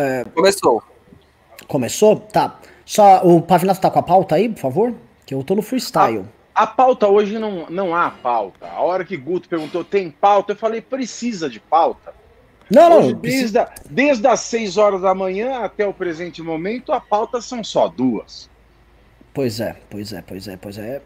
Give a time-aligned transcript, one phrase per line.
[0.00, 0.24] É...
[0.24, 0.82] Começou.
[1.68, 2.16] Começou?
[2.16, 2.58] Tá.
[2.86, 4.94] Só o Pavinato tá com a pauta aí, por favor?
[5.26, 6.24] Que eu tô no freestyle.
[6.54, 8.66] A, a pauta hoje não, não há pauta.
[8.66, 10.52] A hora que Guto perguntou, tem pauta?
[10.52, 12.14] Eu falei, precisa de pauta.
[12.70, 13.20] Não, hoje, não.
[13.20, 17.62] Desde, a, desde as 6 horas da manhã até o presente momento, a pauta são
[17.62, 18.48] só duas.
[19.34, 21.02] Pois é, pois é, pois é, pois é.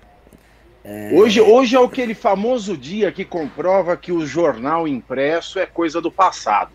[0.85, 1.11] é...
[1.15, 6.13] Hoje, hoje é aquele famoso dia que comprova que o jornal impresso é coisa do
[6.13, 6.71] passado.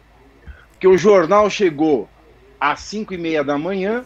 [0.80, 2.08] Porque o jornal chegou
[2.58, 4.06] às 5 e meia da manhã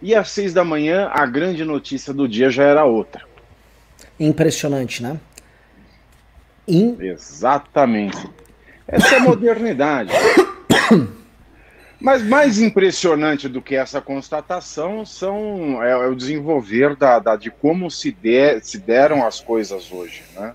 [0.00, 3.24] e às 6 da manhã a grande notícia do dia já era outra.
[4.20, 5.18] Impressionante, né?
[6.68, 6.96] In...
[7.00, 8.24] Exatamente.
[8.86, 10.12] Essa é modernidade.
[12.00, 17.50] Mas mais impressionante do que essa constatação são é, é o desenvolver da, da, de
[17.50, 20.54] como se, de, se deram as coisas hoje, né?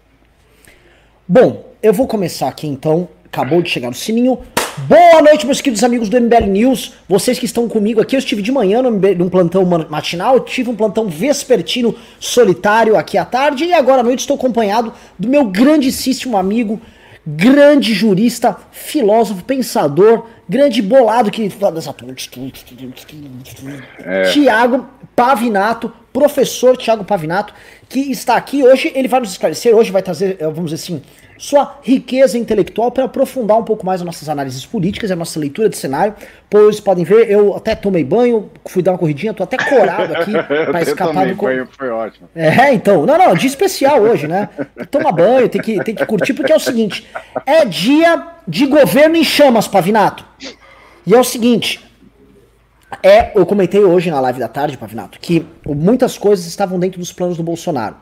[1.27, 3.09] Bom, eu vou começar aqui então.
[3.25, 4.41] Acabou de chegar o sininho.
[4.85, 6.93] Boa noite, meus queridos amigos do MBL News.
[7.09, 10.75] Vocês que estão comigo aqui, eu estive de manhã no num plantão matinal, tive um
[10.75, 16.37] plantão vespertino solitário aqui à tarde e agora à noite estou acompanhado do meu grandíssimo
[16.37, 16.79] amigo,
[17.25, 21.49] grande jurista, filósofo, pensador, grande bolado que
[24.05, 24.21] é.
[24.31, 27.51] Tiago Pavinato, professor Tiago Pavinato,
[27.89, 28.91] que está aqui hoje.
[28.93, 31.01] Ele vai nos esclarecer, hoje vai trazer, eh, vamos dizer assim,
[31.37, 35.69] sua riqueza intelectual para aprofundar um pouco mais as nossas análises políticas, a nossa leitura
[35.69, 36.15] de cenário.
[36.49, 40.31] Pois podem ver, eu até tomei banho, fui dar uma corridinha, tô até corado aqui
[40.71, 42.29] para escapar também, do banho foi ótimo.
[42.35, 44.49] É, então, não, não, dia especial hoje, né?
[44.89, 47.07] Toma banho, tem que, tem que curtir, porque é o seguinte:
[47.45, 50.25] é dia de governo em chamas, Pavinato.
[51.05, 51.87] E é o seguinte,
[53.03, 57.11] é, eu comentei hoje na live da tarde, Pavinato, que muitas coisas estavam dentro dos
[57.11, 57.95] planos do Bolsonaro.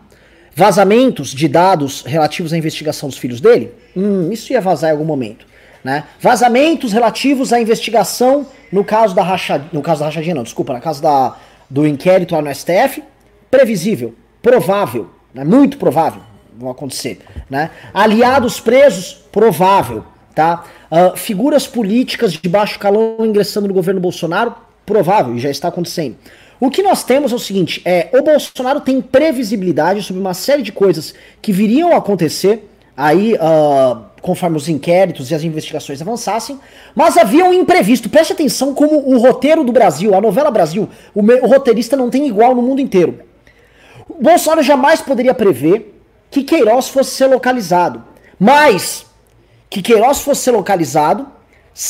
[0.55, 3.73] Vazamentos de dados relativos à investigação dos filhos dele?
[3.93, 5.45] Hum, isso ia vazar em algum momento.
[5.83, 6.05] Né?
[6.19, 10.79] Vazamentos relativos à investigação no caso da rachadinha, no caso da rachadinha não, desculpa, no
[10.79, 11.35] caso da,
[11.69, 13.03] do inquérito lá no STF,
[13.51, 15.43] previsível, provável, né?
[15.43, 16.21] muito provável,
[16.57, 17.19] vão acontecer.
[17.49, 17.69] Né?
[17.93, 20.05] Aliados presos, provável.
[20.33, 20.63] Tá?
[20.89, 24.55] Uh, figuras políticas de baixo calão ingressando no governo Bolsonaro,
[24.85, 26.15] provável, e já está acontecendo.
[26.59, 30.61] O que nós temos é o seguinte: é, o Bolsonaro tem previsibilidade sobre uma série
[30.61, 36.59] de coisas que viriam a acontecer aí uh, conforme os inquéritos e as investigações avançassem,
[36.95, 38.09] mas havia um imprevisto.
[38.09, 42.25] Preste atenção como o roteiro do Brasil, a novela Brasil, o, o roteirista não tem
[42.25, 43.19] igual no mundo inteiro.
[44.07, 45.93] O Bolsonaro jamais poderia prever
[46.31, 48.03] que Queiroz fosse ser localizado,
[48.39, 49.05] mas
[49.69, 51.27] que Queiroz fosse ser localizado,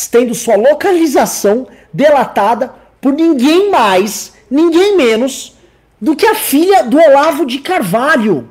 [0.10, 5.54] tendo sua localização delatada por ninguém mais ninguém menos
[6.00, 8.50] do que a filha do Olavo de Carvalho.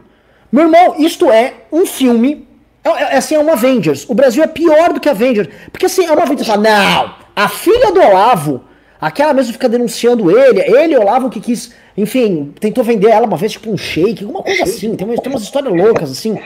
[0.53, 2.47] Meu irmão, isto é um filme.
[2.85, 4.05] É, é, assim, é um Avengers.
[4.09, 5.49] O Brasil é pior do que Avengers.
[5.73, 6.47] Porque assim, é uma Avengers.
[6.49, 8.63] Não, a filha do Olavo,
[9.01, 13.53] aquela mesmo fica denunciando ele, ele, Olavo, que quis enfim, tentou vender ela uma vez,
[13.53, 14.97] tipo um shake, alguma coisa assim.
[14.97, 16.37] Tem, tem umas histórias loucas, assim.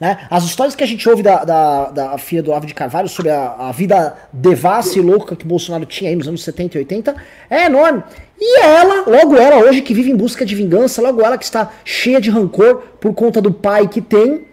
[0.00, 0.26] Né?
[0.30, 3.30] As histórias que a gente ouve da, da, da filha do Olavo de Carvalho sobre
[3.30, 6.80] a, a vida devassa e louca que o Bolsonaro tinha aí nos anos 70 e
[6.80, 7.16] 80
[7.50, 8.02] é enorme.
[8.40, 11.70] E ela, logo ela hoje que vive em busca de vingança, logo ela que está
[11.84, 14.46] cheia de rancor por conta do pai que tem,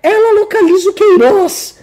[0.00, 1.78] ela localiza o Queiroz.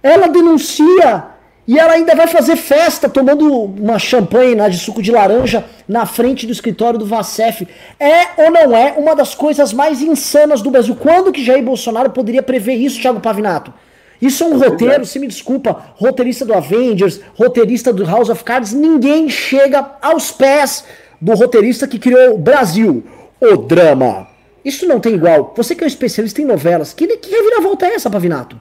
[0.00, 1.33] Ela denuncia
[1.66, 6.04] e ela ainda vai fazer festa tomando uma champanhe né, de suco de laranja na
[6.04, 7.66] frente do escritório do Vacef.
[7.98, 10.94] É ou não é uma das coisas mais insanas do Brasil?
[10.94, 13.72] Quando que Jair Bolsonaro poderia prever isso, Thiago Pavinato?
[14.20, 18.72] Isso é um roteiro, se me desculpa, roteirista do Avengers, roteirista do House of Cards,
[18.72, 20.84] ninguém chega aos pés
[21.20, 23.02] do roteirista que criou o Brasil.
[23.40, 24.28] O drama.
[24.64, 25.52] Isso não tem igual.
[25.56, 28.58] Você que é um especialista em novelas, que, que reviravolta é essa, Pavinato?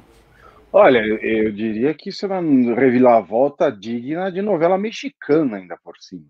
[0.76, 6.26] Olha, eu diria que isso é uma reviravolta digna de novela mexicana, ainda por cima.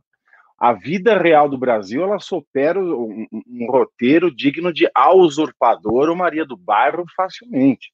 [0.60, 6.16] A vida real do Brasil, ela supera um, um roteiro digno de A Usurpador ou
[6.18, 7.94] Maria do Bairro facilmente.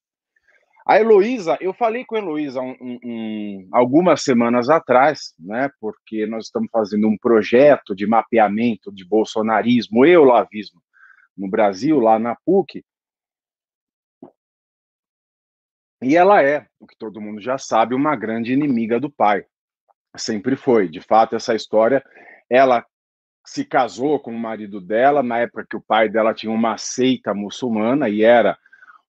[0.88, 6.46] A Heloísa, eu falei com a Heloísa um, um, algumas semanas atrás, né, porque nós
[6.46, 10.82] estamos fazendo um projeto de mapeamento de bolsonarismo e olavismo
[11.38, 12.84] no Brasil, lá na PUC,
[16.02, 19.46] e ela é, o que todo mundo já sabe, uma grande inimiga do pai.
[20.16, 20.88] Sempre foi.
[20.88, 22.04] De fato, essa história,
[22.50, 22.86] ela
[23.46, 27.34] se casou com o marido dela na época que o pai dela tinha uma seita
[27.34, 28.58] muçulmana e era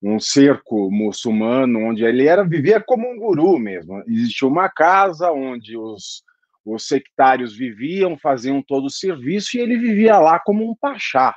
[0.03, 4.03] um cerco muçulmano onde ele era vivia como um guru mesmo.
[4.07, 6.25] Existia uma casa onde os,
[6.65, 11.37] os sectários viviam, faziam todo o serviço e ele vivia lá como um pachá,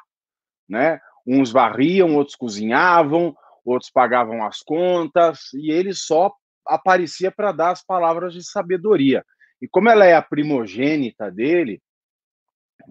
[0.68, 1.00] né?
[1.26, 3.36] Uns varriam, outros cozinhavam,
[3.66, 6.34] outros pagavam as contas, e ele só
[6.66, 9.24] aparecia para dar as palavras de sabedoria.
[9.62, 11.82] E como ela é a primogênita dele,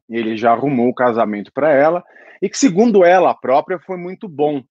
[0.08, 2.02] ele já arrumou o casamento para ela,
[2.40, 4.62] e que, segundo ela própria, foi muito bom,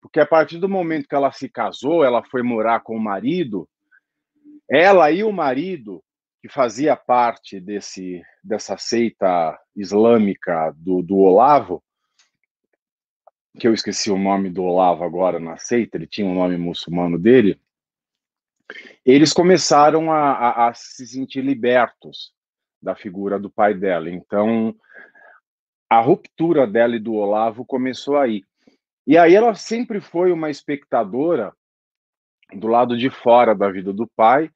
[0.00, 3.68] porque a partir do momento que ela se casou, ela foi morar com o marido,
[4.70, 6.02] ela e o marido,
[6.40, 11.82] que fazia parte desse, dessa seita islâmica do, do Olavo,
[13.58, 17.18] que eu esqueci o nome do Olavo agora na seita, ele tinha um nome muçulmano
[17.18, 17.60] dele,
[19.04, 22.32] eles começaram a, a, a se sentir libertos
[22.82, 24.10] da figura do pai dela.
[24.10, 24.74] Então,
[25.88, 28.42] a ruptura dela e do Olavo começou aí.
[29.06, 31.52] E aí ela sempre foi uma espectadora
[32.52, 34.50] do lado de fora da vida do pai,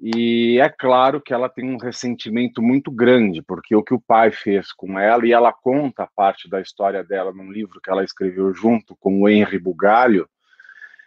[0.00, 4.30] e é claro que ela tem um ressentimento muito grande, porque o que o pai
[4.30, 8.54] fez com ela, e ela conta parte da história dela num livro que ela escreveu
[8.54, 10.28] junto com o Henry Bugalho,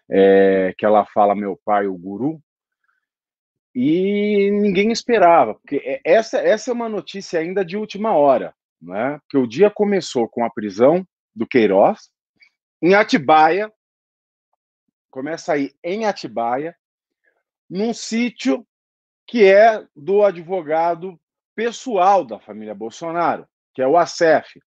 [0.10, 2.42] é, que ela fala Meu Pai, o Guru,
[3.74, 9.22] e ninguém esperava, porque é, essa, essa é uma notícia ainda de última hora, né?
[9.30, 12.10] que o dia começou com a prisão do Queiroz,
[12.82, 13.72] em Atibaia,
[15.10, 16.76] começa aí em Atibaia,
[17.70, 18.68] num sítio
[19.32, 21.18] que é do advogado
[21.56, 24.62] pessoal da família Bolsonaro, que é o ACEF.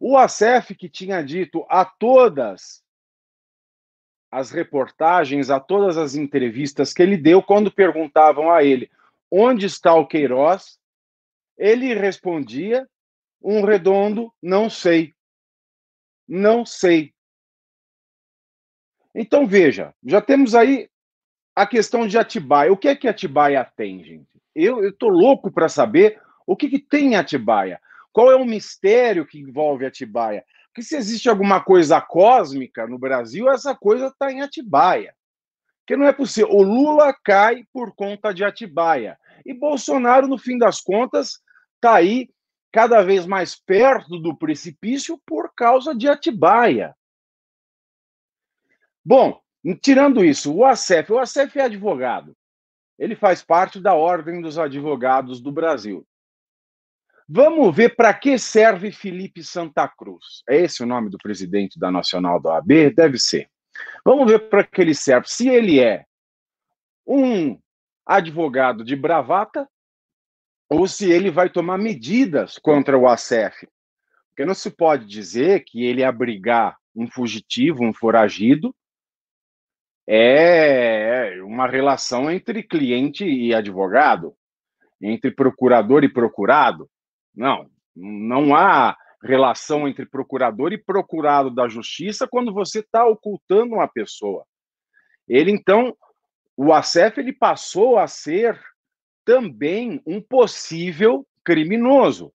[0.00, 2.82] O ACEF que tinha dito a todas
[4.30, 8.90] as reportagens, a todas as entrevistas que ele deu, quando perguntavam a ele
[9.30, 10.78] onde está o Queiroz,
[11.58, 12.88] ele respondia
[13.42, 15.14] um redondo não sei.
[16.26, 17.12] Não sei.
[19.14, 20.88] Então veja, já temos aí
[21.54, 22.72] a questão de Atibaia.
[22.72, 24.28] O que é que Atibaia tem, gente?
[24.54, 27.80] Eu estou louco para saber o que, que tem em Atibaia.
[28.12, 30.44] Qual é o mistério que envolve Atibaia?
[30.68, 35.14] Porque se existe alguma coisa cósmica no Brasil, essa coisa está em Atibaia.
[35.80, 36.50] Porque não é possível.
[36.50, 39.18] O Lula cai por conta de Atibaia.
[39.44, 41.40] E Bolsonaro, no fim das contas,
[41.76, 42.30] está aí
[42.72, 46.96] cada vez mais perto do precipício por causa de Atibaia.
[49.04, 49.40] Bom,
[49.72, 52.36] tirando isso, o ACEF, o ACEF é advogado.
[52.98, 56.06] Ele faz parte da Ordem dos Advogados do Brasil.
[57.26, 60.42] Vamos ver para que serve Felipe Santa Cruz.
[60.48, 62.90] É esse o nome do presidente da Nacional da OAB?
[62.94, 63.48] Deve ser.
[64.04, 65.26] Vamos ver para que ele serve.
[65.28, 66.04] Se ele é
[67.06, 67.58] um
[68.04, 69.66] advogado de bravata
[70.68, 73.68] ou se ele vai tomar medidas contra o ACF.
[74.28, 78.74] Porque não se pode dizer que ele abrigar um fugitivo, um foragido,
[80.06, 84.34] é uma relação entre cliente e advogado,
[85.00, 86.88] entre procurador e procurado.
[87.34, 93.88] Não, não há relação entre procurador e procurado da justiça quando você está ocultando uma
[93.88, 94.44] pessoa.
[95.26, 95.96] Ele, então,
[96.56, 98.60] o ACEF ele passou a ser
[99.24, 102.32] também um possível criminoso.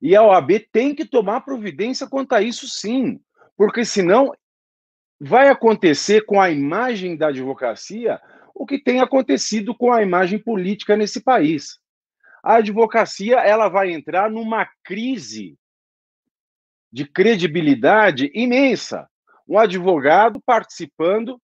[0.00, 3.20] E a OAB tem que tomar providência quanto a isso, sim,
[3.56, 4.32] porque senão
[5.20, 8.20] vai acontecer com a imagem da advocacia
[8.54, 11.78] o que tem acontecido com a imagem política nesse país
[12.42, 15.58] a advocacia ela vai entrar numa crise
[16.90, 19.08] de credibilidade imensa.
[19.46, 21.40] Um advogado participando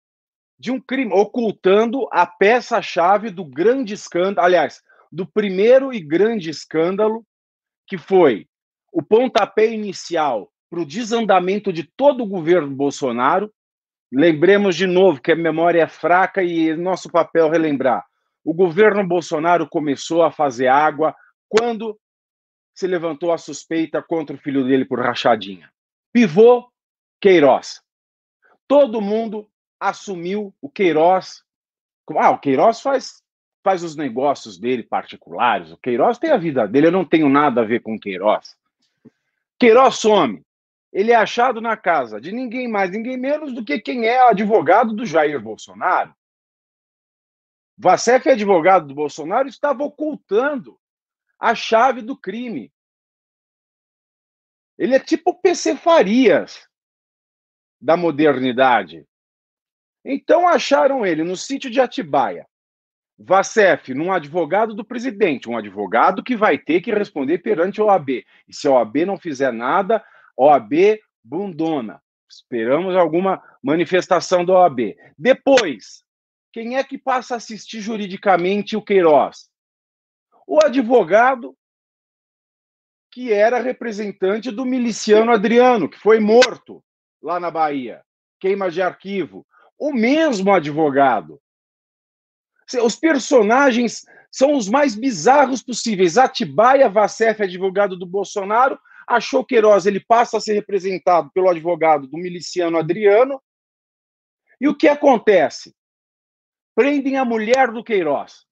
[0.59, 7.25] de um crime, ocultando a peça-chave do grande escândalo, aliás, do primeiro e grande escândalo,
[7.87, 8.47] que foi
[8.93, 13.53] o pontapé inicial para o desandamento de todo o governo Bolsonaro.
[14.15, 18.07] Lembremos de novo que a memória é fraca e nosso papel é relembrar.
[18.45, 21.13] O governo Bolsonaro começou a fazer água
[21.49, 21.99] quando
[22.73, 25.69] se levantou a suspeita contra o filho dele por rachadinha.
[26.13, 26.69] Pivô
[27.21, 27.83] Queiroz.
[28.69, 31.43] Todo mundo assumiu o Queiroz.
[32.17, 33.21] Ah, o Queiroz faz,
[33.65, 35.73] faz os negócios dele particulares.
[35.73, 36.87] O Queiroz tem a vida dele.
[36.87, 38.57] Eu não tenho nada a ver com Queiroz.
[39.59, 40.41] Queiroz some.
[40.95, 44.95] Ele é achado na casa de ninguém mais, ninguém menos do que quem é advogado
[44.95, 46.15] do Jair Bolsonaro.
[47.77, 50.79] Vacef, advogado do Bolsonaro, estava ocultando
[51.37, 52.73] a chave do crime.
[54.79, 56.69] Ele é tipo PC Farias
[57.81, 59.05] da modernidade.
[60.05, 62.47] Então acharam ele no sítio de Atibaia.
[63.19, 68.25] Vacef, num advogado do presidente, um advogado que vai ter que responder perante a OAB.
[68.47, 70.05] E se a OAB não fizer nada,
[70.37, 72.03] OAB bundona.
[72.29, 74.97] Esperamos alguma manifestação da OAB.
[75.17, 76.05] Depois,
[76.53, 79.49] quem é que passa a assistir juridicamente o Queiroz?
[80.47, 81.57] O advogado
[83.11, 86.85] que era representante do miliciano Adriano, que foi morto
[87.23, 88.03] lá na Bahia,
[88.41, 89.47] queima de arquivo.
[89.79, 91.41] O mesmo advogado.
[92.83, 96.19] Os personagens são os mais bizarros possíveis.
[96.19, 98.77] Atibaia Vassef, advogado do Bolsonaro,
[99.07, 103.41] achou Queiroz, ele passa a ser representado pelo advogado do miliciano Adriano.
[104.61, 105.75] E o que acontece?
[106.75, 108.45] Prendem a mulher do Queiroz.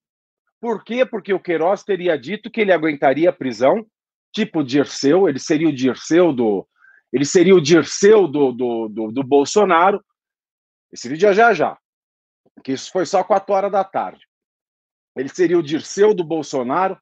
[0.60, 1.04] Por quê?
[1.04, 3.84] Porque o Queiroz teria dito que ele aguentaria a prisão,
[4.32, 6.66] tipo Dirceu, ele seria o Dirceu do.
[7.12, 10.02] Ele seria o Dirceu do, do, do, do Bolsonaro.
[10.92, 11.76] Esse vídeo é já já.
[12.64, 14.26] Que isso foi só 4 horas da tarde.
[15.16, 16.98] Ele seria o Dirceu do Bolsonaro.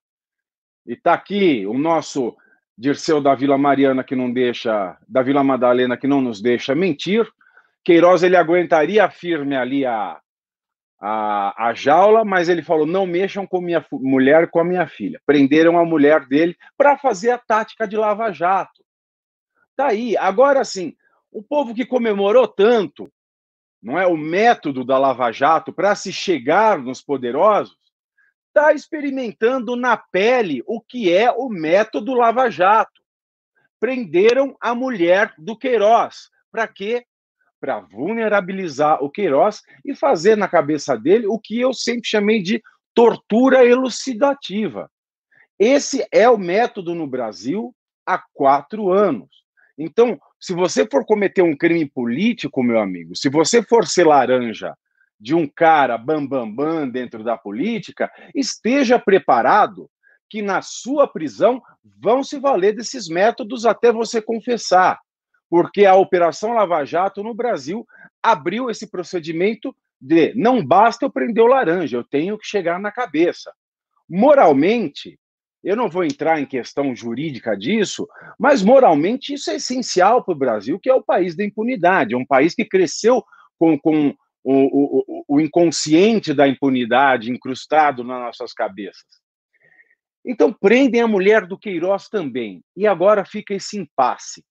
[0.87, 2.37] E está aqui o nosso
[2.81, 7.31] Dirceu da Vila Mariana que não deixa, da Vila Madalena que não nos deixa mentir.
[7.85, 10.19] Queiroz ele aguentaria firme ali a,
[10.99, 15.21] a, a jaula, mas ele falou: não mexam com minha mulher com a minha filha.
[15.27, 18.83] Prenderam a mulher dele para fazer a tática de Lava Jato.
[19.77, 20.17] Tá aí.
[20.17, 20.95] Agora sim,
[21.31, 23.13] o povo que comemorou tanto,
[23.83, 27.77] não é o método da Lava Jato para se chegar nos poderosos,
[28.51, 33.01] está experimentando na pele o que é o método Lava Jato.
[33.79, 36.29] Prenderam a mulher do Queiroz.
[36.51, 37.07] Para quê?
[37.61, 42.63] Para vulnerabilizar o Queiroz e fazer na cabeça dele o que eu sempre chamei de
[42.93, 44.91] tortura elucidativa.
[45.59, 49.29] Esse é o método no Brasil há quatro anos.
[49.79, 54.75] Então, se você for cometer um crime político, meu amigo, se você for ser laranja
[55.21, 59.91] de um cara bambambam bam, bam dentro da política, esteja preparado
[60.31, 61.61] que na sua prisão
[62.01, 64.99] vão se valer desses métodos até você confessar.
[65.51, 67.85] Porque a Operação Lava Jato no Brasil
[68.23, 72.93] abriu esse procedimento de não basta eu prender o laranja, eu tenho que chegar na
[72.93, 73.53] cabeça.
[74.09, 75.19] Moralmente,
[75.63, 78.09] eu não vou entrar em questão jurídica disso,
[78.39, 82.17] mas moralmente isso é essencial para o Brasil, que é o país da impunidade, é
[82.17, 83.23] um país que cresceu
[83.59, 89.21] com, com o, o, o inconsciente da impunidade incrustado nas nossas cabeças.
[90.25, 92.63] Então, prendem a mulher do Queiroz também.
[92.77, 94.45] E agora fica esse impasse.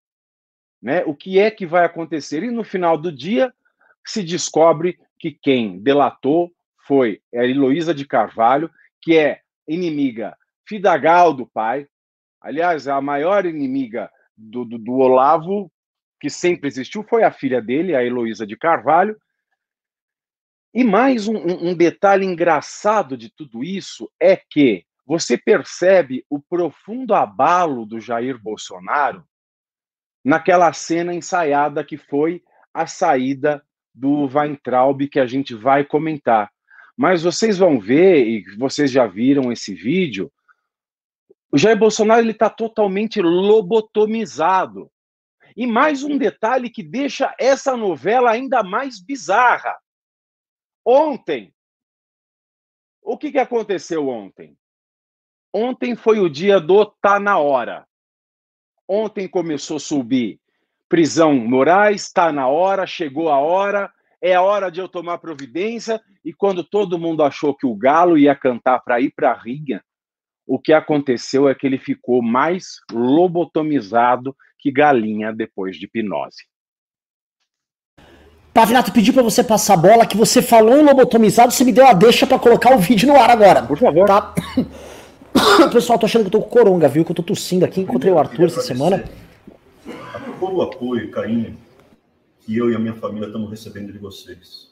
[0.82, 1.04] Né?
[1.06, 2.44] O que é que vai acontecer?
[2.44, 3.54] E no final do dia,
[4.06, 6.52] se descobre que quem delatou
[6.88, 8.70] foi a Heloísa de Carvalho,
[9.02, 10.36] que é inimiga
[10.68, 11.88] fidagal do pai.
[12.42, 15.72] Aliás, a maior inimiga do, do, do Olavo,
[16.20, 19.16] que sempre existiu, foi a filha dele, a Heloísa de Carvalho,
[20.74, 27.16] e mais um, um, detalhe engraçado de tudo isso é que você percebe o profundo
[27.16, 29.26] abalo do Jair Bolsonaro
[30.24, 36.52] naquela cena ensaiada que foi a saída do Weintraub, que a gente vai comentar.
[36.96, 40.32] Mas vocês vão ver, e vocês já viram esse vídeo,
[41.52, 44.92] o Jair Bolsonaro está totalmente lobotomizado.
[45.58, 49.76] E mais um detalhe que deixa essa novela ainda mais bizarra.
[50.92, 51.54] Ontem,
[53.00, 54.58] o que, que aconteceu ontem?
[55.54, 57.88] Ontem foi o dia do tá na hora.
[58.88, 60.42] Ontem começou a subir
[60.90, 66.02] prisão Moraes, está na hora, chegou a hora, é a hora de eu tomar providência.
[66.26, 69.84] E quando todo mundo achou que o Galo ia cantar para ir para a rinha,
[70.44, 76.49] o que aconteceu é que ele ficou mais lobotomizado que galinha depois de hipnose.
[78.54, 81.88] Pavinato, pedi para você passar a bola, que você falou em lobotomizado, você me deu
[81.88, 83.64] a deixa para colocar o vídeo no ar agora.
[83.64, 84.08] Por favor.
[84.08, 84.34] Tá?
[85.72, 87.06] Pessoal, tô achando que eu tô com coronga, viu?
[87.06, 87.82] Que eu tô tossindo aqui.
[87.82, 89.04] Encontrei o Arthur essa semana.
[90.14, 91.58] A todo o apoio e carinho
[92.42, 94.70] que eu e a minha família estamos recebendo de vocês.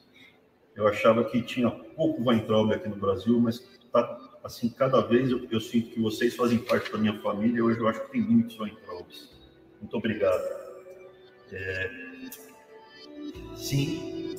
[0.76, 3.60] Eu achava que tinha pouco Weintraub aqui no Brasil, mas
[3.92, 7.64] tá, assim, cada vez eu, eu, sinto que vocês fazem parte da minha família.
[7.64, 9.30] Hoje eu acho que tem muitos Weintraubs.
[9.80, 10.44] Muito obrigado.
[11.52, 11.92] É,
[13.58, 14.36] Sim,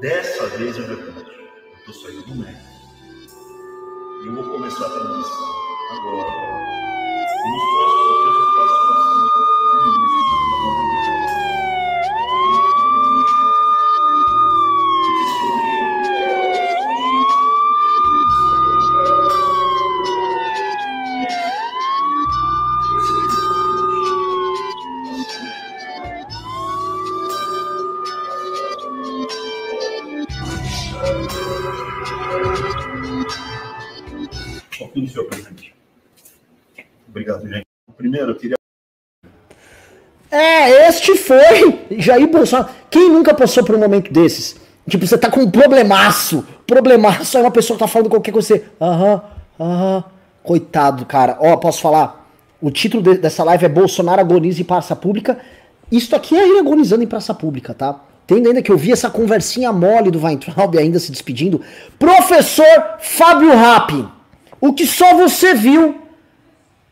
[0.00, 1.30] dessa vez é verdade.
[1.30, 2.68] Eu estou saindo do médico.
[4.24, 5.54] E eu vou começar a transição
[5.92, 6.48] agora.
[38.18, 38.56] Primeiro, eu queria.
[40.30, 42.68] É, este foi Jair Bolsonaro.
[42.90, 44.56] Quem nunca passou por um momento desses?
[44.88, 46.44] Tipo, você tá com um problemaço.
[46.66, 48.60] Problemaço é uma pessoa que tá falando qualquer coisa.
[48.80, 49.22] Aham,
[49.58, 50.04] aham.
[50.42, 51.38] Coitado, cara.
[51.40, 52.28] Ó, posso falar?
[52.60, 55.38] O título de, dessa live é Bolsonaro agoniza em praça pública.
[55.92, 58.00] Isto aqui é ele agonizando em praça pública, tá?
[58.26, 61.60] Tendo ainda que eu vi essa conversinha mole do Weintraub ainda se despedindo.
[61.98, 64.06] Professor Fábio Rappi.
[64.60, 66.07] O que só você viu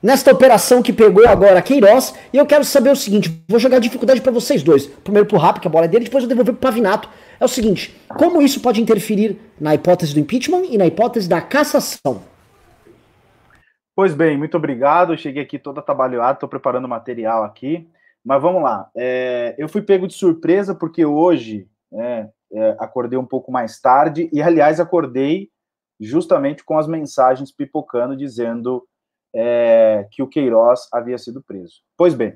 [0.02, 2.14] nesta operação que pegou agora Queiroz.
[2.32, 4.86] E eu quero saber o seguinte: vou jogar dificuldade para vocês dois.
[4.86, 7.08] Primeiro pro Rap, que a bola é dele, depois eu devolver pro Pavinato.
[7.38, 11.40] É o seguinte: como isso pode interferir na hipótese do impeachment e na hipótese da
[11.40, 12.22] cassação?
[13.94, 15.12] Pois bem, muito obrigado.
[15.12, 17.88] Eu cheguei aqui todo atabalhoado, estou preparando material aqui.
[18.22, 18.90] Mas vamos lá.
[18.94, 24.28] É, eu fui pego de surpresa porque hoje é, é, acordei um pouco mais tarde
[24.32, 25.48] e, aliás, acordei
[26.00, 28.86] justamente com as mensagens pipocando dizendo
[29.36, 31.82] é, que o Queiroz havia sido preso.
[31.96, 32.34] Pois bem,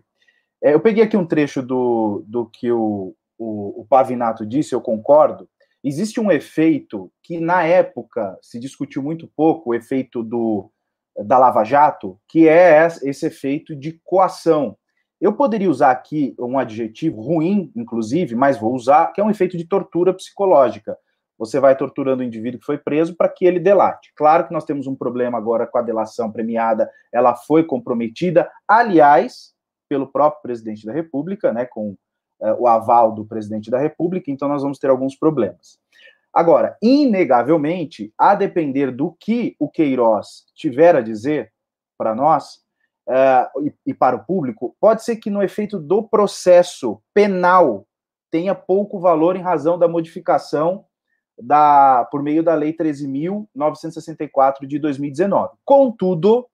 [0.62, 4.80] é, eu peguei aqui um trecho do, do que o, o, o Pavinato disse, eu
[4.82, 5.48] concordo.
[5.82, 10.70] Existe um efeito que, na época, se discutiu muito pouco, o efeito do,
[11.24, 14.76] da Lava Jato, que é esse efeito de coação.
[15.18, 19.56] Eu poderia usar aqui um adjetivo ruim, inclusive, mas vou usar, que é um efeito
[19.56, 20.98] de tortura psicológica.
[21.40, 24.12] Você vai torturando o indivíduo que foi preso para que ele delate.
[24.14, 29.54] Claro que nós temos um problema agora com a delação premiada, ela foi comprometida, aliás,
[29.88, 31.92] pelo próprio presidente da República, né, com
[32.40, 35.78] uh, o aval do presidente da República, então nós vamos ter alguns problemas.
[36.30, 41.50] Agora, inegavelmente, a depender do que o Queiroz tiver a dizer
[41.96, 42.56] para nós
[43.08, 47.86] uh, e, e para o público, pode ser que no efeito do processo penal
[48.30, 50.84] tenha pouco valor em razão da modificação
[51.42, 55.56] da, por meio da Lei 13.964 de 2019.
[55.64, 56.46] Contudo,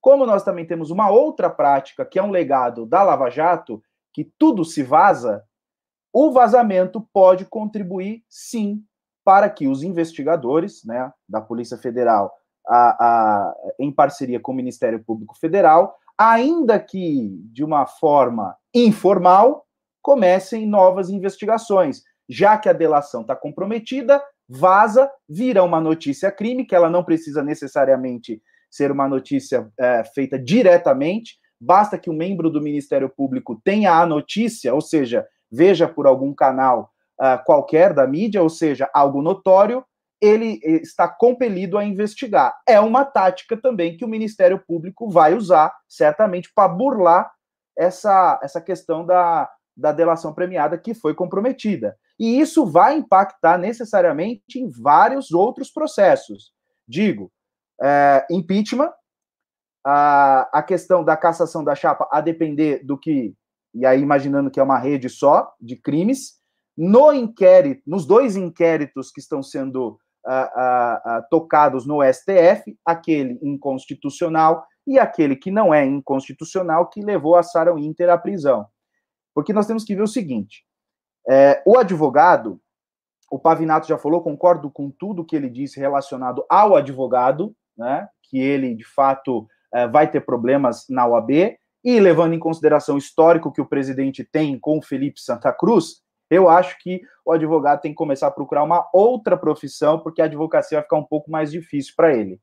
[0.00, 3.82] como nós também temos uma outra prática, que é um legado da Lava Jato,
[4.12, 5.44] que tudo se vaza,
[6.12, 8.82] o vazamento pode contribuir, sim,
[9.24, 12.32] para que os investigadores né, da Polícia Federal,
[12.66, 19.66] a, a, em parceria com o Ministério Público Federal, ainda que de uma forma informal,
[20.02, 26.74] comecem novas investigações já que a delação está comprometida, vaza, vira uma notícia crime, que
[26.74, 32.60] ela não precisa necessariamente ser uma notícia é, feita diretamente, basta que um membro do
[32.60, 38.42] Ministério Público tenha a notícia, ou seja, veja por algum canal uh, qualquer da mídia,
[38.42, 39.84] ou seja, algo notório,
[40.20, 42.54] ele está compelido a investigar.
[42.66, 47.30] É uma tática também que o Ministério Público vai usar, certamente, para burlar
[47.76, 51.96] essa, essa questão da, da delação premiada que foi comprometida.
[52.18, 56.52] E isso vai impactar necessariamente em vários outros processos.
[56.86, 57.30] Digo,
[57.80, 58.92] é, impeachment,
[59.84, 63.34] a, a questão da cassação da chapa, a depender do que,
[63.72, 66.38] e aí imaginando que é uma rede só de crimes,
[66.76, 69.98] no inquérito, nos dois inquéritos que estão sendo
[71.30, 77.74] tocados no STF, aquele inconstitucional e aquele que não é inconstitucional, que levou a Sarah
[77.74, 78.66] Winter à prisão.
[79.34, 80.64] Porque nós temos que ver o seguinte:
[81.28, 82.60] é, o advogado,
[83.30, 88.38] o Pavinato já falou, concordo com tudo que ele disse relacionado ao advogado, né, que
[88.38, 93.52] ele, de fato, é, vai ter problemas na OAB, e levando em consideração o histórico
[93.52, 97.92] que o presidente tem com o Felipe Santa Cruz, eu acho que o advogado tem
[97.92, 101.50] que começar a procurar uma outra profissão, porque a advocacia vai ficar um pouco mais
[101.50, 102.40] difícil para ele.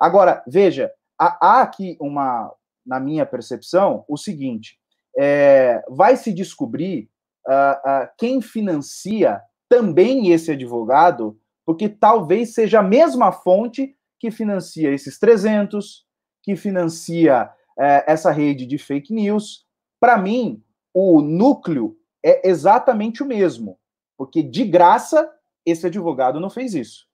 [0.00, 2.52] Agora, veja, há aqui uma,
[2.84, 4.78] na minha percepção, o seguinte:
[5.18, 7.10] é, vai se descobrir
[7.48, 15.18] uh, quem financia também esse advogado, porque talvez seja a mesma fonte que financia esses
[15.18, 16.04] 300,
[16.42, 19.66] que financia uh, essa rede de fake news.
[20.00, 20.62] Para mim,
[20.94, 23.78] o núcleo é exatamente o mesmo,
[24.16, 25.30] porque de graça
[25.64, 27.06] esse advogado não fez isso.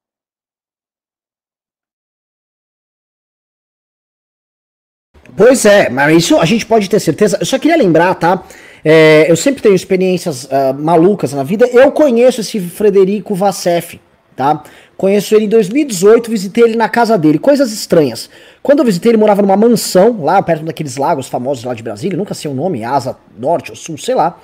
[5.37, 7.38] Pois é, mas isso a gente pode ter certeza.
[7.40, 8.45] Eu só queria lembrar, tá?
[8.85, 11.66] É, eu sempre tenho experiências uh, malucas na vida.
[11.73, 14.01] Eu conheço esse Frederico Vassef,
[14.35, 14.62] tá?
[14.97, 17.38] Conheço ele em 2018, visitei ele na casa dele.
[17.38, 18.29] Coisas estranhas.
[18.62, 22.16] Quando eu visitei, ele morava numa mansão, lá perto daqueles lagos famosos lá de Brasília,
[22.16, 24.38] nunca sei o nome, Asa Norte ou Sul, sei lá.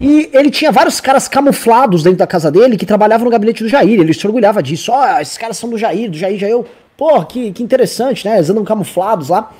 [0.00, 3.68] E ele tinha vários caras camuflados dentro da casa dele que trabalhavam no gabinete do
[3.68, 3.98] Jair.
[3.98, 4.92] Ele se orgulhava disso.
[4.92, 6.52] Ó, oh, esses caras são do Jair, do Jair, Jair.
[6.52, 8.36] Eu, pô, que, que interessante, né?
[8.36, 9.50] Eles andam camuflados lá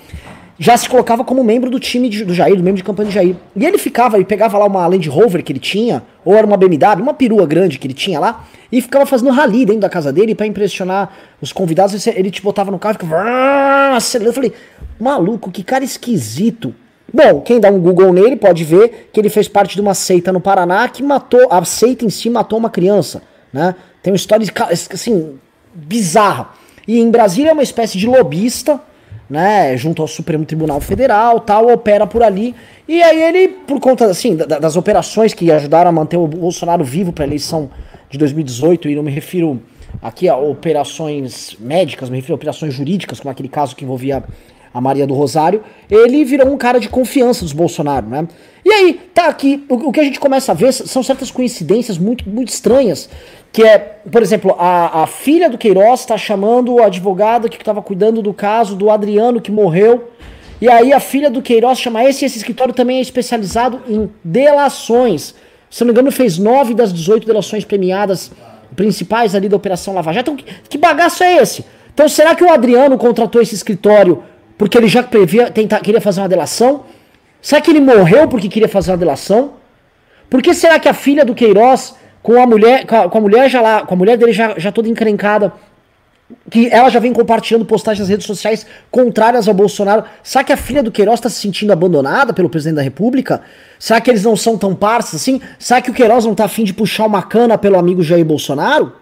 [0.59, 3.13] já se colocava como membro do time de, do Jair, do membro de campanha do
[3.13, 3.37] Jair.
[3.55, 6.57] E ele ficava, ele pegava lá uma Land Rover que ele tinha, ou era uma
[6.57, 10.13] BMW, uma perua grande que ele tinha lá, e ficava fazendo rally dentro da casa
[10.13, 12.07] dele para impressionar os convidados.
[12.07, 14.25] Ele te botava no carro e ficava.
[14.25, 14.53] Eu falei,
[14.99, 16.75] maluco, que cara esquisito.
[17.13, 20.33] Bom, quem dá um Google nele pode ver que ele fez parte de uma seita
[20.33, 23.75] no Paraná que matou, a seita em si matou uma criança, né?
[24.03, 25.39] Tem uma história assim,
[25.73, 26.51] bizarra.
[26.87, 28.81] E em Brasília é uma espécie de lobista,
[29.29, 32.55] né, junto ao Supremo Tribunal Federal, tal, opera por ali.
[32.87, 37.13] E aí ele, por conta assim, das operações que ajudaram a manter o Bolsonaro vivo
[37.13, 37.71] para a eleição
[38.09, 39.61] de 2018, e não me refiro
[40.01, 44.23] aqui ó, operações médicas, me refiro a operações jurídicas, como aquele caso que envolvia
[44.73, 48.29] a Maria do Rosário, ele virou um cara de confiança dos Bolsonaro, né?
[48.63, 51.97] E aí, tá aqui, o, o que a gente começa a ver são certas coincidências
[51.97, 53.09] muito, muito estranhas,
[53.57, 57.81] que é, por exemplo, a, a filha do Queiroz está chamando o advogado que estava
[57.81, 60.11] cuidando do caso do Adriano que morreu,
[60.61, 65.35] e aí a filha do Queiroz chama esse, esse escritório também é especializado em delações.
[65.71, 68.31] Se não me engano, fez nove das 18 delações premiadas
[68.77, 70.33] principais ali da Operação Lava Jato.
[70.33, 71.65] Então, que, que bagaço é esse?
[71.95, 74.23] Então, será que o Adriano contratou esse escritório
[74.59, 76.85] porque ele já previa, tentar, queria fazer uma delação?
[77.41, 79.55] Será que ele morreu porque queria fazer uma delação?
[80.29, 81.95] Por que será que a filha do Queiroz,
[82.27, 84.89] com a mulher, com a, mulher já lá, com a mulher dele já, já toda
[84.89, 85.53] encrencada,
[86.51, 90.03] que ela já vem compartilhando postagens nas redes sociais contrárias ao Bolsonaro.
[90.25, 93.43] Será que a filha do Queiroz está se sentindo abandonada pelo presidente da República?
[93.79, 95.41] Será que eles não são tão parças assim?
[95.57, 98.93] Será que o Queiroz não está afim de puxar uma cana pelo amigo Jair Bolsonaro?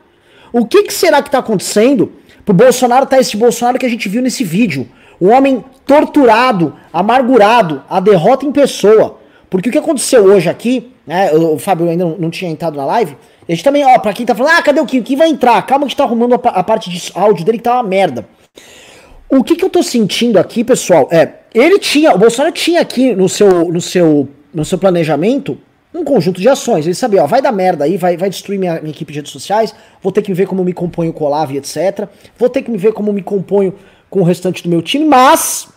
[0.52, 2.12] O que, que será que está acontecendo
[2.44, 4.86] pro Bolsonaro tá esse Bolsonaro que a gente viu nesse vídeo?
[5.18, 9.23] Um homem torturado, amargurado, a derrota em pessoa.
[9.54, 11.32] Porque o que aconteceu hoje aqui, né?
[11.32, 13.16] O Fábio ainda não, tinha entrado na live.
[13.48, 14.98] A gente também, ó, pra quem tá falando, ah, cadê o Kim?
[14.98, 15.64] O Kim vai entrar.
[15.64, 18.26] Calma que tá arrumando a, a, parte de áudio dele que tá uma merda.
[19.28, 23.14] O que que eu tô sentindo aqui, pessoal, é, ele tinha, o Bolsonaro tinha aqui
[23.14, 25.56] no seu, no seu, no seu planejamento
[25.94, 26.84] um conjunto de ações.
[26.84, 29.30] Ele sabia, ó, vai dar merda aí, vai, vai destruir minha, minha equipe de redes
[29.30, 32.08] sociais, vou ter que ver como me componho com o Olavo e etc.
[32.36, 33.72] Vou ter que me ver como me componho
[34.10, 35.68] com o restante do meu time, mas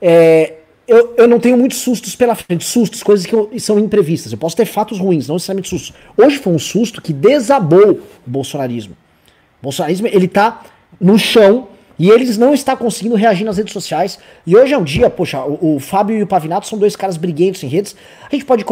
[0.00, 0.59] é,
[0.90, 2.64] eu, eu não tenho muitos sustos pela frente.
[2.64, 4.32] Sustos, coisas que eu, são imprevistas.
[4.32, 5.94] Eu posso ter fatos ruins, não necessariamente sustos.
[6.16, 8.96] Hoje foi um susto que desabou o bolsonarismo.
[9.60, 10.62] O bolsonarismo, ele tá
[11.00, 14.18] no chão e eles não estão conseguindo reagir nas redes sociais.
[14.44, 17.16] E hoje é um dia, poxa, o, o Fábio e o Pavinato são dois caras
[17.16, 17.94] briguentos em redes.
[18.26, 18.64] A gente pode,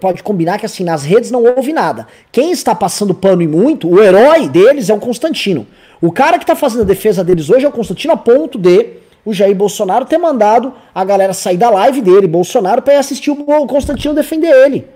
[0.00, 2.08] pode combinar que assim, nas redes não houve nada.
[2.32, 5.64] Quem está passando pano e muito, o herói deles é o Constantino.
[6.00, 9.05] O cara que está fazendo a defesa deles hoje é o Constantino a ponto de
[9.26, 13.32] o Jair Bolsonaro ter mandado a galera sair da live dele, Bolsonaro, para ir assistir
[13.32, 14.86] o Constantino defender ele.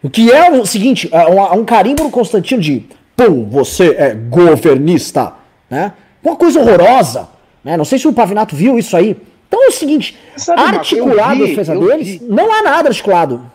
[0.00, 5.34] O que é o seguinte, é um, carimbo no Constantino de pum, você é governista,
[5.68, 5.92] né?
[6.22, 7.28] Uma coisa horrorosa,
[7.64, 7.76] né?
[7.76, 9.20] Não sei se o Pavinato viu isso aí.
[9.48, 13.50] Então é o seguinte, Sabe, articulado vi, a defesa deles, não há nada articulado.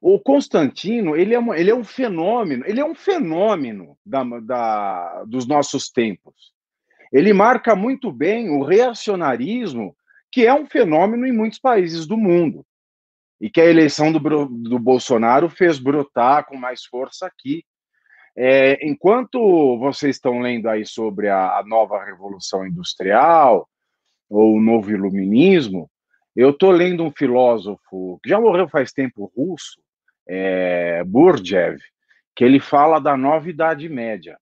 [0.00, 5.24] O Constantino, ele é, uma, ele é um fenômeno, ele é um fenômeno da, da,
[5.26, 6.55] dos nossos tempos
[7.16, 9.96] ele marca muito bem o reacionarismo,
[10.30, 12.62] que é um fenômeno em muitos países do mundo.
[13.40, 17.64] E que a eleição do, do Bolsonaro fez brotar com mais força aqui.
[18.36, 23.66] É, enquanto vocês estão lendo aí sobre a, a nova revolução industrial,
[24.28, 25.90] ou o novo iluminismo,
[26.34, 29.80] eu estou lendo um filósofo que já morreu faz tempo, russo,
[30.28, 31.82] é, Gurdjieff,
[32.34, 34.36] que ele fala da nova Idade Média.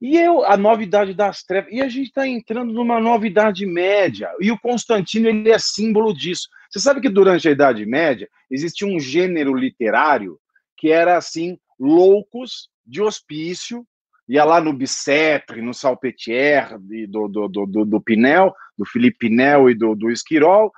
[0.00, 1.70] E eu, a novidade das trevas.
[1.72, 4.30] E a gente está entrando numa novidade média.
[4.40, 6.48] E o Constantino ele é símbolo disso.
[6.70, 10.38] Você sabe que durante a Idade Média existia um gênero literário
[10.76, 13.86] que era assim, loucos de hospício,
[14.26, 19.74] ia lá no Bicetre, no Salpetier, do, do, do, do, Pinel, do Felipe Pinel e
[19.74, 20.72] do, do Esquirol,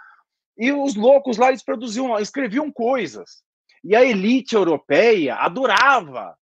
[0.58, 3.42] e os loucos lá eles produziam, escreviam coisas.
[3.84, 6.36] E a elite europeia adorava,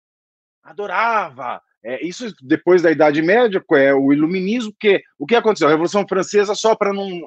[0.62, 5.68] adorava é, isso depois da Idade Média, é o Iluminismo, que o que aconteceu?
[5.68, 7.26] A Revolução Francesa, só para não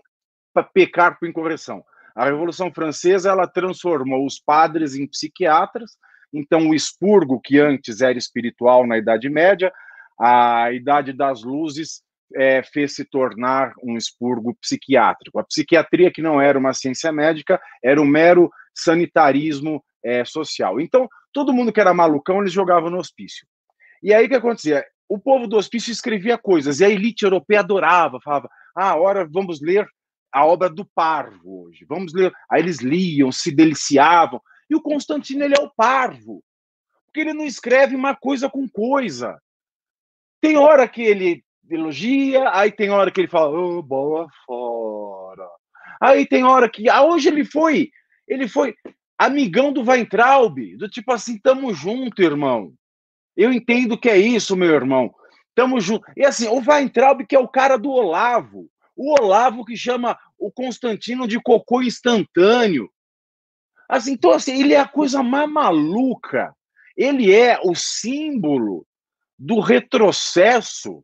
[0.53, 1.83] pra pecar por incorreção,
[2.15, 5.97] a Revolução Francesa ela transformou os padres em psiquiatras.
[6.31, 9.71] Então, o expurgo, que antes era espiritual na Idade Média,
[10.19, 12.03] a Idade das Luzes
[12.35, 15.39] é, fez se tornar um expurgo psiquiátrico.
[15.39, 20.79] A psiquiatria, que não era uma ciência médica, era um mero sanitarismo é, social.
[20.79, 23.47] Então, todo mundo que era malucão, eles jogavam no hospício.
[24.03, 24.85] E aí o que acontecia?
[25.07, 29.61] O povo do hospício escrevia coisas, e a elite europeia adorava, falava: ah, ora vamos
[29.61, 29.87] ler
[30.31, 32.33] a obra do Parvo hoje, vamos ler.
[32.51, 34.41] Aí eles liam, se deliciavam.
[34.69, 36.43] E o Constantino, ele é o Parvo,
[37.05, 39.39] porque ele não escreve uma coisa com coisa.
[40.41, 45.47] Tem hora que ele elogia, aí tem hora que ele fala, oh, boa fora.
[46.01, 46.89] Aí tem hora que.
[46.89, 47.89] Ah, hoje ele foi,
[48.27, 48.75] ele foi
[49.17, 52.73] amigão do Weintraub, do tipo assim, tamo junto, irmão.
[53.35, 55.13] Eu entendo que é isso, meu irmão.
[55.55, 56.05] Tamo junto.
[56.15, 58.69] E assim, o Weintraub, que é o cara do Olavo.
[58.95, 62.89] O Olavo que chama o Constantino de cocô instantâneo.
[63.89, 66.53] Assim, então, assim, ele é a coisa mais maluca.
[66.95, 68.85] Ele é o símbolo
[69.37, 71.03] do retrocesso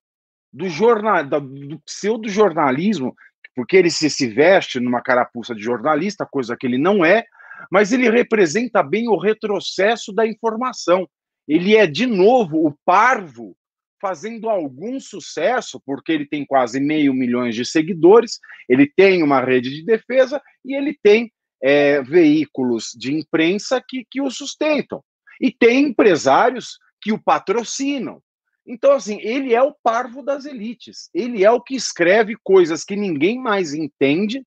[0.51, 3.15] do, jornal, do pseudo-jornalismo,
[3.55, 7.25] porque ele se, se veste numa carapuça de jornalista, coisa que ele não é,
[7.71, 11.07] mas ele representa bem o retrocesso da informação.
[11.49, 13.57] Ele é, de novo, o parvo
[13.99, 19.71] fazendo algum sucesso, porque ele tem quase meio milhão de seguidores, ele tem uma rede
[19.71, 25.03] de defesa e ele tem é, veículos de imprensa que, que o sustentam.
[25.41, 28.21] E tem empresários que o patrocinam.
[28.65, 31.09] Então, assim, ele é o parvo das elites.
[31.15, 34.45] Ele é o que escreve coisas que ninguém mais entende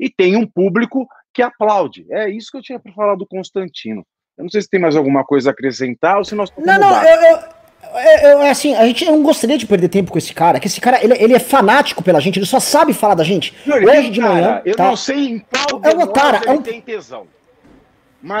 [0.00, 2.04] e tem um público que aplaude.
[2.10, 4.04] É isso que eu tinha para falar do Constantino.
[4.36, 7.04] Eu não sei se tem mais alguma coisa a acrescentar ou se nós Não, não,
[7.04, 10.66] eu, eu, eu, assim, a gente não gostaria de perder tempo com esse cara, que
[10.66, 13.54] esse cara, ele, ele é fanático pela gente, ele só sabe falar da gente.
[13.66, 14.42] Hoje de manhã.
[14.42, 14.84] Cara, eu tá...
[14.84, 16.62] não sei em qual é uma, cara, é um...
[16.62, 17.26] tem tesão.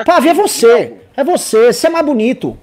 [0.06, 0.94] Pavi, é você.
[1.16, 1.72] É você.
[1.72, 2.56] Você é mais bonito.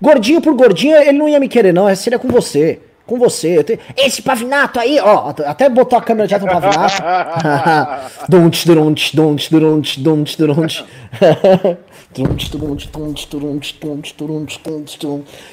[0.00, 1.94] Gordinho por gordinho, ele não ia me querer, não.
[1.96, 2.80] Seria com você.
[3.06, 3.64] Com você.
[3.96, 5.34] Esse pavinato aí, ó.
[5.46, 7.02] Até botou a câmera direto no pavinato.
[8.28, 10.84] Don't, don't, don't, don't, don't, don't.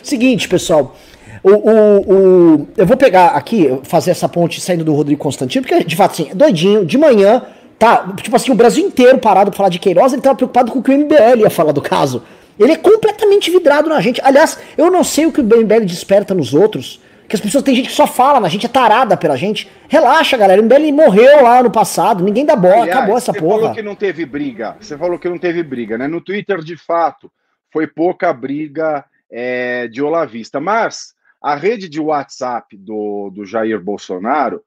[0.01, 0.95] Seguinte, pessoal.
[1.43, 5.83] O, o, o, eu vou pegar aqui, fazer essa ponte saindo do Rodrigo Constantino, porque
[5.83, 7.43] de fato, assim, doidinho, de manhã,
[7.77, 8.11] tá?
[8.21, 10.83] Tipo assim, o Brasil inteiro parado pra falar de Queiroz, ele tava preocupado com o
[10.83, 12.23] que o MBL ia falar do caso.
[12.59, 14.19] Ele é completamente vidrado na gente.
[14.23, 16.99] Aliás, eu não sei o que o MBL desperta nos outros.
[17.27, 19.69] Que as pessoas tem gente que só fala na gente, é tarada pela gente.
[19.89, 20.61] Relaxa, galera.
[20.61, 23.55] O MBL morreu lá no passado, ninguém dá bola, Aliás, acabou essa você porra.
[23.55, 24.77] Você falou que não teve briga.
[24.79, 26.07] Você falou que não teve briga, né?
[26.07, 27.29] No Twitter, de fato,
[27.71, 30.61] foi pouca briga é, de olavista.
[30.61, 34.63] Mas a rede de WhatsApp do, do Jair Bolsonaro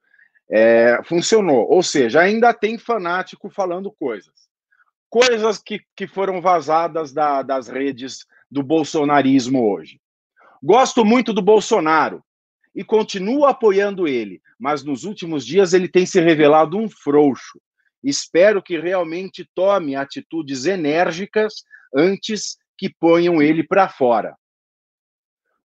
[0.51, 1.67] é, funcionou.
[1.71, 4.35] Ou seja, ainda tem fanático falando coisas.
[5.09, 9.99] Coisas que, que foram vazadas da, das redes do bolsonarismo hoje.
[10.63, 12.23] Gosto muito do Bolsonaro
[12.75, 17.61] e continuo apoiando ele, mas nos últimos dias ele tem se revelado um frouxo.
[18.03, 24.37] Espero que realmente tome atitudes enérgicas antes que ponham ele para fora.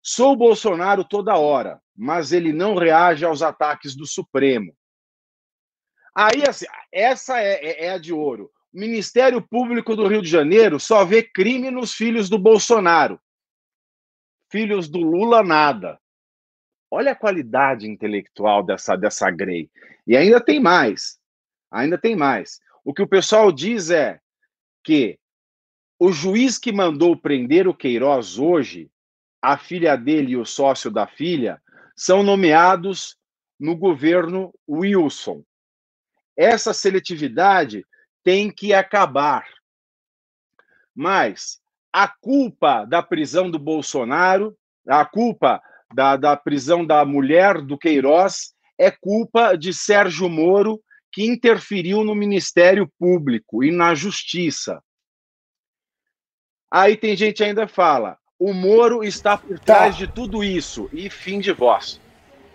[0.02, 4.74] Sou Bolsonaro toda hora, mas ele não reage aos ataques do Supremo.
[6.14, 8.50] Aí, assim, essa é, é, é a de ouro.
[8.72, 13.20] O Ministério Público do Rio de Janeiro só vê crime nos filhos do Bolsonaro.
[14.50, 15.98] Filhos do Lula, nada.
[16.90, 19.70] Olha a qualidade intelectual dessa, dessa Grey.
[20.06, 21.18] E ainda tem mais.
[21.70, 22.60] Ainda tem mais.
[22.84, 24.20] O que o pessoal diz é
[24.82, 25.18] que
[25.98, 28.90] o juiz que mandou prender o Queiroz hoje,
[29.40, 31.60] a filha dele e o sócio da filha,
[31.96, 33.16] são nomeados
[33.58, 35.42] no governo Wilson.
[36.36, 37.86] Essa seletividade
[38.22, 39.46] tem que acabar.
[40.94, 41.60] Mas
[41.92, 45.62] a culpa da prisão do Bolsonaro, a culpa
[45.94, 50.80] da, da prisão da mulher do Queiroz é culpa de Sérgio Moro,
[51.12, 54.82] que interferiu no Ministério Público e na Justiça.
[56.70, 59.64] Aí tem gente ainda fala, o Moro está por tá.
[59.64, 60.00] trás tá.
[60.00, 62.00] de tudo isso e fim de voz.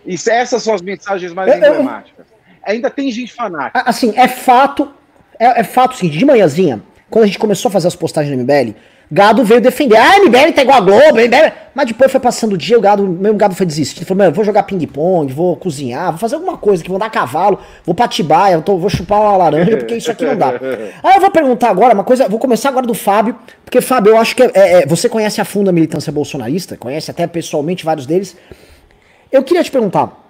[0.05, 2.27] E essas são as mensagens mais eu, emblemáticas.
[2.29, 2.37] Eu...
[2.63, 3.81] Ainda tem gente fanática.
[3.89, 4.93] Assim, é fato,
[5.39, 8.43] é, é fato seguinte, de manhãzinha, quando a gente começou a fazer as postagens no
[8.43, 8.75] MBL,
[9.11, 9.97] Gado veio defender.
[9.97, 11.51] Ah, MBL tá igual a Globo, MBL.
[11.73, 14.05] Mas depois foi passando o dia, o gado, mesmo gado foi desistir.
[14.05, 17.59] Falou, mano, vou jogar ping-pong, vou cozinhar, vou fazer alguma coisa que vou dar cavalo,
[17.85, 20.49] vou pra Tibaia, tô, vou chupar uma laranja, porque isso aqui não dá.
[21.01, 24.17] Aí eu vou perguntar agora uma coisa, vou começar agora do Fábio, porque Fábio, eu
[24.17, 28.05] acho que é, é, você conhece a fundo a militância bolsonarista, conhece até pessoalmente vários
[28.05, 28.35] deles.
[29.31, 30.28] Eu queria te perguntar,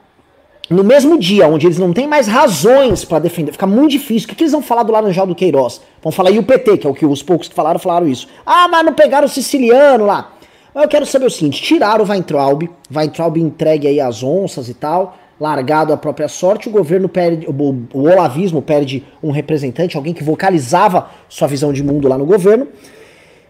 [0.69, 4.27] no mesmo dia, onde eles não têm mais razões para defender, fica muito difícil.
[4.27, 5.81] O que, que, eles vão falar do Laranjal do Queiroz?
[6.01, 8.27] Vão falar e o PT, que é o que os poucos que falaram, falaram isso.
[8.45, 10.33] Ah, mas não pegaram o siciliano lá.
[10.73, 14.75] Mas eu quero saber o seguinte: tiraram o Weintraub, Weintraub entregue aí às onças e
[14.75, 17.51] tal, largado à própria sorte, o governo perde, o,
[17.93, 22.67] o olavismo perde um representante, alguém que vocalizava sua visão de mundo lá no governo.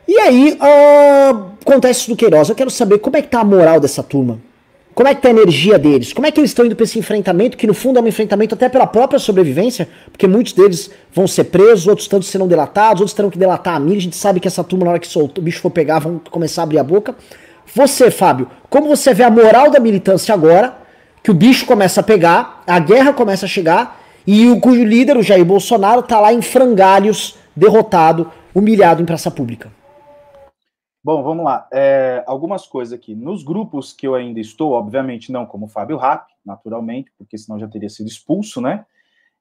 [0.07, 2.49] E aí, uh, acontece do Queiroz.
[2.49, 4.39] Eu quero saber como é que tá a moral dessa turma.
[4.99, 6.11] Como é que tá a energia deles?
[6.11, 8.53] Como é que eles estão indo para esse enfrentamento, que no fundo é um enfrentamento
[8.53, 13.13] até pela própria sobrevivência, porque muitos deles vão ser presos, outros tantos serão delatados, outros
[13.13, 13.99] terão que delatar amigos.
[13.99, 16.63] A gente sabe que essa turma, na hora que o bicho for pegar, vão começar
[16.63, 17.15] a abrir a boca.
[17.73, 20.77] Você, Fábio, como você vê a moral da militância agora,
[21.23, 25.15] que o bicho começa a pegar, a guerra começa a chegar, e o cujo líder,
[25.15, 29.71] o Jair Bolsonaro, tá lá em frangalhos, derrotado, humilhado em praça pública?
[31.01, 31.67] Bom, vamos lá.
[31.71, 33.15] É, algumas coisas aqui.
[33.15, 37.67] Nos grupos que eu ainda estou, obviamente não como Fábio Rapp, naturalmente, porque senão já
[37.67, 38.85] teria sido expulso, né?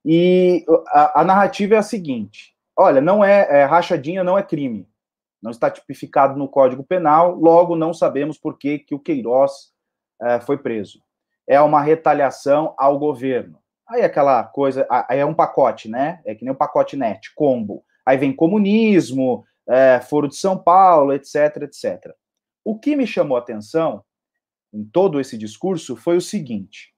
[0.04, 4.88] E a, a narrativa é a seguinte: olha, não é, é, rachadinha, não é crime.
[5.42, 9.72] Não está tipificado no Código Penal, logo não sabemos por que, que o Queiroz
[10.20, 11.00] é, foi preso.
[11.46, 13.58] É uma retaliação ao governo.
[13.88, 16.20] Aí aquela coisa, aí é um pacote, né?
[16.24, 17.82] É que nem um pacote net, combo.
[18.04, 22.12] Aí vem comunismo, é, Foro de São Paulo, etc, etc.
[22.64, 24.02] O que me chamou a atenção
[24.72, 26.92] em todo esse discurso foi o seguinte: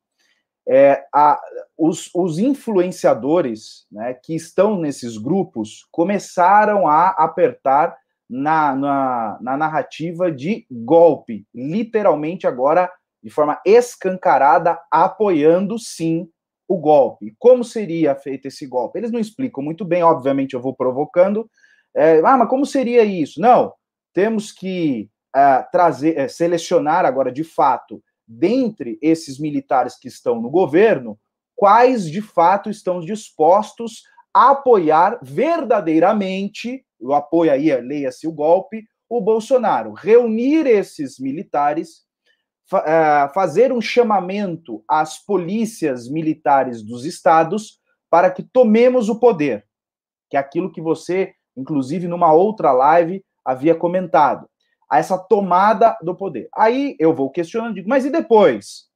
[0.69, 1.41] é, a,
[1.77, 7.97] os, os, influenciadores né, que estão nesses grupos começaram a apertar
[8.29, 12.91] na, na, na, narrativa de golpe, literalmente agora
[13.23, 16.29] de forma escancarada, apoiando sim
[16.69, 17.35] o golpe.
[17.39, 18.99] Como seria feito esse golpe?
[18.99, 21.51] Eles não explicam muito bem, obviamente eu vou provocando.
[21.95, 23.41] É, ah, mas como seria isso?
[23.41, 23.73] Não,
[24.13, 30.51] temos que uh, trazer, uh, selecionar agora de fato, dentre esses militares que estão no
[30.51, 31.19] governo,
[31.57, 39.21] quais de fato estão dispostos a apoiar verdadeiramente, o apoio aí, leia-se o golpe, o
[39.21, 39.93] Bolsonaro.
[39.93, 42.05] Reunir esses militares
[42.73, 49.67] é, fazer um chamamento às polícias militares dos estados para que tomemos o poder,
[50.31, 54.49] que é aquilo que você, inclusive numa outra live, havia comentado,
[54.91, 56.49] a essa tomada do poder.
[56.57, 58.89] Aí eu vou questionando, digo, mas e depois?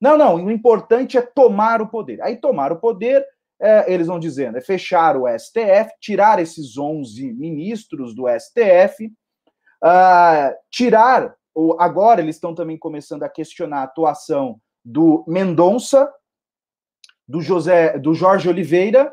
[0.00, 2.20] Não, não, o importante é tomar o poder.
[2.22, 3.24] Aí tomar o poder,
[3.60, 9.12] é, eles vão dizendo, é fechar o STF, tirar esses 11 ministros do STF, uh,
[9.82, 11.36] ah, tirar
[11.78, 16.08] agora eles estão também começando a questionar a atuação do Mendonça,
[17.26, 19.12] do José, do Jorge Oliveira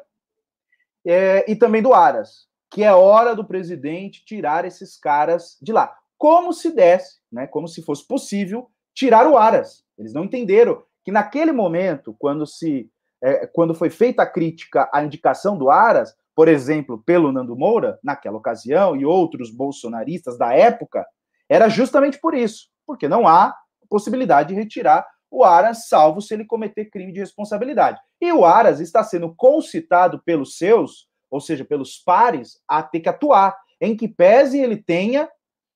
[1.05, 5.95] é, e também do Aras, que é hora do presidente tirar esses caras de lá,
[6.17, 9.85] como se desse, né, como se fosse possível tirar o Aras.
[9.97, 12.91] Eles não entenderam que naquele momento, quando se
[13.23, 17.97] é, quando foi feita a crítica à indicação do Aras, por exemplo, pelo Nando Moura,
[18.03, 21.07] naquela ocasião, e outros bolsonaristas da época,
[21.47, 23.55] era justamente por isso, porque não há
[23.89, 28.01] possibilidade de retirar o Aras, salvo se ele cometer crime de responsabilidade.
[28.19, 33.09] E o Aras está sendo concitado pelos seus, ou seja, pelos pares, a ter que
[33.09, 35.29] atuar, em que pese ele tenha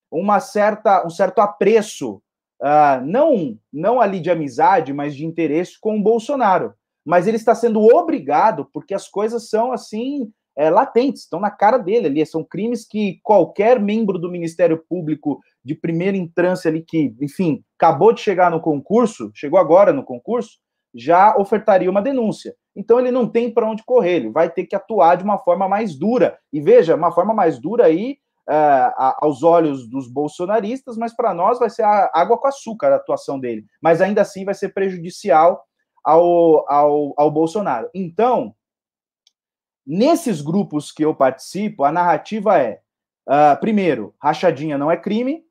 [0.09, 2.21] uma certa, um certo apreço,
[2.61, 6.73] uh, não, não ali de amizade, mas de interesse com o Bolsonaro.
[7.05, 11.77] Mas ele está sendo obrigado, porque as coisas são assim é, latentes, estão na cara
[11.77, 12.25] dele ali.
[12.25, 18.13] São crimes que qualquer membro do Ministério Público de primeira instância ali que, enfim, acabou
[18.13, 20.57] de chegar no concurso, chegou agora no concurso,
[20.95, 22.55] já ofertaria uma denúncia.
[22.79, 25.67] Então ele não tem para onde correr, ele vai ter que atuar de uma forma
[25.67, 26.39] mais dura.
[26.51, 28.17] E veja, uma forma mais dura aí
[28.49, 33.37] uh, aos olhos dos bolsonaristas, mas para nós vai ser água com açúcar a atuação
[33.37, 33.65] dele.
[33.81, 35.61] Mas ainda assim vai ser prejudicial
[36.01, 37.89] ao, ao, ao Bolsonaro.
[37.93, 38.55] Então,
[39.85, 42.79] nesses grupos que eu participo, a narrativa é:
[43.27, 45.43] uh, primeiro, rachadinha não é crime,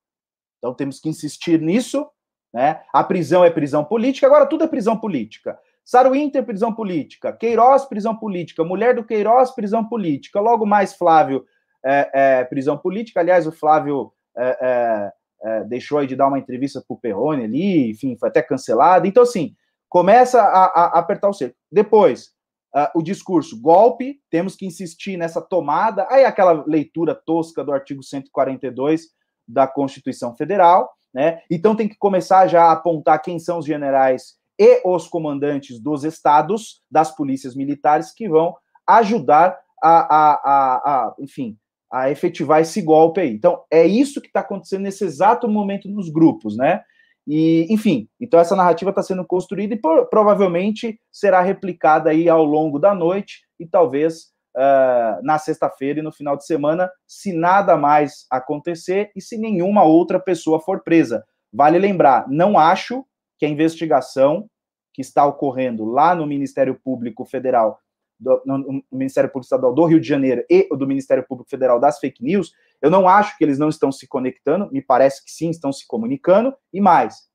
[0.56, 2.08] então temos que insistir nisso,
[2.54, 2.82] né?
[2.90, 5.58] A prisão é prisão política, agora tudo é prisão política.
[5.88, 7.32] Saro Inter, prisão política.
[7.32, 8.62] Queiroz, prisão política.
[8.62, 10.38] Mulher do Queiroz, prisão política.
[10.38, 11.46] Logo mais, Flávio,
[11.82, 13.20] é, é, prisão política.
[13.20, 17.90] Aliás, o Flávio é, é, é deixou de dar uma entrevista para o Perrone ali,
[17.90, 19.06] enfim, foi até cancelado.
[19.06, 19.54] Então, assim,
[19.88, 21.56] começa a, a apertar o cerco.
[21.72, 22.32] Depois,
[22.76, 26.06] uh, o discurso, golpe, temos que insistir nessa tomada.
[26.10, 29.06] Aí aquela leitura tosca do artigo 142
[29.48, 31.40] da Constituição Federal, né?
[31.50, 36.04] Então tem que começar já a apontar quem são os generais e os comandantes dos
[36.04, 38.54] estados, das polícias militares, que vão
[38.86, 41.56] ajudar a, a, a, a enfim,
[41.92, 43.32] a efetivar esse golpe aí.
[43.32, 46.82] Então, é isso que está acontecendo nesse exato momento nos grupos, né?
[47.30, 52.78] E, enfim, então essa narrativa está sendo construída e provavelmente será replicada aí ao longo
[52.78, 58.24] da noite e talvez uh, na sexta-feira e no final de semana, se nada mais
[58.30, 61.22] acontecer e se nenhuma outra pessoa for presa.
[61.52, 63.04] Vale lembrar, não acho
[63.38, 64.48] que a investigação
[64.92, 67.78] que está ocorrendo lá no Ministério Público Federal,
[68.18, 71.98] do, no, Ministério Público Estadual do Rio de Janeiro e do Ministério Público Federal das
[72.00, 75.50] fake news, eu não acho que eles não estão se conectando, me parece que sim,
[75.50, 77.28] estão se comunicando, e mais,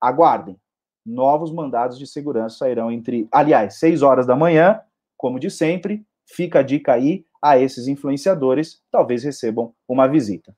[0.00, 0.58] aguardem,
[1.04, 4.80] novos mandados de segurança sairão entre, aliás, 6 horas da manhã,
[5.16, 10.56] como de sempre, fica a dica aí a esses influenciadores, talvez recebam uma visita.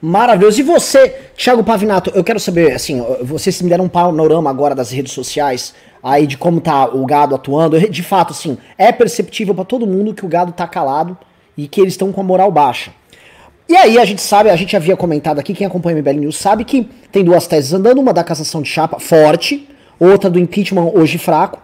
[0.00, 0.60] Maravilhoso.
[0.60, 4.90] E você, Thiago Pavinato, eu quero saber, assim, vocês me deram um panorama agora das
[4.90, 7.78] redes sociais, aí de como tá o gado atuando.
[7.88, 11.18] De fato, assim, é perceptível para todo mundo que o gado tá calado
[11.56, 12.92] e que eles estão com a moral baixa.
[13.68, 16.38] E aí a gente sabe, a gente havia comentado aqui, quem acompanha o MBL News
[16.38, 19.68] sabe que tem duas teses andando, uma da cassação de chapa forte,
[20.00, 21.60] outra do impeachment hoje fraco.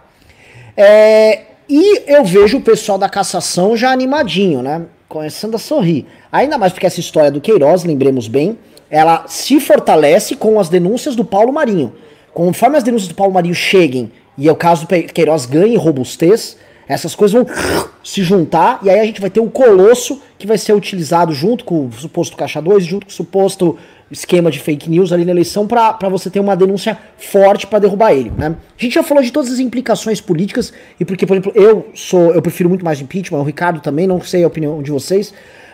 [0.77, 4.83] É, e eu vejo o pessoal da cassação já animadinho, né?
[5.07, 6.07] Começando a sorrir.
[6.31, 8.57] Ainda mais porque essa história do Queiroz, lembremos bem,
[8.89, 11.93] ela se fortalece com as denúncias do Paulo Marinho.
[12.33, 16.57] Conforme as denúncias do Paulo Marinho cheguem e é o caso do Queiroz ganhe robustez,
[16.87, 17.45] Essas coisas vão
[18.03, 21.65] se juntar e aí a gente vai ter o colosso que vai ser utilizado junto
[21.65, 23.77] com o suposto caixa 2, junto com o suposto
[24.15, 28.13] esquema de fake news ali na eleição para você ter uma denúncia forte para derrubar
[28.13, 28.55] ele, né?
[28.79, 32.33] A gente já falou de todas as implicações políticas e porque, por exemplo, eu sou,
[32.33, 35.33] eu prefiro muito mais impeachment, o Ricardo também, não sei a opinião de vocês,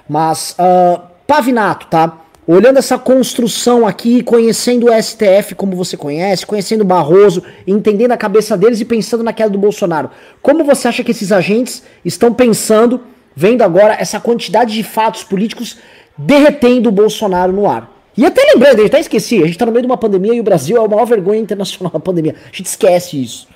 [0.09, 2.17] mas uh, Pavinato, tá?
[2.47, 8.17] Olhando essa construção aqui, conhecendo o STF como você conhece, conhecendo o Barroso, entendendo a
[8.17, 10.09] cabeça deles e pensando naquela do Bolsonaro,
[10.41, 13.01] como você acha que esses agentes estão pensando,
[13.35, 15.77] vendo agora essa quantidade de fatos políticos
[16.17, 17.90] derretendo o Bolsonaro no ar?
[18.17, 20.39] E até lembrando, eu até esqueci, a gente tá no meio de uma pandemia e
[20.39, 22.35] o Brasil é a maior vergonha internacional da pandemia.
[22.43, 23.47] A gente esquece isso.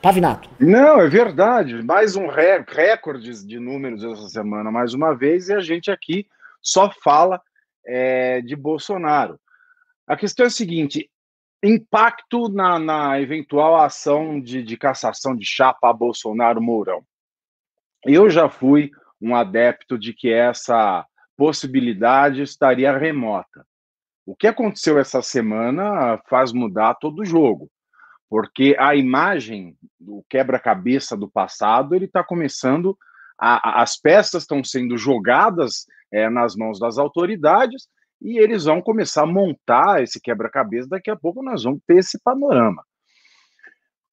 [0.00, 0.48] Pavinato.
[0.58, 1.82] Não, é verdade.
[1.82, 6.26] Mais um recorde de números essa semana, mais uma vez, e a gente aqui
[6.62, 7.40] só fala
[7.86, 9.38] é, de Bolsonaro.
[10.06, 11.10] A questão é a seguinte:
[11.62, 17.02] impacto na, na eventual ação de, de cassação de chapa a Bolsonaro Mourão.
[18.04, 21.06] Eu já fui um adepto de que essa
[21.36, 23.66] possibilidade estaria remota.
[24.26, 27.70] O que aconteceu essa semana faz mudar todo o jogo,
[28.28, 32.96] porque a imagem do quebra-cabeça do passado ele está começando,
[33.38, 37.86] a, as peças estão sendo jogadas é, nas mãos das autoridades
[38.22, 40.88] e eles vão começar a montar esse quebra-cabeça.
[40.88, 42.82] Daqui a pouco nós vamos ter esse panorama.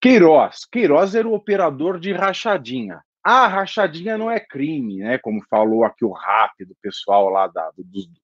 [0.01, 0.65] Queiroz.
[0.65, 3.01] Queiroz era o operador de rachadinha.
[3.23, 5.19] Ah, rachadinha não é crime, né?
[5.19, 7.71] Como falou aqui o rápido pessoal lá da,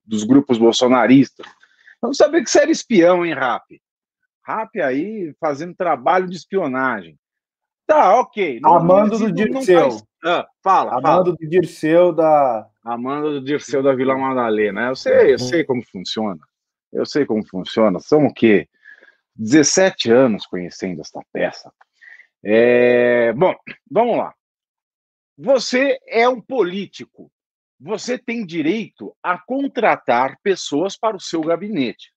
[0.04, 1.46] dos grupos bolsonaristas.
[2.02, 3.82] Vamos saber que você era espião, hein, Rap?
[4.46, 7.18] Rap aí fazendo trabalho de espionagem.
[7.86, 8.60] Tá, ok.
[8.62, 9.92] Não, Amando do Dirceu.
[9.92, 10.04] Faz...
[10.24, 11.24] Ah, fala, Amando fala.
[11.24, 12.68] do Dirceu da.
[12.84, 14.88] Amando do Dirceu da Vila Madalena.
[14.88, 16.40] Eu sei, eu sei como funciona.
[16.92, 18.00] Eu sei como funciona.
[18.00, 18.68] São o quê?
[19.36, 21.72] 17 anos conhecendo esta peça.
[22.44, 23.32] É...
[23.34, 23.56] Bom,
[23.90, 24.34] vamos lá.
[25.38, 27.32] Você é um político
[27.80, 32.12] você tem direito a contratar pessoas para o seu gabinete.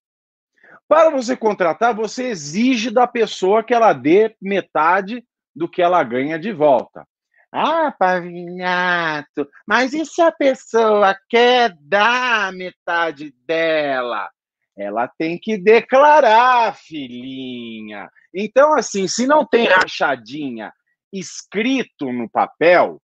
[0.89, 6.39] Para você contratar, você exige da pessoa que ela dê metade do que ela ganha
[6.39, 7.07] de volta.
[7.53, 14.31] Ah, Pavinato, mas e se a pessoa quer dar metade dela?
[14.77, 18.09] Ela tem que declarar, filhinha.
[18.33, 20.73] Então, assim, se não tem rachadinha
[21.13, 23.03] escrito no papel,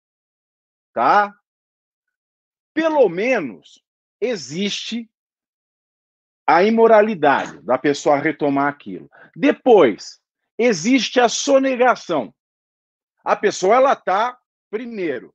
[0.92, 1.32] tá?
[2.74, 3.82] Pelo menos
[4.20, 5.08] existe
[6.46, 9.10] a imoralidade da pessoa retomar aquilo.
[9.34, 10.20] Depois,
[10.58, 12.34] existe a sonegação.
[13.24, 14.36] A pessoa ela está
[14.70, 15.32] primeiro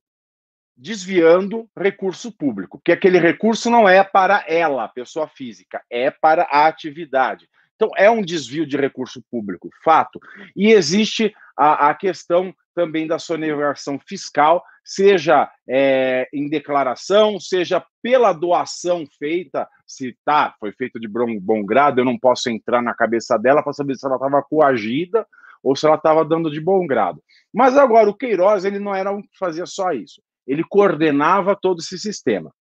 [0.76, 6.44] desviando recurso público, porque aquele recurso não é para ela, a pessoa física, é para
[6.44, 7.48] a atividade.
[7.74, 10.20] Então, é um desvio de recurso público, fato.
[10.54, 18.32] E existe a, a questão também da sonegação fiscal, seja é, em declaração, seja pela
[18.32, 22.94] doação feita, se tá, foi feito de bom, bom grado, eu não posso entrar na
[22.94, 25.26] cabeça dela para saber se ela estava coagida
[25.60, 27.20] ou se ela estava dando de bom grado.
[27.52, 31.80] Mas agora, o Queiroz, ele não era um que fazia só isso, ele coordenava todo
[31.80, 32.54] esse sistema.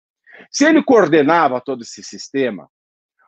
[0.51, 2.67] Se ele coordenava todo esse sistema,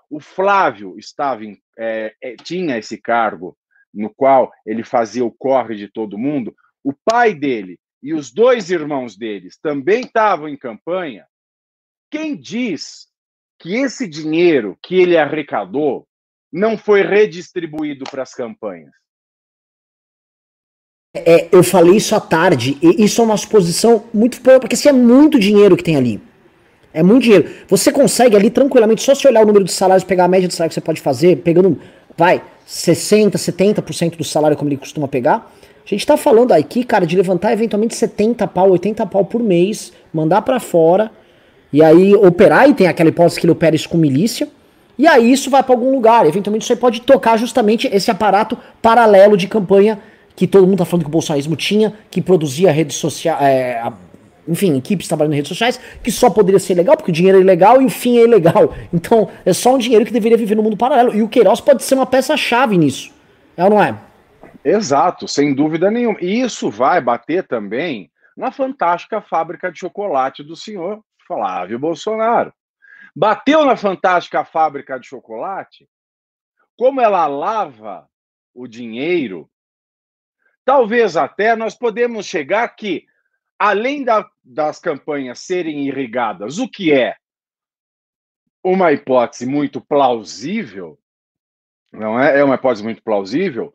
[0.09, 3.55] o Flávio estava em, é, é, tinha esse cargo
[3.93, 8.69] no qual ele fazia o corre de todo mundo, o pai dele e os dois
[8.71, 11.25] irmãos deles também estavam em campanha,
[12.09, 13.07] quem diz
[13.59, 16.07] que esse dinheiro que ele arrecadou
[16.51, 18.91] não foi redistribuído para as campanhas?
[21.13, 24.87] É, eu falei isso à tarde, e isso é uma suposição muito boa, porque se
[24.87, 26.21] é muito dinheiro que tem ali.
[26.93, 27.49] É muito dinheiro.
[27.67, 30.53] Você consegue ali tranquilamente, só se olhar o número de salários, pegar a média de
[30.53, 31.79] salário que você pode fazer, pegando,
[32.19, 35.49] vai, 60%, 70% do salário como ele costuma pegar,
[35.85, 39.93] a gente tá falando aqui, cara, de levantar eventualmente 70 pau, 80 pau por mês,
[40.13, 41.09] mandar para fora,
[41.71, 44.49] e aí operar, e tem aquela hipótese que ele opera isso com milícia,
[44.97, 46.25] e aí isso vai para algum lugar.
[46.25, 49.97] Eventualmente aí pode tocar justamente esse aparato paralelo de campanha
[50.35, 53.81] que todo mundo tá falando que o bolsonarismo tinha, que produzia redes sociais, é,
[54.49, 57.41] enfim, equipes trabalhando em redes sociais, que só poderia ser legal, porque o dinheiro é
[57.41, 58.73] ilegal e o fim é ilegal.
[58.91, 61.15] Então, é só um dinheiro que deveria viver no mundo paralelo.
[61.15, 63.13] E o Queiroz pode ser uma peça-chave nisso.
[63.55, 63.95] É ou não é?
[64.63, 66.17] Exato, sem dúvida nenhuma.
[66.19, 72.53] E isso vai bater também na fantástica fábrica de chocolate do senhor Flávio Bolsonaro.
[73.15, 75.87] Bateu na fantástica fábrica de chocolate,
[76.77, 78.07] como ela lava
[78.53, 79.49] o dinheiro,
[80.63, 83.05] talvez até nós podemos chegar que,
[83.59, 87.15] além da, das campanhas serem irrigadas, o que é
[88.63, 90.97] uma hipótese muito plausível,
[91.91, 92.39] não é?
[92.39, 93.73] É uma hipótese muito plausível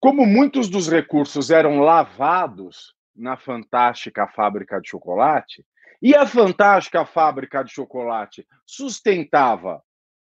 [0.00, 5.66] como muitos dos recursos eram lavados na fantástica fábrica de chocolate,
[6.00, 9.82] e a fantástica fábrica de chocolate sustentava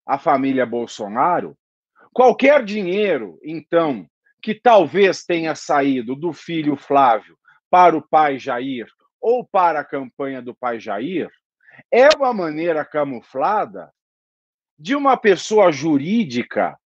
[0.05, 1.57] a família Bolsonaro,
[2.13, 4.07] qualquer dinheiro, então,
[4.39, 7.35] que talvez tenha saído do filho Flávio
[7.75, 8.87] para o pai Jair
[9.19, 11.29] ou para a campanha do pai Jair,
[11.91, 13.91] é uma maneira camuflada
[14.79, 16.79] de uma pessoa jurídica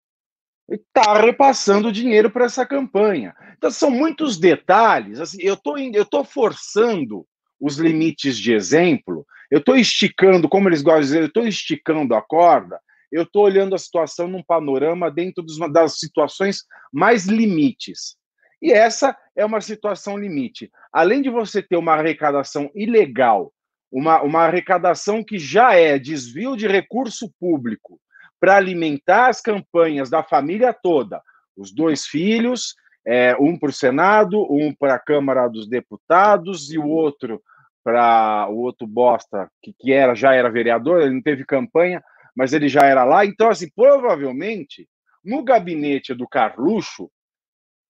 [0.67, 3.35] estar repassando dinheiro para essa campanha.
[3.55, 5.19] Então, são muitos detalhes.
[5.19, 7.23] Assim, eu tô, estou forçando
[7.59, 12.15] os limites de exemplo, eu estou esticando, como eles gostam de dizer, eu estou esticando
[12.15, 12.81] a corda,
[13.11, 18.17] eu estou olhando a situação num panorama dentro dos, das situações mais limites.
[18.61, 20.71] E essa é uma situação limite.
[20.91, 23.53] Além de você ter uma arrecadação ilegal,
[23.91, 27.99] uma, uma arrecadação que já é desvio de recurso público
[28.39, 31.21] para alimentar as campanhas da família toda,
[31.55, 36.77] os dois filhos, é, um para o Senado, um para a Câmara dos Deputados e
[36.77, 37.41] o outro
[37.81, 42.03] para o outro bosta que, que era já era vereador, ele não teve campanha,
[42.35, 43.25] mas ele já era lá.
[43.25, 44.87] Então, assim, provavelmente
[45.23, 47.09] no gabinete do Carluxo,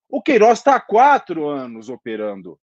[0.09, 2.57] o Queiroz está há quatro anos operando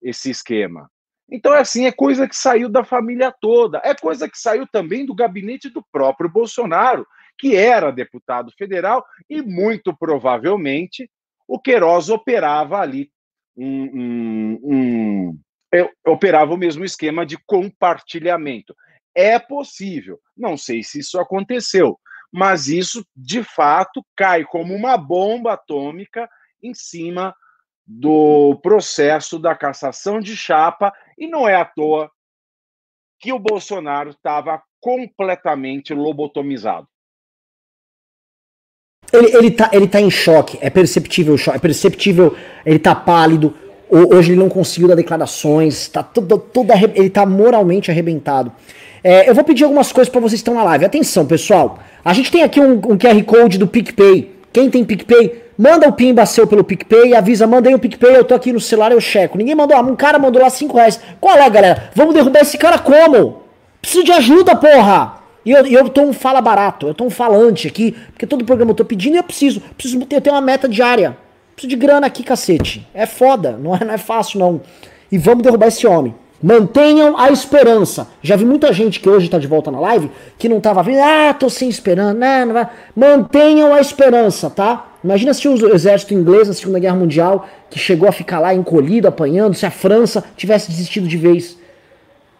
[0.00, 0.88] esse esquema.
[1.28, 5.04] Então, é assim, é coisa que saiu da família toda, é coisa que saiu também
[5.04, 7.06] do gabinete do próprio Bolsonaro,
[7.38, 11.10] que era deputado federal, e muito provavelmente
[11.48, 13.10] o Queiroz operava ali
[13.56, 15.40] um, um, um
[16.06, 18.74] operava o mesmo esquema de compartilhamento.
[19.14, 21.98] É possível, não sei se isso aconteceu,
[22.32, 26.28] mas isso de fato cai como uma bomba atômica
[26.64, 27.34] em cima
[27.86, 32.10] do processo da cassação de chapa, e não é à toa
[33.20, 36.88] que o Bolsonaro estava completamente lobotomizado.
[39.12, 43.54] Ele, ele, tá, ele tá em choque, é perceptível é perceptível, ele tá pálido,
[43.88, 48.50] hoje ele não conseguiu dar declarações, tá tudo, tudo ele tá moralmente arrebentado.
[49.02, 50.86] É, eu vou pedir algumas coisas para vocês que estão na live.
[50.86, 51.78] Atenção, pessoal.
[52.02, 54.34] A gente tem aqui um, um QR Code do PicPay.
[54.50, 58.34] Quem tem PicPay, manda o pimba seu pelo PicPay avisa, mandei o PicPay, eu tô
[58.34, 59.38] aqui no celular, eu checo.
[59.38, 61.00] Ninguém mandou, um cara mandou lá 5 reais.
[61.20, 61.90] Qual é, galera?
[61.94, 63.42] Vamos derrubar esse cara como?
[63.80, 65.22] Preciso de ajuda, porra!
[65.44, 68.70] E eu, eu tô um fala barato, eu tô um falante aqui, porque todo programa
[68.70, 69.60] eu tô pedindo e eu preciso.
[69.76, 71.16] Preciso ter, ter uma meta diária.
[71.54, 72.86] Preciso de grana aqui, cacete.
[72.94, 74.60] É foda, não é, não é fácil não.
[75.12, 76.14] E vamos derrubar esse homem.
[76.42, 78.08] Mantenham a esperança.
[78.22, 81.00] Já vi muita gente que hoje tá de volta na live que não tava vendo.
[81.00, 82.12] Ah, tô sem esperança.
[82.12, 82.68] Não, não vai.
[82.94, 84.93] Mantenham a esperança, tá?
[85.04, 89.06] Imagina se o exército inglês na Segunda Guerra Mundial, que chegou a ficar lá encolhido,
[89.06, 91.58] apanhando, se a França tivesse desistido de vez.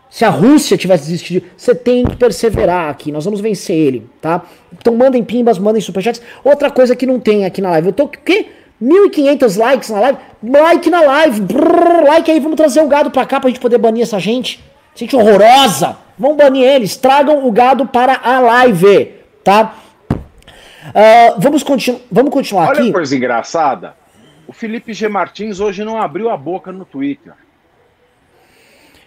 [0.08, 3.12] Se a Rússia tivesse desistido, você tem que perseverar aqui.
[3.12, 4.42] Nós vamos vencer ele, tá?
[4.72, 6.22] Então mandem pimbas, mandem superchats.
[6.42, 7.88] Outra coisa que não tem aqui na live.
[7.88, 8.04] Eu tô.
[8.04, 8.46] O quê?
[8.82, 10.18] 1.500 likes na live.
[10.42, 11.40] Like na live.
[11.42, 14.62] Brrr, like aí, vamos trazer o gado pra cá pra gente poder banir essa gente.
[14.94, 15.98] Gente horrorosa.
[16.18, 16.96] Vamos banir eles.
[16.96, 19.10] Tragam o gado para a live,
[19.42, 19.74] tá?
[20.88, 22.82] Uh, vamos, continu vamos continuar Olha aqui.
[22.82, 23.94] Olha coisa engraçada.
[24.46, 25.08] O Felipe G.
[25.08, 27.32] Martins hoje não abriu a boca no Twitter.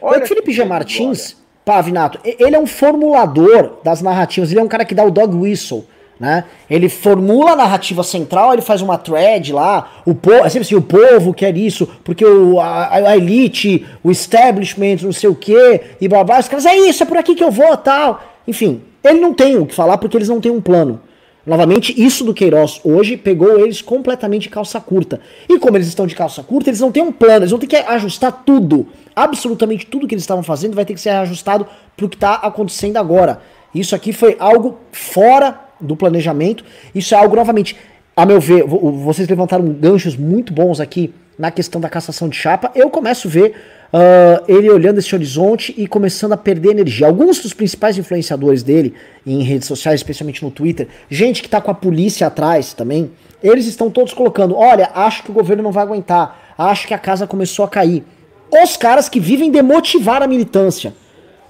[0.01, 0.65] Olha o Felipe G.
[0.65, 4.51] Martins, Pavinato, ele é um formulador das narrativas.
[4.51, 5.87] Ele é um cara que dá o dog whistle
[6.19, 6.45] né?
[6.69, 10.75] Ele formula a narrativa central, ele faz uma thread lá, o povo, é sempre assim,
[10.75, 15.81] o povo quer isso, porque o, a, a elite, o establishment, não sei o que,
[16.01, 18.21] e blá blá, os caras, é isso, é por aqui que eu vou, tal.
[18.47, 21.01] Enfim, ele não tem o que falar porque eles não têm um plano.
[21.47, 25.21] Novamente, isso do Queiroz hoje pegou eles completamente de calça curta.
[25.47, 27.67] E como eles estão de calça curta, eles não têm um plano, eles vão ter
[27.67, 28.85] que ajustar tudo.
[29.15, 32.97] Absolutamente tudo que eles estavam fazendo vai ter que ser ajustado pro que está acontecendo
[32.97, 33.39] agora.
[33.73, 36.65] Isso aqui foi algo fora do planejamento.
[36.93, 37.77] Isso é algo, novamente,
[38.13, 42.71] a meu ver, vocês levantaram ganchos muito bons aqui na questão da cassação de chapa.
[42.75, 43.55] Eu começo a ver
[43.93, 47.07] uh, ele olhando esse horizonte e começando a perder energia.
[47.07, 48.93] Alguns dos principais influenciadores dele
[49.25, 53.11] em redes sociais, especialmente no Twitter, gente que tá com a polícia atrás também,
[53.43, 56.99] eles estão todos colocando: olha, acho que o governo não vai aguentar, acho que a
[56.99, 58.03] casa começou a cair.
[58.51, 60.93] Os caras que vivem de motivar a militância.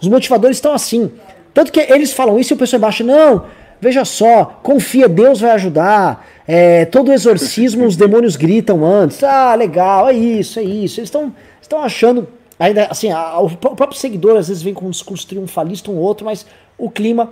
[0.02, 1.12] Os motivadores estão assim.
[1.54, 3.46] Tanto que eles falam isso e o pessoal embaixo, não,
[3.80, 6.26] Veja só, confia, Deus vai ajudar.
[6.48, 9.24] É, todo exorcismo os demônios gritam antes.
[9.24, 11.00] Ah, legal, é isso, é isso.
[11.00, 11.34] Eles estão
[11.82, 12.28] achando.
[12.60, 16.26] Ainda assim, a, o próprio seguidor às vezes vem com um discurso triunfalista, um outro,
[16.26, 16.46] mas
[16.78, 17.32] o clima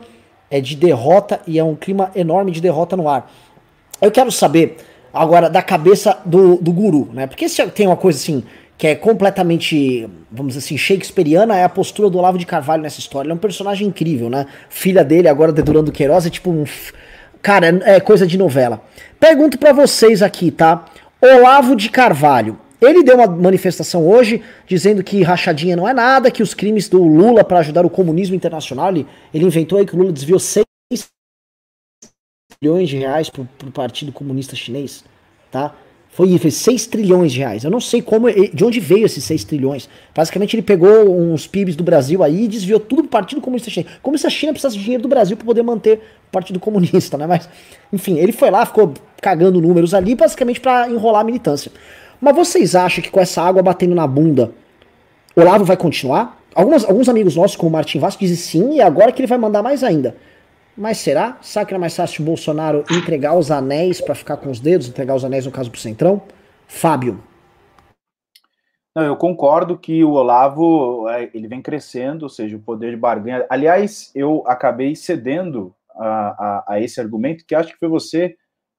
[0.49, 3.31] é de derrota e é um clima enorme de derrota no ar.
[4.01, 4.77] Eu quero saber
[5.13, 7.25] agora da cabeça do, do guru, né?
[7.25, 8.43] Porque se tem uma coisa assim
[8.77, 12.99] que é completamente, vamos dizer assim, shakespeariana, é a postura do Olavo de Carvalho nessa
[12.99, 13.27] história.
[13.27, 14.45] Ele é um personagem incrível, né?
[14.69, 16.65] Filha dele, agora dedurando Queiroz, é tipo um.
[17.41, 18.81] Cara, é coisa de novela.
[19.19, 20.85] Pergunto para vocês aqui, tá?
[21.21, 26.43] Olavo de Carvalho, Ele deu uma manifestação hoje dizendo que rachadinha não é nada, que
[26.43, 29.97] os crimes do Lula para ajudar o comunismo internacional, ele, ele inventou aí que o
[29.97, 30.65] Lula desviou 6
[32.59, 35.03] trilhões de reais pro, pro Partido Comunista Chinês,
[35.51, 35.73] tá?
[36.15, 37.65] Foi, foi 6 trilhões de reais.
[37.65, 39.89] Eu não sei como, de onde veio esses 6 trilhões.
[40.15, 43.93] Basicamente ele pegou uns PIBs do Brasil aí e desviou tudo pro Partido Comunista Chinês.
[44.01, 45.97] Como se a China precisasse de dinheiro do Brasil para poder manter
[46.29, 47.27] o Partido Comunista, né?
[47.27, 47.49] Mas,
[47.91, 51.69] enfim, ele foi lá, ficou cagando números ali, basicamente para enrolar a militância.
[52.25, 54.51] Mas vocês acham que com essa água batendo na bunda,
[55.35, 56.41] Olavo vai continuar?
[56.55, 59.37] Algumas, alguns amigos nossos, como o Martin Vasco, dizem sim, e agora que ele vai
[59.37, 60.17] mandar mais ainda.
[60.75, 61.37] Mas será?
[61.39, 64.89] Será que era mais fácil o Bolsonaro entregar os anéis para ficar com os dedos,
[64.89, 66.19] entregar os anéis no caso pro Centrão?
[66.65, 67.23] Fábio.
[68.95, 72.97] Não, eu concordo que o Olavo é, ele vem crescendo, ou seja, o poder de
[72.97, 73.45] barganha.
[73.51, 78.35] Aliás, eu acabei cedendo a, a, a, esse argumento, que acho que foi você,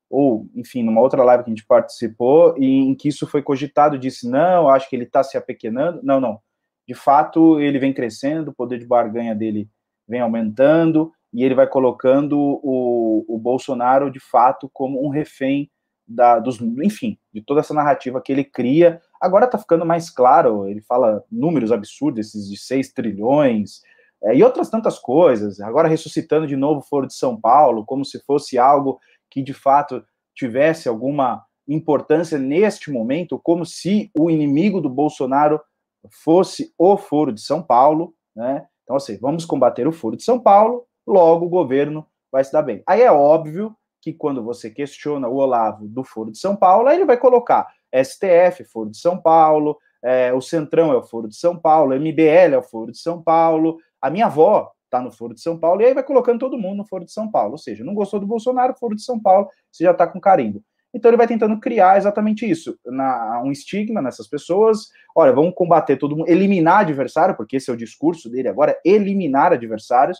[0.08, 4.28] ou enfim, numa outra live que a gente participou, em que isso foi cogitado, disse:
[4.28, 6.00] não, acho que ele está se apequenando.
[6.02, 6.40] Não, não.
[6.86, 9.68] De fato, ele vem crescendo, o poder de barganha dele
[10.08, 15.70] vem aumentando e ele vai colocando o, o Bolsonaro de fato como um refém
[16.06, 19.00] da, dos, enfim, de toda essa narrativa que ele cria.
[19.20, 23.80] Agora está ficando mais claro, ele fala números absurdos, esses de 6 trilhões,
[24.22, 25.60] é, e outras tantas coisas.
[25.60, 29.00] Agora ressuscitando de novo o Foro de São Paulo, como se fosse algo
[29.36, 30.02] que de fato
[30.34, 35.60] tivesse alguma importância neste momento, como se o inimigo do Bolsonaro
[36.08, 38.66] fosse o Foro de São Paulo, né?
[38.82, 42.62] Então, assim, vamos combater o Foro de São Paulo, logo o governo vai se dar
[42.62, 42.82] bem.
[42.86, 46.96] Aí é óbvio que quando você questiona o Olavo do Foro de São Paulo, aí
[46.96, 51.36] ele vai colocar STF, Foro de São Paulo, é, o Centrão é o Foro de
[51.36, 55.34] São Paulo, MBL é o Foro de São Paulo, a minha avó está no Foro
[55.34, 57.52] de São Paulo, e aí vai colocando todo mundo no Foro de São Paulo.
[57.52, 60.62] Ou seja, não gostou do Bolsonaro, Foro de São Paulo, você já está com carimbo.
[60.94, 64.88] Então ele vai tentando criar exatamente isso, na, um estigma nessas pessoas.
[65.14, 69.52] Olha, vamos combater todo mundo, eliminar adversário, porque esse é o discurso dele agora, eliminar
[69.52, 70.18] adversários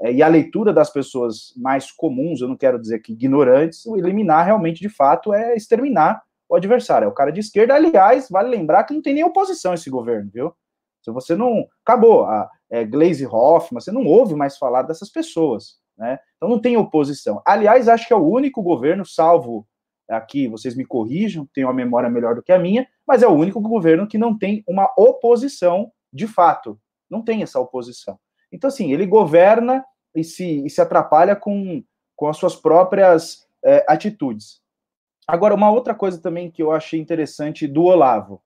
[0.00, 3.96] é, e a leitura das pessoas mais comuns, eu não quero dizer que ignorantes, o
[3.96, 7.06] eliminar realmente, de fato, é exterminar o adversário.
[7.06, 10.30] É o cara de esquerda, aliás, vale lembrar que não tem nem oposição esse governo,
[10.32, 10.52] viu?
[11.02, 11.66] Se você não.
[11.84, 12.24] Acabou.
[12.24, 16.18] A é, Glaze Hoffman, você não ouve mais falar dessas pessoas, né?
[16.36, 17.40] Então não tem oposição.
[17.46, 19.66] Aliás, acho que é o único governo, salvo
[20.08, 23.32] aqui, vocês me corrijam, tenho uma memória melhor do que a minha, mas é o
[23.32, 26.78] único governo que não tem uma oposição de fato.
[27.10, 28.18] Não tem essa oposição.
[28.52, 31.82] Então, assim, ele governa e se, e se atrapalha com,
[32.14, 34.60] com as suas próprias é, atitudes.
[35.26, 38.40] Agora, uma outra coisa também que eu achei interessante do Olavo,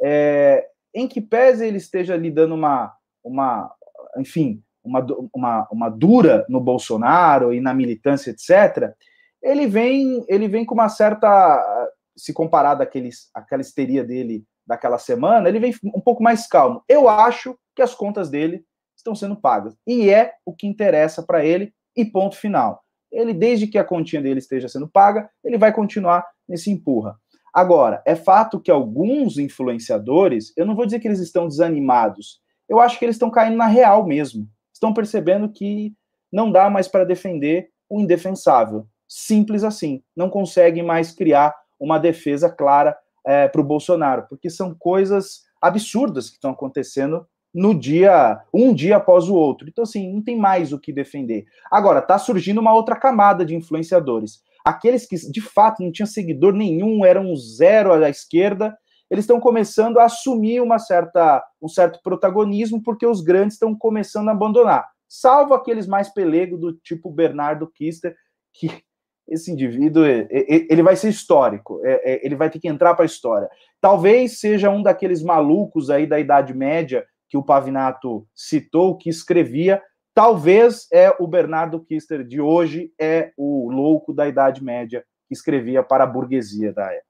[0.00, 2.95] é, em que pese ele esteja ali dando uma,
[3.28, 3.70] uma
[4.16, 5.04] enfim, uma,
[5.34, 8.94] uma, uma dura no Bolsonaro e na militância, etc.,
[9.42, 15.48] ele vem, ele vem com uma certa, se comparar daqueles, aquela histeria dele daquela semana,
[15.48, 16.82] ele vem um pouco mais calmo.
[16.88, 18.64] Eu acho que as contas dele
[18.96, 19.76] estão sendo pagas.
[19.86, 22.82] E é o que interessa para ele, e ponto final.
[23.12, 27.16] Ele, desde que a continha dele esteja sendo paga, ele vai continuar nesse empurra.
[27.54, 32.80] Agora, é fato que alguns influenciadores, eu não vou dizer que eles estão desanimados, eu
[32.80, 34.48] acho que eles estão caindo na real mesmo.
[34.72, 35.94] Estão percebendo que
[36.32, 38.86] não dá mais para defender o indefensável.
[39.08, 40.02] Simples assim.
[40.16, 42.96] Não conseguem mais criar uma defesa clara
[43.26, 48.96] é, para o Bolsonaro, porque são coisas absurdas que estão acontecendo no dia, um dia
[48.96, 49.66] após o outro.
[49.68, 51.46] Então, assim, não tem mais o que defender.
[51.70, 54.42] Agora, está surgindo uma outra camada de influenciadores.
[54.64, 58.76] Aqueles que, de fato, não tinham seguidor nenhum, eram zero à esquerda,
[59.10, 64.28] eles estão começando a assumir uma certa, um certo protagonismo, porque os grandes estão começando
[64.28, 64.86] a abandonar.
[65.08, 68.16] Salvo aqueles mais pelego do tipo Bernardo Kister,
[68.52, 68.82] que
[69.28, 73.06] esse indivíduo ele vai ser histórico, é, é, ele vai ter que entrar para a
[73.06, 73.48] história.
[73.80, 79.82] Talvez seja um daqueles malucos aí da Idade Média que o Pavinato citou, que escrevia,
[80.14, 85.82] talvez é o Bernardo Kister de hoje, é o louco da Idade Média que escrevia
[85.82, 87.05] para a burguesia da época.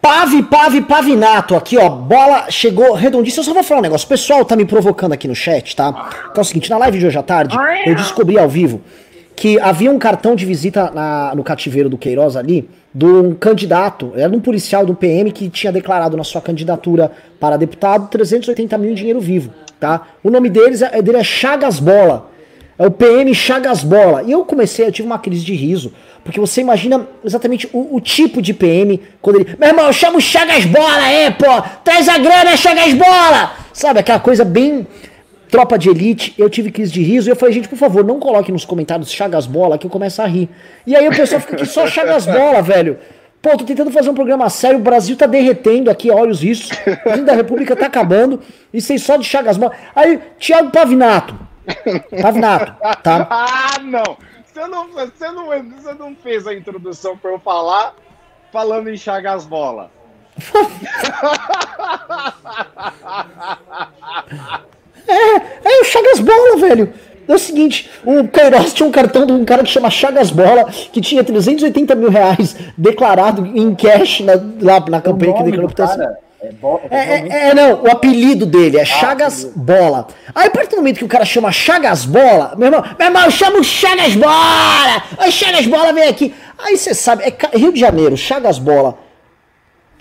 [0.00, 3.42] Pave, Pave, Pavinato, aqui ó, bola chegou redondíssima.
[3.42, 5.90] Eu só vou falar um negócio, o pessoal tá me provocando aqui no chat, tá?
[6.30, 8.80] Então é o seguinte, na live de hoje à tarde, eu descobri ao vivo
[9.36, 14.12] que havia um cartão de visita na, no cativeiro do Queiroz ali, de um candidato,
[14.14, 18.90] era um policial do PM que tinha declarado na sua candidatura para deputado 380 mil
[18.90, 20.08] em dinheiro vivo, tá?
[20.22, 22.30] O nome deles é, dele é Chagas Bola,
[22.78, 24.22] é o PM Chagas Bola.
[24.24, 25.92] E eu comecei, eu tive uma crise de riso,
[26.24, 30.20] porque você imagina exatamente o, o tipo de PM, quando ele, meu irmão, chama o
[30.20, 33.52] Chagas Bola aí, pô, traz a grana, Chagas Bola!
[33.72, 34.86] Sabe, aquela coisa bem
[35.50, 38.20] Tropa de Elite, eu tive crise de riso e eu falei, gente, por favor, não
[38.20, 40.48] coloque nos comentários Chagas Bola que eu começo a rir.
[40.86, 42.98] E aí o pessoal fica aqui só Chagas Bola, velho.
[43.42, 46.70] Pô, tô tentando fazer um programa sério, o Brasil tá derretendo aqui, olha os riscos.
[46.70, 48.40] O presidente da República tá acabando.
[48.72, 49.72] E vocês só de Chagas Bola.
[49.96, 51.34] Aí, Thiago Pavinato.
[52.20, 53.26] Pavinato, tá?
[53.30, 54.16] Ah, não!
[54.60, 57.94] Você não, você não, você não fez a introdução para eu falar
[58.52, 59.90] falando em Chagas Bola.
[65.08, 66.92] é, é o Chagas Bola, velho.
[67.26, 70.64] É o seguinte, o Queiroz tinha um cartão de um cara que chama Chagas Bola,
[70.64, 76.18] que tinha 380 mil reais declarado em cash na, lá na campanha que declarou cara,
[76.42, 76.80] é, bo...
[76.90, 80.06] é, é, é, não, o apelido dele é ah, Chagas Bola.
[80.34, 83.24] Aí, a partir do momento que o cara chama Chagas Bola, meu irmão, meu irmão,
[83.24, 85.02] eu chamo Chagas Bola!
[85.18, 86.34] Ô, Chagas Bola, vem aqui.
[86.58, 88.98] Aí você sabe, é Rio de Janeiro, Chagas Bola.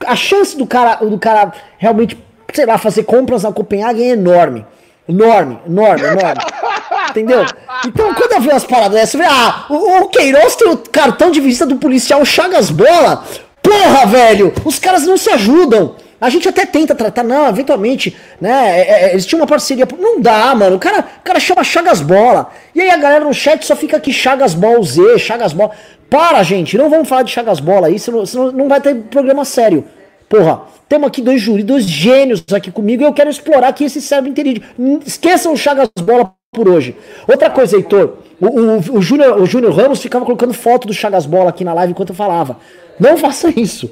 [0.05, 2.17] A chance do cara, do cara realmente,
[2.53, 4.65] sei lá, fazer compras na Copenhague é enorme.
[5.09, 6.41] Enorme, enorme, enorme.
[7.09, 7.43] Entendeu?
[7.85, 10.77] Então, quando eu vi umas paradas dessas, eu falei, ah, o, o Queiroz tem o
[10.77, 13.25] cartão de visita do policial Chagas Bola.
[13.61, 15.95] Porra, velho, os caras não se ajudam.
[16.21, 18.81] A gente até tenta tratar, não, eventualmente, né?
[18.81, 19.87] É, é, uma parceria.
[19.97, 20.75] Não dá, mano.
[20.75, 22.49] O cara, o cara chama Chagas Bola.
[22.75, 25.71] E aí a galera no chat só fica aqui Chagas Ball Z, Chagas Bola.
[26.09, 29.45] Para, gente, não vamos falar de Chagas Bola aí, senão, senão não vai ter programa
[29.45, 29.85] sério.
[30.27, 34.01] Porra, temos aqui dois júris, dois gênios aqui comigo e eu quero explorar aqui esse
[34.01, 34.65] cérebro inteligente.
[35.05, 36.95] Esqueçam o Chagas Bola por hoje.
[37.27, 41.63] Outra coisa, Heitor, o, o, o Júnior Ramos ficava colocando foto do Chagas Bola aqui
[41.63, 42.57] na live enquanto eu falava.
[42.99, 43.89] Não faça isso.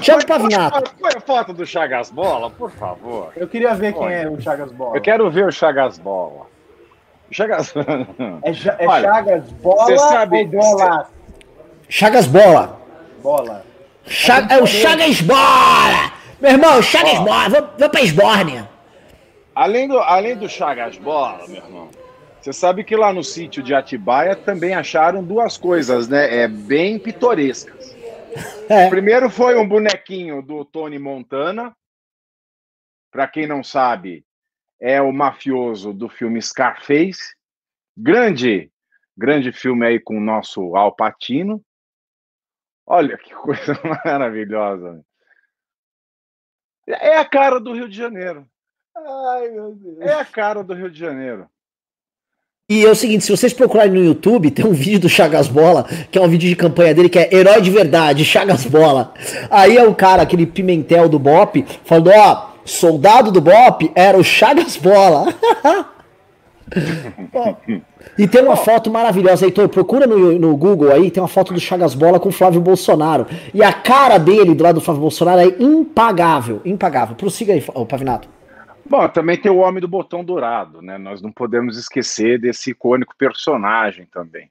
[0.00, 0.94] Thiago Pavinato.
[1.00, 3.32] Põe a foto do Chagas Bola, por favor.
[3.36, 4.96] Eu queria ver quem é o Chagas Bola.
[4.96, 6.46] Eu quero ver o Chagas Bola.
[7.30, 7.74] Chagas...
[7.76, 11.10] É, é Olha, Chagas Bola sabe, ou Bola?
[11.88, 12.80] Chagas Bola.
[13.22, 13.64] Bola.
[14.04, 16.12] Cha é o Chagas Bola!
[16.40, 18.68] Meu irmão, Chagas Bola, vou, vou pra Esbórnia.
[19.54, 21.88] Além do, além do Chagas Bola, meu irmão,
[22.40, 26.42] você sabe que lá no sítio de Atibaia também acharam duas coisas, né?
[26.42, 27.95] É bem pitorescas.
[28.68, 28.88] É.
[28.88, 31.76] Primeiro foi um bonequinho do Tony Montana.
[33.10, 34.26] Para quem não sabe,
[34.80, 37.34] é o mafioso do filme Scarface.
[37.96, 38.70] Grande,
[39.16, 41.64] grande filme aí com o nosso Al Pacino.
[42.86, 43.72] Olha que coisa
[44.04, 45.04] maravilhosa.
[46.86, 48.48] É a cara do Rio de Janeiro.
[48.94, 50.00] Ai, meu Deus.
[50.00, 51.50] É a cara do Rio de Janeiro.
[52.68, 55.86] E é o seguinte, se vocês procurarem no YouTube, tem um vídeo do Chagas Bola,
[56.10, 59.14] que é um vídeo de campanha dele, que é Herói de Verdade, Chagas Bola.
[59.48, 64.24] Aí é o cara, aquele pimentel do Bop, falando, ó, soldado do Bop era o
[64.24, 65.32] Chagas Bola.
[68.18, 71.60] e tem uma foto maravilhosa, Heitor, procura no, no Google aí, tem uma foto do
[71.60, 73.28] Chagas Bola com o Flávio Bolsonaro.
[73.54, 77.14] E a cara dele do lado do Flávio Bolsonaro é impagável, impagável.
[77.14, 78.35] Prossiga aí, Pavinato.
[78.88, 80.96] Bom, também tem o Homem do Botão Dourado, né?
[80.96, 84.50] Nós não podemos esquecer desse icônico personagem também.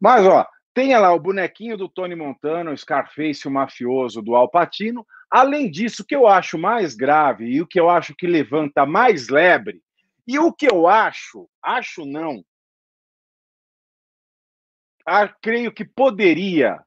[0.00, 5.06] Mas, ó, tem lá o bonequinho do Tony Montana, o Scarface, o mafioso do Alpatino.
[5.30, 8.84] Além disso, o que eu acho mais grave e o que eu acho que levanta
[8.84, 9.80] mais lebre,
[10.26, 12.44] e o que eu acho, acho não,
[15.06, 16.82] ah, creio que poderia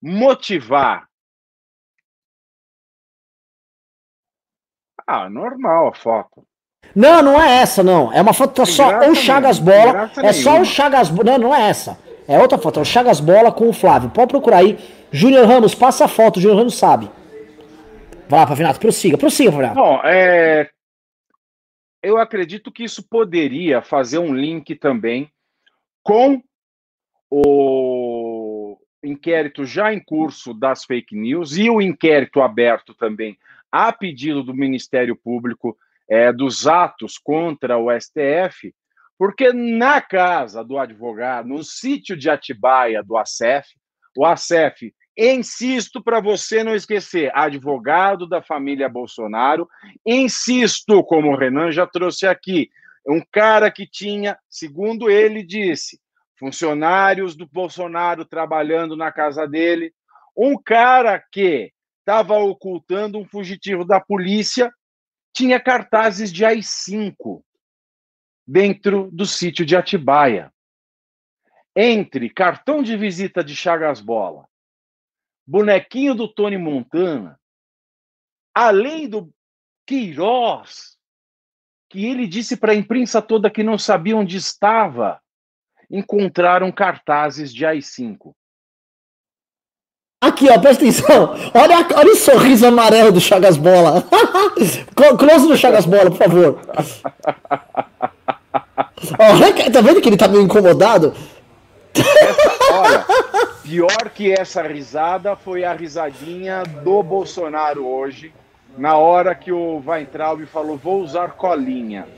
[0.00, 1.08] motivar
[5.06, 6.46] Ah, normal a foto.
[6.94, 8.12] Não, não é essa, não.
[8.12, 10.10] É uma foto tá só o Chagas Bola.
[10.22, 11.32] É só o Chagas Bola.
[11.32, 11.98] Não, não é essa.
[12.26, 12.78] É outra foto.
[12.78, 14.10] É o Chagas Bola com o Flávio.
[14.10, 14.78] Pode procurar aí.
[15.10, 16.40] Júnior Ramos, passa a foto.
[16.40, 17.10] Júnior Ramos sabe.
[18.28, 18.80] Vai lá, Pavinato.
[18.80, 19.18] Prossiga.
[19.18, 19.74] Prossiga, Pavinato.
[19.74, 20.70] Bom, é...
[22.02, 25.30] Eu acredito que isso poderia fazer um link também
[26.02, 26.42] com
[27.30, 33.38] o inquérito já em curso das fake news e o inquérito aberto também
[33.74, 35.76] a pedido do Ministério Público
[36.08, 38.72] é, dos atos contra o STF,
[39.18, 43.74] porque na casa do advogado, no sítio de Atibaia do ACF,
[44.16, 49.68] o ACF, insisto para você não esquecer, advogado da família Bolsonaro,
[50.06, 52.70] insisto, como o Renan já trouxe aqui,
[53.04, 55.98] um cara que tinha, segundo ele disse,
[56.38, 59.92] funcionários do Bolsonaro trabalhando na casa dele,
[60.36, 61.73] um cara que
[62.04, 64.70] estava ocultando um fugitivo da polícia,
[65.32, 67.42] tinha cartazes de AI-5
[68.46, 70.52] dentro do sítio de Atibaia.
[71.74, 74.46] Entre cartão de visita de Chagas Bola,
[75.46, 77.40] bonequinho do Tony Montana,
[78.54, 79.34] além do
[79.86, 80.96] Queiroz,
[81.88, 85.20] que ele disse para a imprensa toda que não sabia onde estava,
[85.90, 88.34] encontraram cartazes de AI-5.
[90.24, 91.34] Aqui, ó, presta atenção.
[91.52, 94.02] Olha, olha o sorriso amarelo do Chagas Bola.
[95.18, 96.60] Close do Chagas Bola, por favor.
[99.18, 101.12] Olha, tá vendo que ele tá meio incomodado?
[101.94, 103.04] Essa, olha,
[103.62, 108.32] Pior que essa risada foi a risadinha do Bolsonaro hoje,
[108.78, 112.08] na hora que o Weintraub falou: vou usar colinha.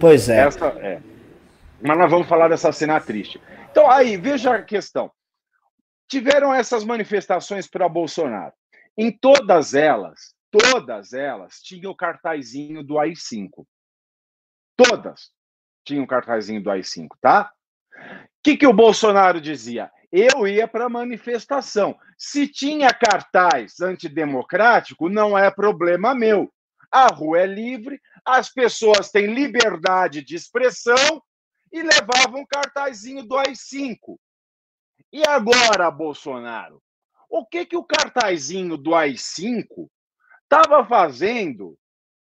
[0.00, 0.46] Pois é.
[0.46, 0.98] Essa é.
[1.82, 3.38] Mas nós vamos falar dessa cena triste.
[3.70, 5.10] Então, aí, veja a questão.
[6.12, 8.52] Tiveram essas manifestações para Bolsonaro.
[8.98, 13.66] Em todas elas, todas elas tinham o cartazinho do AI-5.
[14.76, 15.30] Todas
[15.82, 17.50] tinham o cartazinho do AI-5, tá?
[17.96, 19.90] O que, que o Bolsonaro dizia?
[20.12, 21.96] Eu ia para a manifestação.
[22.18, 26.52] Se tinha cartaz antidemocrático, não é problema meu.
[26.90, 31.22] A rua é livre, as pessoas têm liberdade de expressão
[31.72, 34.18] e levavam um cartazinho do AI-5.
[35.12, 36.82] E agora, Bolsonaro?
[37.28, 39.90] O que, que o cartazinho do AI-5
[40.42, 41.78] estava fazendo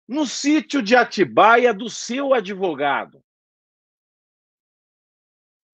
[0.07, 3.23] no sítio de Atibaia do seu advogado?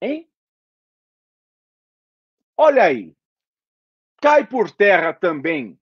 [0.02, 0.30] Hein?
[2.56, 3.16] Olha aí.
[4.22, 5.80] Cai por terra também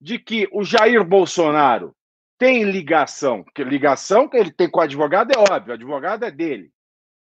[0.00, 1.96] de que o Jair Bolsonaro
[2.38, 6.30] tem ligação, que ligação que ele tem com o advogado é óbvio, o advogado é
[6.30, 6.70] dele.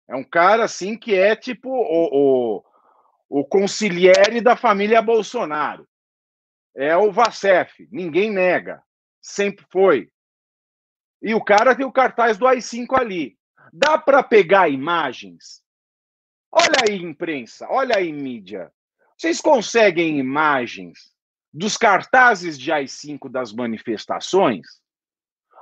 [0.08, 2.64] É um cara assim que é tipo o, o,
[3.30, 5.88] o conciliere da família Bolsonaro.
[6.76, 8.82] É o Vacef, ninguém nega,
[9.22, 10.12] sempre foi.
[11.22, 13.38] E o cara tem o cartaz do AI-5 ali.
[13.74, 15.64] Dá para pegar imagens?
[16.52, 18.72] Olha aí, imprensa, olha aí, mídia.
[19.18, 21.12] Vocês conseguem imagens
[21.52, 24.66] dos cartazes de AI-5 das manifestações?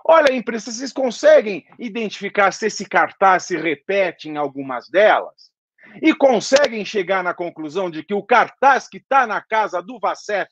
[0.07, 5.54] Olha, imprensa, vocês conseguem identificar se esse cartaz se repete em algumas delas?
[6.01, 10.49] E conseguem chegar na conclusão de que o cartaz que está na casa do Vacef,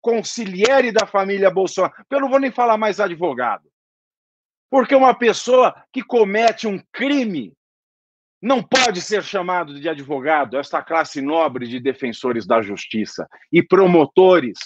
[0.00, 3.68] conciliere da família Bolsonaro, eu não vou nem falar mais advogado,
[4.70, 7.52] porque uma pessoa que comete um crime
[8.40, 14.58] não pode ser chamado de advogado, esta classe nobre de defensores da justiça e promotores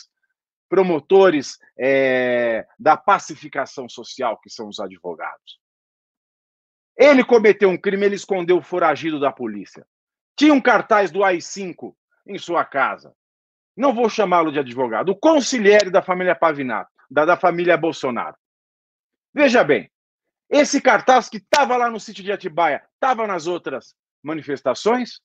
[0.69, 5.61] promotores é, da pacificação social, que são os advogados.
[6.97, 9.87] Ele cometeu um crime, ele escondeu o foragido da polícia.
[10.37, 11.95] Tinha um cartaz do AI-5
[12.27, 13.15] em sua casa.
[13.77, 15.11] Não vou chamá-lo de advogado.
[15.11, 18.37] O conselheiro da família Pavinato, da, da família Bolsonaro.
[19.35, 19.91] Veja bem,
[20.51, 25.21] esse cartaz que estava lá no sítio de Atibaia, estava nas outras manifestações?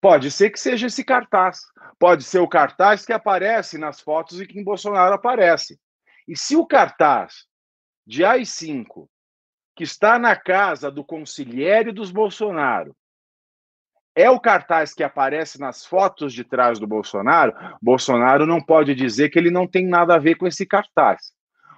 [0.00, 1.60] Pode ser que seja esse cartaz.
[1.98, 5.78] Pode ser o cartaz que aparece nas fotos e que em Bolsonaro aparece.
[6.26, 7.46] E se o cartaz
[8.06, 9.08] de AI-5,
[9.76, 12.96] que está na casa do conselheiro dos Bolsonaro,
[14.20, 19.28] é o cartaz que aparece nas fotos de trás do Bolsonaro, Bolsonaro não pode dizer
[19.28, 21.32] que ele não tem nada a ver com esse cartaz.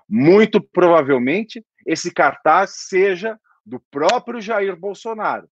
[0.09, 5.49] Muito provavelmente, esse cartaz seja do próprio Jair Bolsonaro.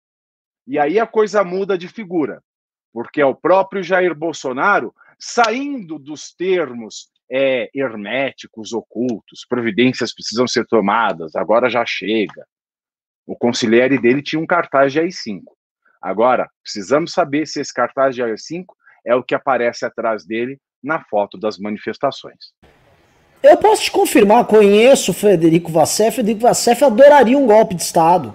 [0.66, 2.43] E aí a coisa muda de figura
[2.93, 10.66] porque é o próprio Jair Bolsonaro saindo dos termos é, herméticos, ocultos, providências precisam ser
[10.66, 12.47] tomadas, agora já chega.
[13.26, 15.43] O conselheiro dele tinha um cartaz de AI-5.
[16.01, 18.66] Agora, precisamos saber se esse cartaz de AI-5
[19.05, 22.53] é o que aparece atrás dele na foto das manifestações.
[23.42, 28.34] Eu posso te confirmar, conheço o Frederico Vassef, Frederico Vassef adoraria um golpe de Estado.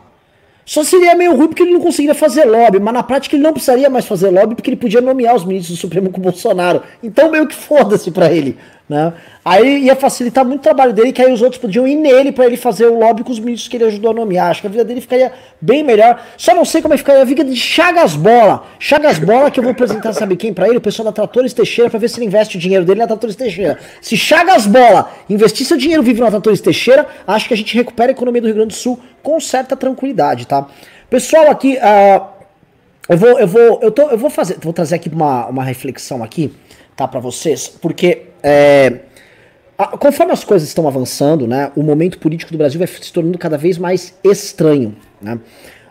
[0.66, 3.52] Só seria meio ruim porque ele não conseguiria fazer lobby, mas na prática ele não
[3.52, 6.84] precisaria mais fazer lobby porque ele podia nomear os ministros do Supremo com o Bolsonaro.
[7.02, 8.58] Então meio que foda-se pra ele.
[8.88, 9.14] Né?
[9.46, 12.46] Aí ia facilitar muito o trabalho dele, que aí os outros podiam ir nele para
[12.46, 14.52] ele fazer o lobby com os ministros que ele ajudou a nomear.
[14.52, 16.22] Acho que a vida dele ficaria bem melhor.
[16.38, 18.66] Só não sei como é ficaria a vida de Chagas Bola.
[18.80, 20.78] Chagas Bola, que eu vou apresentar, sabe quem para ele?
[20.78, 23.38] O pessoal da Tratores Teixeira, para ver se ele investe o dinheiro dele na Tratores
[23.38, 23.80] Teixeira.
[24.02, 28.12] Se Chagas Bola investir seu dinheiro vivo na Tratores Teixeira, acho que a gente recupera
[28.12, 30.68] a economia do Rio Grande do Sul com certa tranquilidade, tá?
[31.10, 32.26] Pessoal, aqui, uh,
[33.08, 36.22] eu vou, eu vou, eu tô, eu vou fazer, vou trazer aqui uma, uma reflexão
[36.22, 36.54] aqui,
[36.96, 39.00] tá, para vocês, porque é,
[40.00, 43.58] conforme as coisas estão avançando, né, o momento político do Brasil vai se tornando cada
[43.58, 45.40] vez mais estranho, né?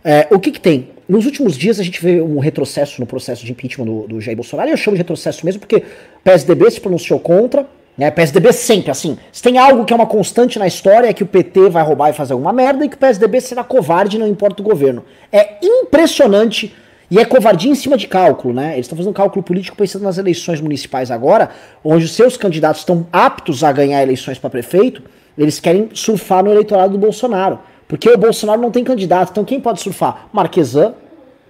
[0.05, 0.91] É, o que que tem?
[1.09, 4.37] Nos últimos dias a gente vê um retrocesso no processo de impeachment do, do Jair
[4.37, 5.85] Bolsonaro, e eu chamo de retrocesso mesmo porque
[6.25, 8.11] PSDB se pronunciou contra, né?
[8.11, 9.19] PSDB sempre, assim.
[9.31, 12.11] Se tem algo que é uma constante na história é que o PT vai roubar
[12.11, 15.05] e fazer alguma merda e que o PSDB será covarde não importa o governo.
[15.31, 16.75] É impressionante
[17.13, 18.73] e é covardia em cima de cálculo, né?
[18.73, 21.51] Eles estão fazendo cálculo político pensando nas eleições municipais agora,
[21.85, 25.03] onde os seus candidatos estão aptos a ganhar eleições para prefeito,
[25.37, 27.59] eles querem surfar no eleitorado do Bolsonaro.
[27.87, 30.31] Porque o Bolsonaro não tem candidato, então quem pode surfar?
[30.33, 30.95] Marquesan,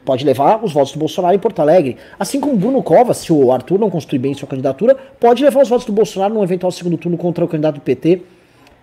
[0.05, 1.97] pode levar os votos do Bolsonaro em Porto Alegre.
[2.19, 5.69] Assim como Bruno Covas, se o Arthur não construir bem sua candidatura, pode levar os
[5.69, 8.23] votos do Bolsonaro num eventual segundo turno contra o candidato do PT.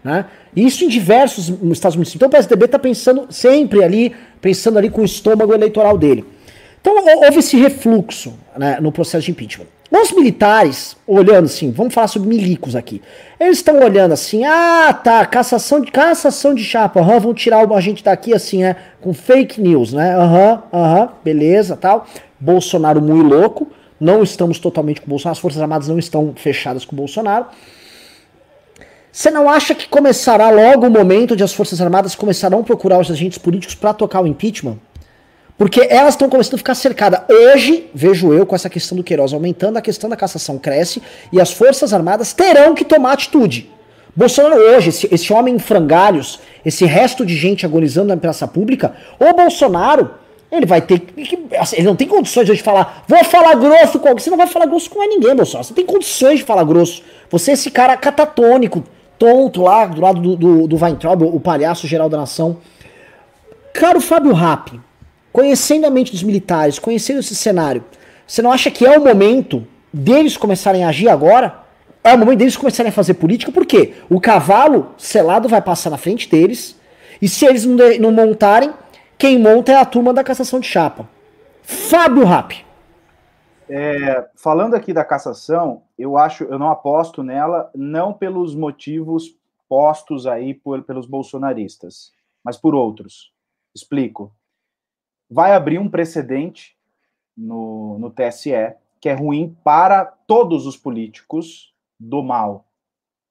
[0.01, 0.23] Né?
[0.55, 2.15] Isso em diversos estados municipais.
[2.15, 6.38] Então o PSDB está pensando sempre ali, pensando ali com o estômago eleitoral dele.
[6.81, 9.67] Então houve esse refluxo né, no processo de impeachment.
[9.91, 13.01] Os militares, olhando assim, vamos falar sobre milicos aqui.
[13.39, 17.81] Eles estão olhando assim, ah, tá, cassação de cassação de chapa, aham, vão tirar a
[17.81, 22.07] gente daqui assim, né, com fake news, né, aham, aham, beleza, tal.
[22.39, 23.67] Bolsonaro muito louco,
[23.99, 27.47] não estamos totalmente com o Bolsonaro, as Forças Armadas não estão fechadas com o Bolsonaro.
[29.11, 32.99] Você não acha que começará logo o momento de as Forças Armadas começarão a procurar
[32.99, 34.77] os agentes políticos para tocar o impeachment?
[35.59, 37.19] Porque elas estão começando a ficar cercadas.
[37.29, 41.03] Hoje, vejo eu, com essa questão do Queiroz aumentando, a questão da cassação cresce
[41.33, 43.69] e as Forças Armadas terão que tomar atitude.
[44.15, 48.95] Bolsonaro hoje, esse, esse homem em frangalhos, esse resto de gente agonizando na praça pública,
[49.19, 50.11] o Bolsonaro,
[50.49, 51.37] ele vai ter que.
[51.57, 54.23] Assim, ele não tem condições de falar, vou falar grosso com alguém.
[54.23, 55.67] Você não vai falar grosso com ninguém, Bolsonaro.
[55.67, 57.03] Você tem condições de falar grosso.
[57.29, 58.81] Você é esse cara catatônico,
[59.17, 62.57] tonto lá, do lado do, do, do Weintraub, o palhaço geral da nação.
[63.73, 64.79] Caro Fábio Rappi,
[65.31, 67.83] conhecendo a mente dos militares, conhecendo esse cenário,
[68.25, 71.63] você não acha que é o momento deles começarem a agir agora?
[72.03, 75.97] É o momento deles começarem a fazer política, porque o cavalo selado vai passar na
[75.97, 76.79] frente deles,
[77.21, 78.73] e se eles não, de, não montarem,
[79.17, 81.09] quem monta é a turma da cassação de chapa.
[81.61, 82.65] Fábio Rap.
[83.67, 89.35] É, falando aqui da cassação, eu acho, eu não aposto nela, não pelos motivos
[89.67, 92.11] postos aí por, pelos bolsonaristas,
[92.43, 93.31] mas por outros.
[93.75, 94.33] Explico
[95.29, 96.75] vai abrir um precedente
[97.37, 102.65] no, no TSE que é ruim para todos os políticos do mal.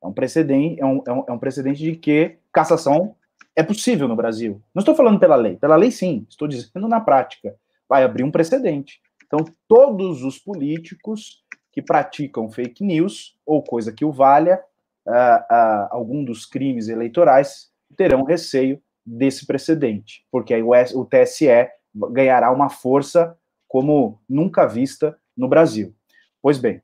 [0.03, 3.15] É um precedente, é um, é um, é um precedente de que cassação
[3.55, 4.63] é possível no Brasil.
[4.75, 7.57] Não estou falando pela lei, pela lei sim, estou dizendo na prática.
[7.89, 9.01] Vai abrir um precedente.
[9.27, 14.63] Então, todos os políticos que praticam fake news ou coisa que o valha,
[15.07, 21.69] uh, uh, algum dos crimes eleitorais, terão receio desse precedente, porque aí o, o TSE
[21.95, 23.37] ganhará uma força
[23.67, 25.95] como nunca vista no Brasil.
[26.41, 26.83] Pois bem,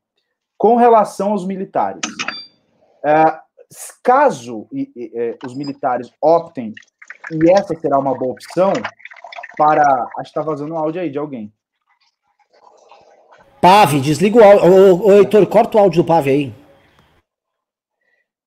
[0.57, 2.01] com relação aos militares,
[3.05, 3.39] é,
[4.03, 4.69] caso
[5.15, 6.73] é, os militares optem,
[7.31, 8.73] e essa será uma boa opção,
[9.57, 9.83] para.
[9.83, 11.53] Acho que está vazando um áudio aí de alguém.
[13.61, 14.73] Pave, desliga o áudio.
[14.73, 16.55] Ô, ô, Heitor, corta o áudio do Pave aí.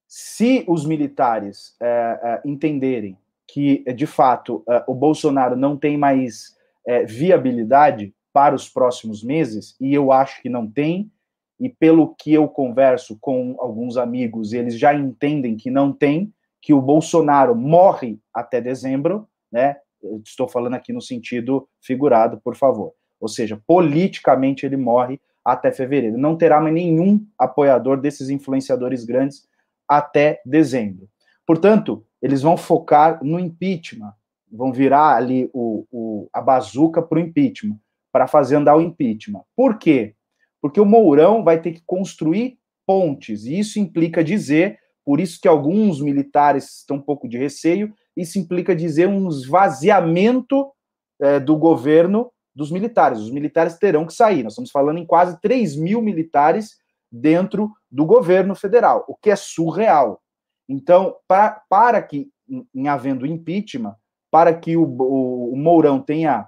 [0.08, 3.18] Se os militares é, é, entenderem
[3.58, 6.56] que, de fato, é, o Bolsonaro não tem mais
[6.86, 11.12] é, viabilidade para os próximos meses, e eu acho que não tem,
[11.60, 16.32] e pelo que eu converso com alguns amigos, eles já entendem que não tem,
[16.62, 19.78] que o Bolsonaro morre até dezembro, né?
[20.04, 22.94] Eu estou falando aqui no sentido figurado, por favor.
[23.20, 26.16] Ou seja, politicamente ele morre até fevereiro.
[26.16, 29.48] Não terá mais nenhum apoiador desses influenciadores grandes
[29.90, 31.10] até dezembro.
[31.44, 34.14] Portanto, eles vão focar no impeachment,
[34.52, 37.78] vão virar ali o, o a bazuca para o impeachment,
[38.12, 39.44] para fazer andar o impeachment.
[39.56, 40.16] Por quê?
[40.62, 45.48] Porque o Mourão vai ter que construir pontes, e isso implica dizer, por isso que
[45.48, 50.72] alguns militares estão um pouco de receio, isso implica dizer um esvaziamento
[51.20, 53.20] é, do governo dos militares.
[53.20, 54.44] Os militares terão que sair.
[54.44, 56.78] Nós estamos falando em quase 3 mil militares
[57.12, 60.22] dentro do governo federal, o que é surreal.
[60.68, 63.96] Então, pra, para que, em, em havendo impeachment,
[64.30, 66.48] para que o, o, o Mourão tenha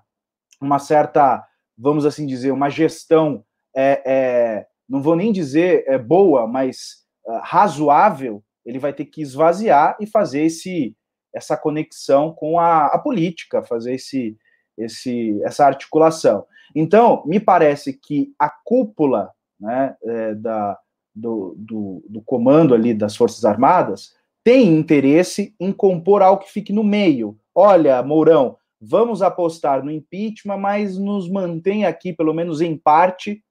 [0.61, 1.45] uma certa,
[1.78, 3.43] vamos assim dizer, uma gestão,
[3.76, 9.22] é, é, não vou nem dizer é, boa, mas é, razoável, ele vai ter que
[9.22, 10.95] esvaziar e fazer esse,
[11.34, 14.38] essa conexão com a, a política, fazer esse,
[14.78, 16.45] esse, essa articulação.
[16.76, 20.78] Então, me parece que a cúpula né, é, da,
[21.20, 24.13] do, do, do, comando ali das Forças Armadas
[24.43, 30.57] tem interesse em compor algo que fique no meio, olha, Mourão, vamos apostar no impeachment,
[30.57, 33.43] mas nos mantém aqui, pelo menos em parte,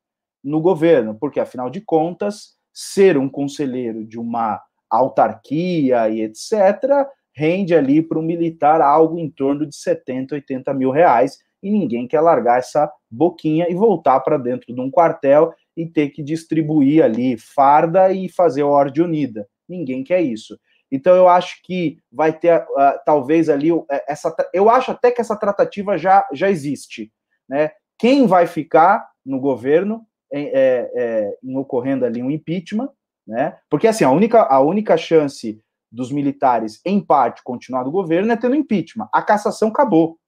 [0.43, 7.75] no governo, porque afinal de contas, ser um conselheiro de uma autarquia e etc., rende
[7.75, 12.21] ali para um militar algo em torno de 70, 80 mil reais, e ninguém quer
[12.21, 17.37] largar essa boquinha e voltar para dentro de um quartel e ter que distribuir ali
[17.39, 19.49] farda e fazer ordem unida.
[19.69, 20.59] Ninguém quer isso.
[20.91, 24.35] Então eu acho que vai ter uh, talvez ali é, essa.
[24.53, 27.13] Eu acho até que essa tratativa já, já existe,
[27.49, 27.71] né?
[27.99, 32.91] Quem vai ficar no governo em, é, é, em ocorrendo ali um impeachment,
[33.27, 33.59] né?
[33.69, 38.37] Porque assim a única a única chance dos militares em parte continuar no governo é
[38.37, 39.09] tendo impeachment.
[39.13, 40.19] A cassação acabou.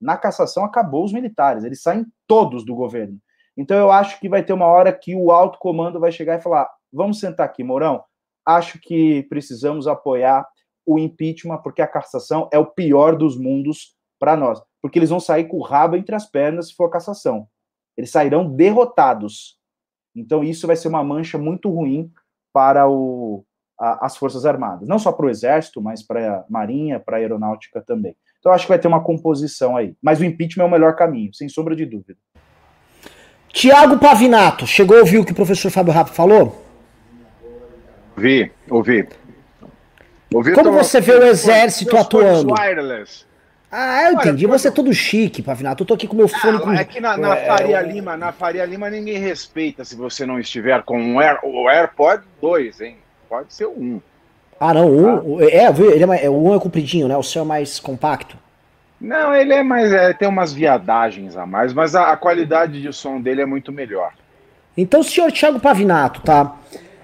[0.00, 3.18] Na cassação acabou os militares, eles saem todos do governo.
[3.56, 6.42] Então eu acho que vai ter uma hora que o alto comando vai chegar e
[6.42, 8.02] falar: vamos sentar aqui, Mourão,
[8.46, 10.46] acho que precisamos apoiar
[10.86, 15.20] o impeachment, porque a cassação é o pior dos mundos para nós, porque eles vão
[15.20, 17.46] sair com o rabo entre as pernas se for a cassação.
[17.96, 19.58] Eles sairão derrotados.
[20.14, 22.10] Então, isso vai ser uma mancha muito ruim
[22.52, 23.44] para o,
[23.78, 24.88] a, as Forças Armadas.
[24.88, 28.16] Não só para o Exército, mas para a Marinha, para a Aeronáutica também.
[28.38, 29.94] Então, acho que vai ter uma composição aí.
[30.02, 32.16] Mas o impeachment é o melhor caminho, sem sombra de dúvida.
[33.52, 36.64] Tiago Pavinato, chegou a ouvir o que o professor Fábio Rapp falou?
[38.16, 39.08] Ouvi, ouvi.
[40.32, 42.52] ouvi Como você vê o exército atuando?
[42.52, 43.26] Wireless.
[43.70, 44.46] Ah, eu entendi.
[44.46, 45.82] Olha, você é todo chique, Pavinato.
[45.82, 46.56] Eu tô aqui com meu ah, fone.
[46.56, 46.72] Ah, com...
[46.72, 50.40] É que na, na é, Faria Lima, na Faria Lima ninguém respeita se você não
[50.40, 52.96] estiver com um Air, o AirPod 2, hein?
[53.28, 54.00] Pode ser um.
[54.60, 55.38] Ah, não, um.
[55.38, 55.44] Ah.
[55.44, 57.16] É, ele é, mais, é, o um é compridinho, né?
[57.16, 58.36] O seu é mais compacto.
[59.00, 59.92] Não, ele é mais.
[59.92, 63.72] É, tem umas viadagens a mais, mas a, a, qualidade de som dele é muito
[63.72, 64.12] melhor.
[64.76, 66.56] Então, senhor Thiago Pavinato, tá?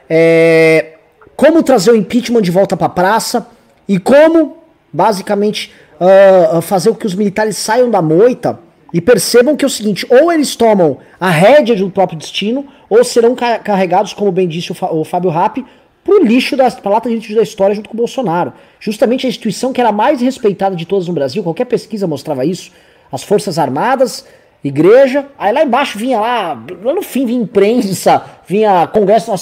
[0.09, 0.95] É,
[1.37, 3.47] como trazer o impeachment de volta pra praça
[3.89, 4.59] e como,
[4.93, 8.59] basicamente, uh, fazer com que os militares saiam da moita
[8.93, 13.03] e percebam que é o seguinte: ou eles tomam a rédea do próprio destino, ou
[13.05, 15.65] serão carregados, como bem disse o, o Fábio Rappi,
[16.05, 18.53] pro lixo da pra lata de lixo da história junto com o Bolsonaro.
[18.79, 22.71] Justamente a instituição que era mais respeitada de todas no Brasil, qualquer pesquisa mostrava isso.
[23.11, 24.27] As Forças Armadas,
[24.63, 29.33] igreja, aí lá embaixo vinha lá, lá no fim vinha imprensa, vinha Congresso,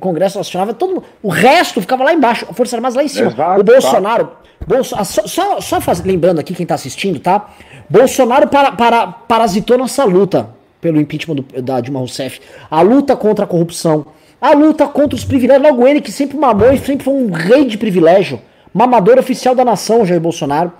[0.00, 3.30] Congresso Nacional, todo o resto ficava lá embaixo, Forças Armadas lá em cima.
[3.30, 4.28] Exato, o Bolsonaro,
[4.66, 7.50] Bolso, só, só, só faz, lembrando aqui quem tá assistindo, tá?
[7.88, 10.50] Bolsonaro para, para, parasitou nossa luta
[10.80, 12.40] pelo impeachment do, da Dilma Rousseff.
[12.70, 14.06] A luta contra a corrupção,
[14.42, 17.64] a luta contra os privilégios, logo ele que sempre mamou e sempre foi um rei
[17.64, 18.42] de privilégio.
[18.74, 20.72] Mamador oficial da nação, Jair Bolsonaro.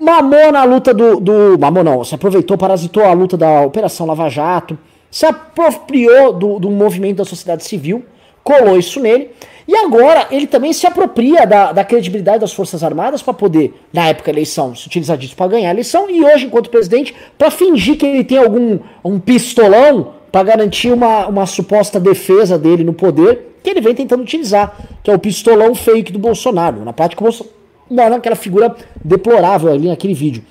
[0.00, 1.58] Mamou na luta do, do.
[1.58, 4.78] Mamou não, se aproveitou, parasitou a luta da Operação Lava Jato.
[5.10, 8.04] Se apropriou do, do movimento da sociedade civil,
[8.44, 9.30] colou isso nele.
[9.66, 14.06] E agora ele também se apropria da, da credibilidade das Forças Armadas para poder, na
[14.06, 17.50] época da eleição, se utilizar disso para ganhar a eleição e hoje, enquanto presidente, para
[17.50, 22.94] fingir que ele tem algum um pistolão para garantir uma, uma suposta defesa dele no
[22.94, 24.74] poder, que ele vem tentando utilizar,
[25.04, 26.82] que é o pistolão fake do Bolsonaro.
[26.82, 28.74] Na prática, o Bolsonaro, aquela figura
[29.04, 30.42] deplorável ali naquele vídeo.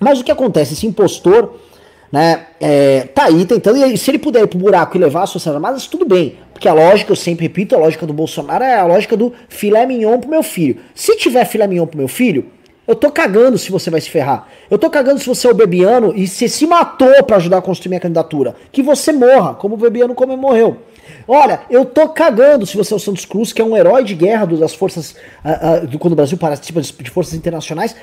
[0.00, 0.72] Mas o que acontece?
[0.72, 1.60] Esse impostor,
[2.10, 5.32] né, é, tá aí tentando, e se ele puder ir pro buraco e levar as
[5.32, 6.36] Forças Armadas, tudo bem.
[6.54, 9.84] Porque a lógica, eu sempre repito, a lógica do Bolsonaro é a lógica do filé
[9.84, 10.78] mignon pro meu filho.
[10.94, 12.46] Se tiver filé mignon pro meu filho,
[12.90, 14.48] eu tô cagando se você vai se ferrar.
[14.68, 17.62] Eu tô cagando se você é o Bebiano e se se matou para ajudar a
[17.62, 18.56] construir minha candidatura.
[18.72, 20.78] Que você morra, como o Bebiano como morreu.
[21.28, 24.16] Olha, eu tô cagando se você é o Santos Cruz, que é um herói de
[24.16, 25.12] guerra das forças.
[25.44, 27.94] Uh, uh, do, quando o Brasil participa de, de forças internacionais.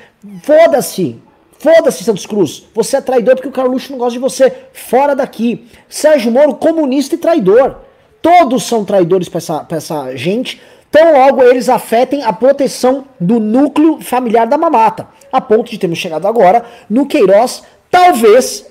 [0.42, 1.20] Foda-se!
[1.58, 2.66] Foda-se, Santos Cruz.
[2.74, 4.50] Você é traidor porque o Carluxo não gosta de você.
[4.72, 5.68] Fora daqui.
[5.86, 7.76] Sérgio Moro, comunista e traidor.
[8.22, 10.58] Todos são traidores pra essa, pra essa gente
[10.90, 15.98] Tão logo eles afetem a proteção do núcleo familiar da mamata, a ponto de termos
[15.98, 18.66] chegado agora no Queiroz, talvez,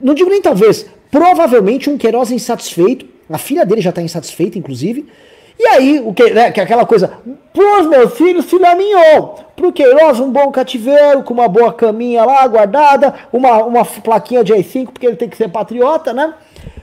[0.00, 5.08] não digo nem talvez, provavelmente um Queiroz insatisfeito, a filha dele já está insatisfeita, inclusive,
[5.58, 7.14] e aí, o que, né, que é aquela coisa,
[7.52, 12.46] pros meus filhos, filha mignon, pro Queiroz um bom cativeiro, com uma boa caminha lá
[12.46, 16.34] guardada, uma, uma plaquinha de AI5, porque ele tem que ser patriota, né?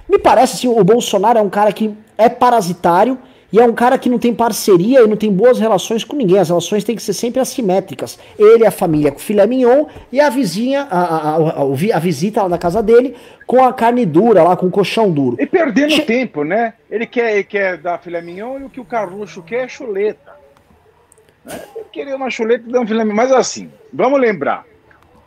[0.09, 3.17] Me parece assim, o Bolsonaro é um cara que é parasitário,
[3.53, 6.39] e é um cara que não tem parceria e não tem boas relações com ninguém.
[6.39, 8.17] As relações têm que ser sempre assimétricas.
[8.35, 12.49] Ele, a família com filé mignon e a vizinha, a, a, a, a visita lá
[12.49, 15.37] na casa dele com a carne dura lá, com o colchão duro.
[15.39, 16.01] E perdendo che...
[16.01, 16.73] tempo, né?
[16.89, 20.33] Ele quer, ele quer dar filé mignon e o que o Carluxo quer é chuleta.
[21.45, 21.61] Né?
[21.75, 23.17] Ele queria uma chuleta e dar um filé mignon.
[23.17, 24.65] Mas assim, vamos lembrar.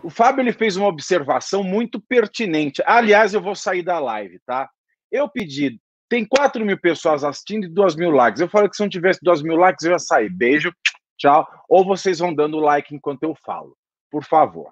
[0.02, 2.82] O Fábio ele fez uma observação muito pertinente.
[2.84, 4.68] Aliás, eu vou sair da live, tá?
[5.12, 5.78] Eu pedi
[6.08, 8.40] tem 4 mil pessoas assistindo e 2 mil likes.
[8.40, 10.28] Eu falei que se não tivesse 2 mil likes, eu ia sair.
[10.28, 10.72] Beijo,
[11.18, 11.46] tchau.
[11.68, 13.76] Ou vocês vão dando like enquanto eu falo.
[14.10, 14.70] Por favor.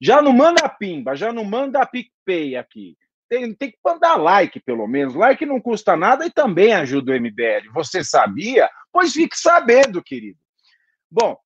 [0.00, 2.96] Já não manda pimba, já não manda PicPay aqui.
[3.28, 5.14] Tem, tem que mandar like, pelo menos.
[5.14, 7.72] Like não custa nada e também ajuda o MBL.
[7.74, 8.70] Você sabia?
[8.92, 10.38] Pois fique sabendo, querido.
[11.10, 11.36] Bom,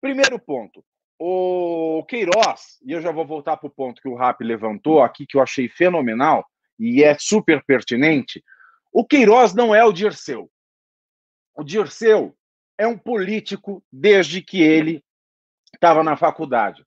[0.00, 0.82] primeiro ponto.
[1.18, 5.26] O Queiroz, e eu já vou voltar para o ponto que o Rap levantou aqui,
[5.26, 6.44] que eu achei fenomenal
[6.78, 8.42] e é super pertinente.
[8.92, 10.50] O Queiroz não é o Dirceu.
[11.54, 12.36] O Dirceu
[12.76, 15.02] é um político desde que ele
[15.74, 16.84] estava na faculdade.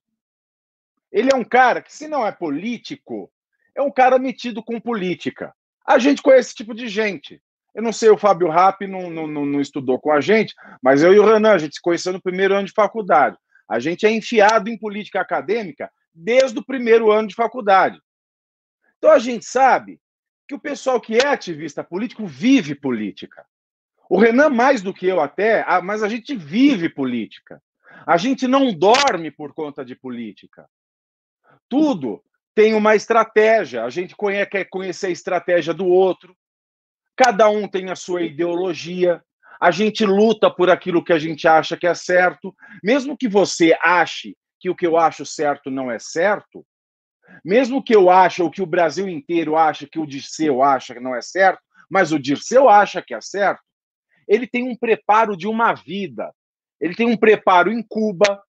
[1.12, 3.32] Ele é um cara que, se não é político,
[3.74, 5.54] é um cara metido com política.
[5.86, 7.42] A gente conhece esse tipo de gente.
[7.74, 11.14] Eu não sei, o Fábio Rapp não, não, não, estudou com a gente, mas eu
[11.14, 13.38] e o Renan, a gente se conheceu no primeiro ano de faculdade.
[13.68, 18.00] A gente é enfiado em política acadêmica desde o primeiro ano de faculdade.
[18.98, 20.00] Então a gente sabe
[20.48, 23.46] que o pessoal que é ativista político vive política.
[24.10, 27.62] O Renan, mais do que eu até, mas a gente vive política.
[28.06, 30.70] A gente não dorme por conta de política.
[31.68, 32.24] tudo
[32.54, 33.84] tem uma estratégia.
[33.84, 36.36] A gente conhece, quer conhecer a estratégia do outro.
[37.16, 39.22] Cada um tem a sua ideologia.
[39.60, 42.56] A gente luta por aquilo que a gente acha que é certo.
[42.82, 46.66] Mesmo que você ache que o que eu acho certo não é certo,
[47.44, 51.00] mesmo que eu ache, ou que o Brasil inteiro acha que o Dirceu acha que
[51.00, 53.62] não é certo, mas o Dirceu acha que é certo,
[54.28, 56.32] ele tem um preparo de uma vida.
[56.82, 58.42] Ele tem um preparo em Cuba,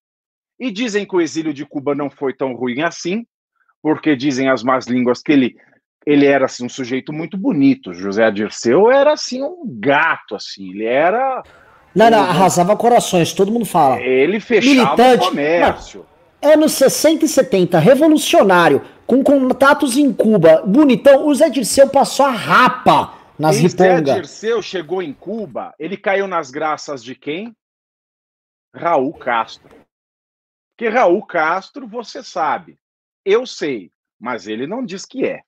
[0.59, 3.27] e dizem que o exílio de Cuba não foi tão ruim assim,
[3.83, 5.57] porque dizem as más línguas que ele
[6.05, 7.93] ele era assim um sujeito muito bonito.
[7.93, 11.43] José Dirceu era assim um gato assim, ele era
[11.93, 14.01] Não, não, arrasava corações, todo mundo fala.
[14.01, 16.07] Ele fechava Militante, o comércio.
[16.43, 22.31] Anos 60 e 70, revolucionário, com contatos em Cuba, bonitão, o Zé Dirceu passou a
[22.31, 24.03] rapa nas ripongas.
[24.03, 27.57] O Zé Dirceu chegou em Cuba, ele caiu nas graças de quem?
[28.75, 29.75] Raul Castro.
[30.77, 32.79] Porque Raul Castro, você sabe,
[33.25, 33.91] eu sei,
[34.21, 35.41] mas ele não diz que é.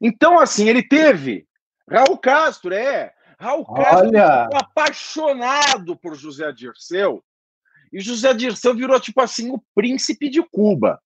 [0.00, 1.46] Então, assim, ele teve.
[1.88, 3.12] Raul Castro, é.
[3.38, 4.48] Raul Castro Olha.
[4.52, 7.22] apaixonado por José Dirceu.
[7.92, 11.00] E José Dirceu virou, tipo assim, o príncipe de Cuba.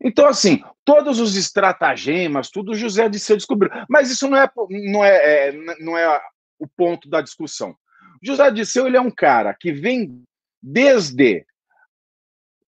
[0.00, 3.70] Então, assim, todos os estratagemas, tudo José Dirceu descobriu.
[3.88, 4.50] Mas isso não é,
[4.92, 6.20] não é, é não é
[6.58, 7.74] o ponto da discussão.
[8.22, 10.22] José Dirceu ele é um cara que vem
[10.62, 11.46] desde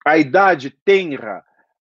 [0.06, 1.44] a idade tenra,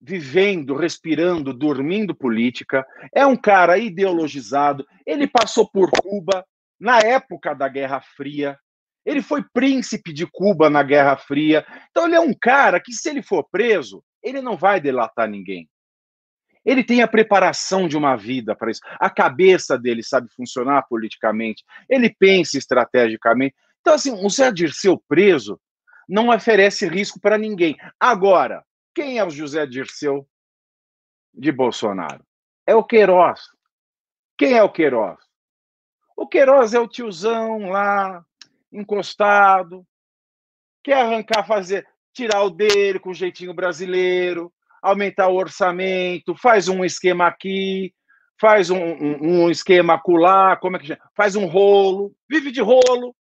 [0.00, 4.86] vivendo, respirando, dormindo política, é um cara ideologizado.
[5.06, 6.44] Ele passou por Cuba
[6.78, 8.58] na época da Guerra Fria.
[9.05, 11.64] Ele foi príncipe de Cuba na Guerra Fria.
[11.90, 15.68] Então, ele é um cara que, se ele for preso, ele não vai delatar ninguém.
[16.64, 18.81] Ele tem a preparação de uma vida para isso.
[18.98, 21.62] A cabeça dele sabe funcionar politicamente.
[21.89, 23.55] Ele pensa estrategicamente.
[23.81, 25.60] Então, assim, o Zé Dirceu preso
[26.09, 27.76] não oferece risco para ninguém.
[28.01, 28.64] Agora,
[28.94, 30.26] quem é o José Dirceu
[31.35, 32.24] de Bolsonaro?
[32.66, 33.43] É o Queiroz.
[34.39, 35.18] Quem é o Queiroz?
[36.16, 38.24] O Queiroz é o tiozão lá,
[38.74, 39.86] encostado,
[40.82, 44.52] quer arrancar, fazer, tirar o dele com jeitinho brasileiro,
[44.82, 47.94] aumentar o orçamento, faz um esquema aqui,
[48.38, 51.01] faz um, um, um esquema acolá, como é que chama?
[51.16, 53.14] Faz um rolo, vive de rolo,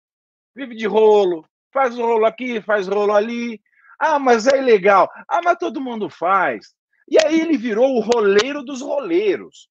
[0.55, 3.61] vive de rolo, faz rolo aqui, faz rolo ali.
[3.99, 5.11] Ah, mas é ilegal.
[5.29, 6.75] Ah, mas todo mundo faz.
[7.09, 9.69] E aí ele virou o roleiro dos roleiros.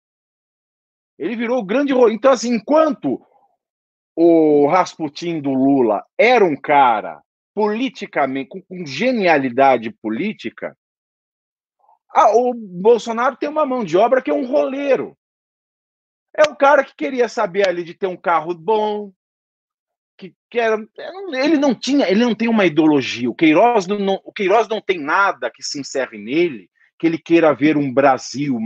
[1.18, 2.15] Ele virou o grande roleiro.
[2.15, 3.19] Então, assim, enquanto
[4.21, 7.23] o Rasputin do Lula era um cara
[7.55, 10.77] politicamente, com, com genialidade política,
[12.33, 15.17] o Bolsonaro tem uma mão de obra que é um roleiro.
[16.35, 19.13] É o cara que queria saber ali de ter um carro bom,
[20.17, 20.85] que, que era,
[21.31, 23.29] ele não tinha, ele não tem uma ideologia.
[23.29, 26.69] O Queiroz não, não o Queiroz não tem nada que se encerre nele
[26.99, 28.59] que ele queira ver um Brasil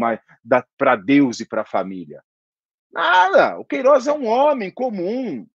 [0.76, 2.24] para Deus e para a família.
[2.94, 3.58] Nada.
[3.58, 5.48] O Queiroz é um homem comum.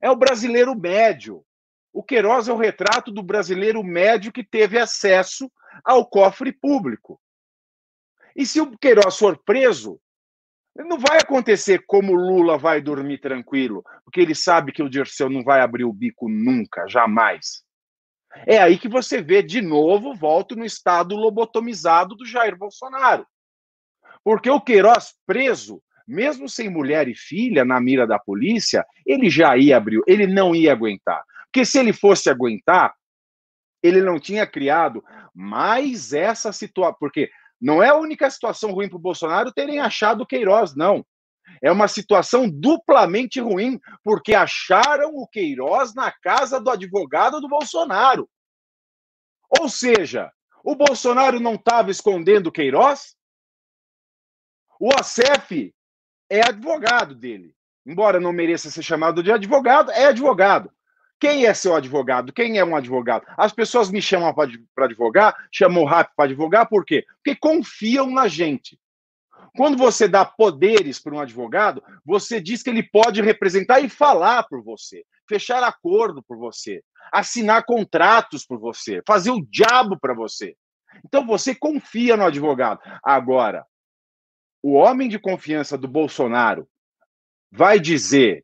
[0.00, 1.44] É o brasileiro médio.
[1.92, 5.50] O Queiroz é o retrato do brasileiro médio que teve acesso
[5.82, 7.18] ao cofre público.
[8.36, 9.98] E se o Queiroz for preso,
[10.76, 15.44] não vai acontecer como Lula vai dormir tranquilo, porque ele sabe que o Dirceu não
[15.44, 17.62] vai abrir o bico nunca, jamais.
[18.44, 23.24] É aí que você vê de novo, volto no estado lobotomizado do Jair Bolsonaro.
[24.24, 29.56] Porque o Queiroz preso, mesmo sem mulher e filha na mira da polícia, ele já
[29.56, 31.22] ia abrir, ele não ia aguentar.
[31.46, 32.94] Porque se ele fosse aguentar,
[33.82, 35.04] ele não tinha criado
[35.34, 36.96] mais essa situação.
[36.98, 41.04] Porque não é a única situação ruim para o Bolsonaro terem achado o Queiroz, não.
[41.62, 48.28] É uma situação duplamente ruim, porque acharam o Queiroz na casa do advogado do Bolsonaro.
[49.60, 50.32] Ou seja,
[50.64, 53.14] o Bolsonaro não estava escondendo o Queiroz?
[54.80, 55.72] O ACF
[56.28, 57.54] é advogado dele.
[57.86, 60.70] Embora não mereça ser chamado de advogado, é advogado.
[61.20, 62.32] Quem é seu advogado?
[62.32, 63.24] Quem é um advogado?
[63.36, 67.04] As pessoas me chamam para advogar, chamam o RAP para advogar, por quê?
[67.16, 68.78] Porque confiam na gente.
[69.56, 74.42] Quando você dá poderes para um advogado, você diz que ele pode representar e falar
[74.44, 76.82] por você, fechar acordo por você,
[77.12, 80.56] assinar contratos por você, fazer o diabo para você.
[81.04, 82.80] Então você confia no advogado.
[83.02, 83.64] Agora,
[84.64, 86.66] o homem de confiança do Bolsonaro
[87.52, 88.42] vai dizer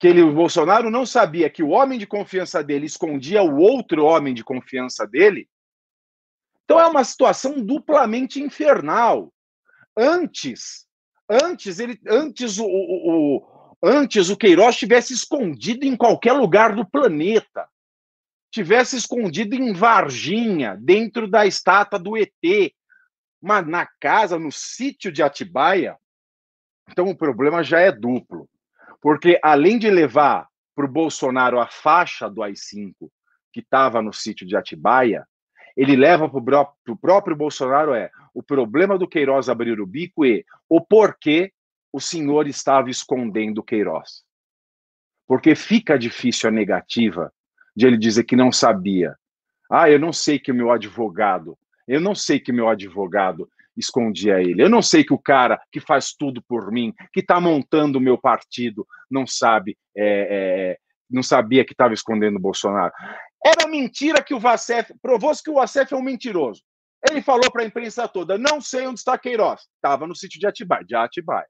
[0.00, 4.04] que ele, o Bolsonaro não sabia que o homem de confiança dele escondia o outro
[4.04, 5.48] homem de confiança dele.
[6.64, 9.32] Então é uma situação duplamente infernal.
[9.96, 10.88] Antes,
[11.30, 16.84] antes ele, antes o, o, o antes o Queiroz tivesse escondido em qualquer lugar do
[16.84, 17.68] planeta.
[18.52, 22.74] tivesse escondido em Varginha, dentro da estátua do ET,
[23.40, 25.96] mas na casa, no sítio de Atibaia,
[26.88, 28.48] então o problema já é duplo.
[29.00, 32.94] Porque além de levar para o Bolsonaro a faixa do AI-5
[33.52, 35.26] que estava no sítio de Atibaia,
[35.76, 40.44] ele leva para o próprio Bolsonaro é o problema do Queiroz abrir o bico e
[40.68, 41.52] o porquê
[41.92, 44.22] o senhor estava escondendo o Queiroz.
[45.26, 47.32] Porque fica difícil a negativa
[47.74, 49.16] de ele dizer que não sabia.
[49.70, 51.56] Ah, eu não sei que o meu advogado,
[51.90, 54.62] eu não sei que meu advogado escondia ele.
[54.62, 58.00] Eu não sei que o cara que faz tudo por mim, que está montando o
[58.00, 60.78] meu partido, não sabe, é, é,
[61.10, 62.92] não sabia que estava escondendo o Bolsonaro.
[63.44, 66.62] Era mentira que o Vacef provou-se que o Vacef é um mentiroso.
[67.10, 69.62] Ele falou para a imprensa toda: não sei onde está Queiroz.
[69.76, 71.48] Estava no sítio de Atibaia, de Atibaia.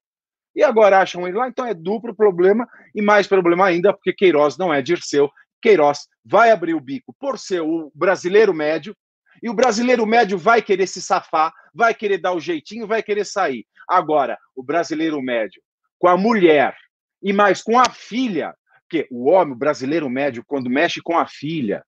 [0.57, 4.57] E agora acham ele lá, então é duplo problema, e mais problema ainda, porque Queiroz
[4.57, 5.31] não é Dirceu.
[5.61, 8.97] Queiroz vai abrir o bico por ser o brasileiro médio,
[9.43, 13.25] e o brasileiro médio vai querer se safar, vai querer dar o jeitinho, vai querer
[13.25, 13.67] sair.
[13.89, 15.63] Agora, o brasileiro médio,
[15.99, 16.77] com a mulher
[17.23, 21.27] e mais com a filha, porque o homem, o brasileiro médio, quando mexe com a
[21.27, 21.85] filha,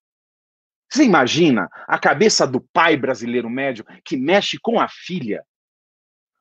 [0.90, 5.42] você imagina a cabeça do pai brasileiro médio que mexe com a filha?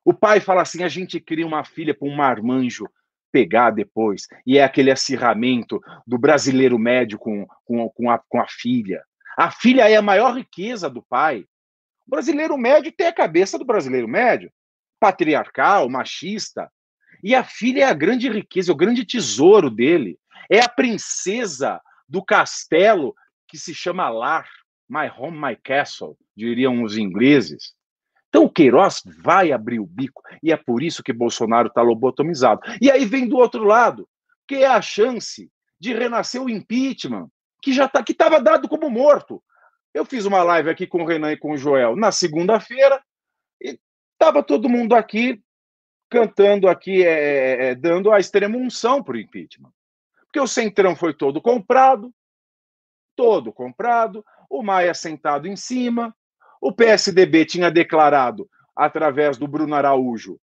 [0.03, 2.87] O pai fala assim: a gente cria uma filha para um marmanjo
[3.31, 8.45] pegar depois, e é aquele acirramento do brasileiro médio com, com, com, a, com a
[8.47, 9.01] filha.
[9.37, 11.45] A filha é a maior riqueza do pai.
[12.05, 14.51] O brasileiro médio tem a cabeça do brasileiro médio,
[14.99, 16.71] patriarcal, machista.
[17.23, 20.17] E a filha é a grande riqueza, o grande tesouro dele.
[20.49, 23.15] É a princesa do castelo
[23.47, 24.47] que se chama lar.
[24.89, 27.73] My home, my castle, diriam os ingleses.
[28.27, 30.21] Então o Queiroz vai abrir o bico.
[30.41, 32.61] E é por isso que Bolsonaro está lobotomizado.
[32.81, 34.07] E aí vem do outro lado,
[34.47, 35.49] que é a chance
[35.79, 37.29] de renascer o impeachment,
[37.61, 39.41] que já tá, que estava dado como morto.
[39.93, 43.01] Eu fiz uma live aqui com o Renan e com o Joel na segunda-feira
[43.61, 43.79] e
[44.13, 45.41] estava todo mundo aqui
[46.09, 49.71] cantando aqui, é, é, é dando a extrema unção para o impeachment.
[50.25, 52.13] Porque o Centrão foi todo comprado,
[53.15, 56.15] todo comprado, o Maia sentado em cima,
[56.61, 60.39] o PSDB tinha declarado, através do Bruno Araújo,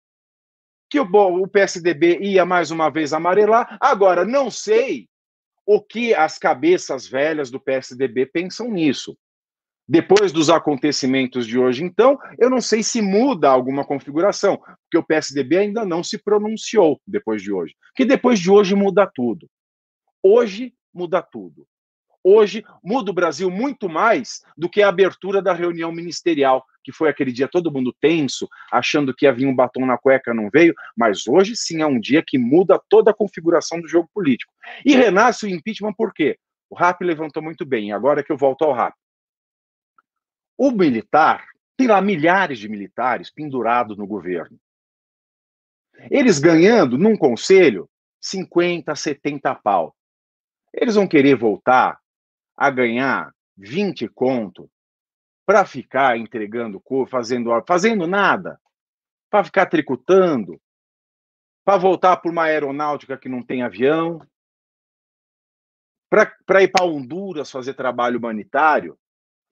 [0.91, 3.77] que o, o PSDB ia mais uma vez amarelar.
[3.81, 5.09] Agora, não sei
[5.67, 9.17] o que as cabeças velhas do PSDB pensam nisso.
[9.89, 15.03] Depois dos acontecimentos de hoje, então, eu não sei se muda alguma configuração, porque o
[15.03, 17.75] PSDB ainda não se pronunciou depois de hoje.
[17.95, 19.49] Que depois de hoje muda tudo.
[20.23, 21.67] Hoje muda tudo.
[22.25, 27.09] Hoje muda o Brasil muito mais do que a abertura da reunião ministerial, que foi
[27.09, 30.75] aquele dia todo mundo tenso, achando que ia vir um batom na cueca, não veio,
[30.97, 34.53] mas hoje sim é um dia que muda toda a configuração do jogo político.
[34.85, 36.39] E renasce o impeachment por quê?
[36.71, 38.95] O RAP levantou muito bem, agora que eu volto ao RAP.
[40.57, 41.45] O militar,
[41.77, 44.59] tem lá milhares de militares pendurados no governo.
[46.11, 47.89] Eles ganhando num conselho
[48.21, 49.95] 50, 70 pau.
[50.73, 52.02] Eles vão querer voltar
[52.57, 54.71] a ganhar 20 conto
[55.45, 58.61] para ficar entregando cor, fazendo, fazendo nada,
[59.31, 60.61] para ficar tricutando,
[61.65, 64.21] para voltar para uma aeronáutica que não tem avião,
[66.47, 68.99] para ir para Honduras fazer trabalho humanitário.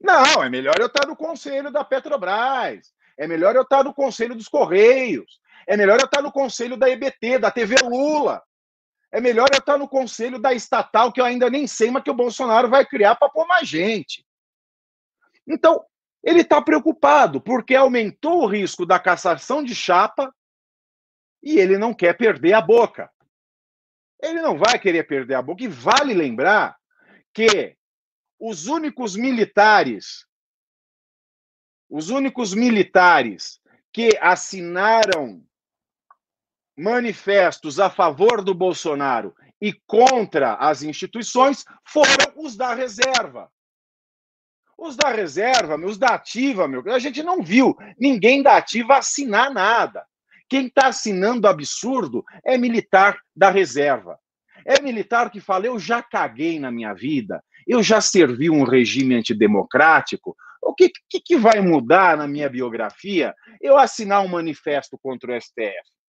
[0.00, 4.34] Não, é melhor eu estar no conselho da Petrobras, é melhor eu estar no conselho
[4.34, 8.42] dos Correios, é melhor eu estar no conselho da EBT, da TV Lula.
[9.12, 12.10] É melhor eu estar no conselho da estatal, que eu ainda nem sei, mas que
[12.10, 14.24] o Bolsonaro vai criar para pôr mais gente.
[15.46, 15.84] Então,
[16.22, 20.32] ele está preocupado, porque aumentou o risco da cassação de chapa
[21.42, 23.10] e ele não quer perder a boca.
[24.22, 25.64] Ele não vai querer perder a boca.
[25.64, 26.76] E vale lembrar
[27.32, 27.76] que
[28.38, 30.26] os únicos militares,
[31.88, 33.60] os únicos militares
[33.92, 35.44] que assinaram
[36.80, 43.50] manifestos a favor do Bolsonaro e contra as instituições foram os da reserva.
[44.78, 49.52] Os da reserva, os da ativa, meu, a gente não viu ninguém da ativa assinar
[49.52, 50.06] nada.
[50.48, 54.18] Quem está assinando absurdo é militar da reserva.
[54.64, 59.14] É militar que fala: eu já caguei na minha vida, eu já servi um regime
[59.14, 60.34] antidemocrático.
[60.62, 65.40] O que, que, que vai mudar na minha biografia eu assinar um manifesto contra o
[65.40, 65.99] STF?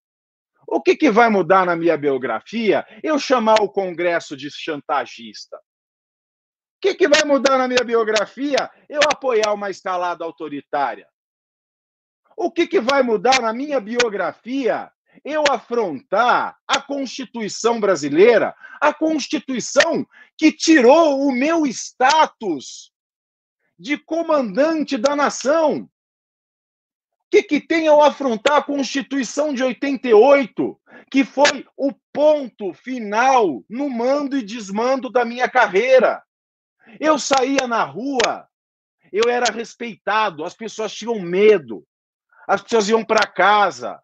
[0.73, 5.57] O que, que vai mudar na minha biografia eu chamar o Congresso de chantagista?
[5.57, 11.05] O que, que vai mudar na minha biografia eu apoiar uma escalada autoritária?
[12.37, 14.89] O que, que vai mudar na minha biografia
[15.25, 20.07] eu afrontar a Constituição brasileira, a Constituição
[20.37, 22.93] que tirou o meu status
[23.77, 25.89] de comandante da nação.
[27.31, 30.79] Que, que tem ao afrontar a Constituição de 88,
[31.09, 36.21] que foi o ponto final no mando e desmando da minha carreira?
[36.99, 38.45] Eu saía na rua,
[39.13, 41.87] eu era respeitado, as pessoas tinham medo,
[42.45, 44.01] as pessoas iam para casa,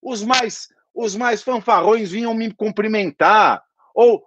[0.00, 4.24] os mais os mais fanfarrões vinham me cumprimentar, ou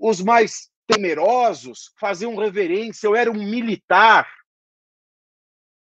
[0.00, 4.28] os mais temerosos faziam reverência, eu era um militar.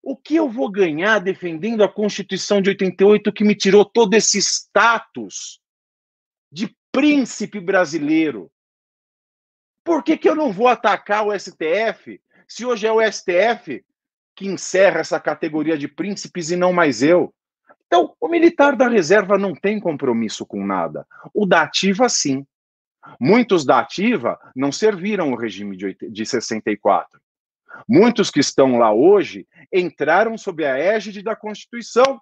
[0.09, 4.37] O que eu vou ganhar defendendo a Constituição de 88 que me tirou todo esse
[4.37, 5.59] status
[6.49, 8.49] de príncipe brasileiro?
[9.83, 13.83] Por que, que eu não vou atacar o STF se hoje é o STF
[14.33, 17.35] que encerra essa categoria de príncipes e não mais eu?
[17.85, 21.05] Então, o militar da reserva não tem compromisso com nada.
[21.33, 22.47] O da ativa, sim.
[23.19, 27.19] Muitos da ativa não serviram o regime de, de 64.
[27.87, 32.21] Muitos que estão lá hoje entraram sob a égide da Constituição.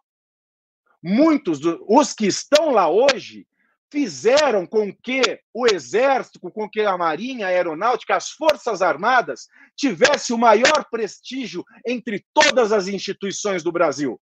[1.02, 3.48] Muitos dos os que estão lá hoje
[3.92, 10.34] fizeram com que o Exército, com que a Marinha, a Aeronáutica, as Forças Armadas tivesse
[10.34, 14.20] o maior prestígio entre todas as instituições do Brasil.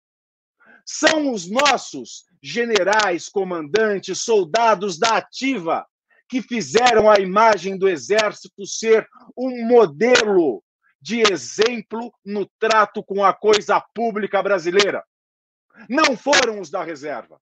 [0.87, 5.85] São os nossos generais, comandantes, soldados da ativa
[6.29, 9.07] que fizeram a imagem do exército ser
[9.37, 10.63] um modelo
[11.01, 15.05] de exemplo no trato com a coisa pública brasileira.
[15.89, 17.41] Não foram os da reserva.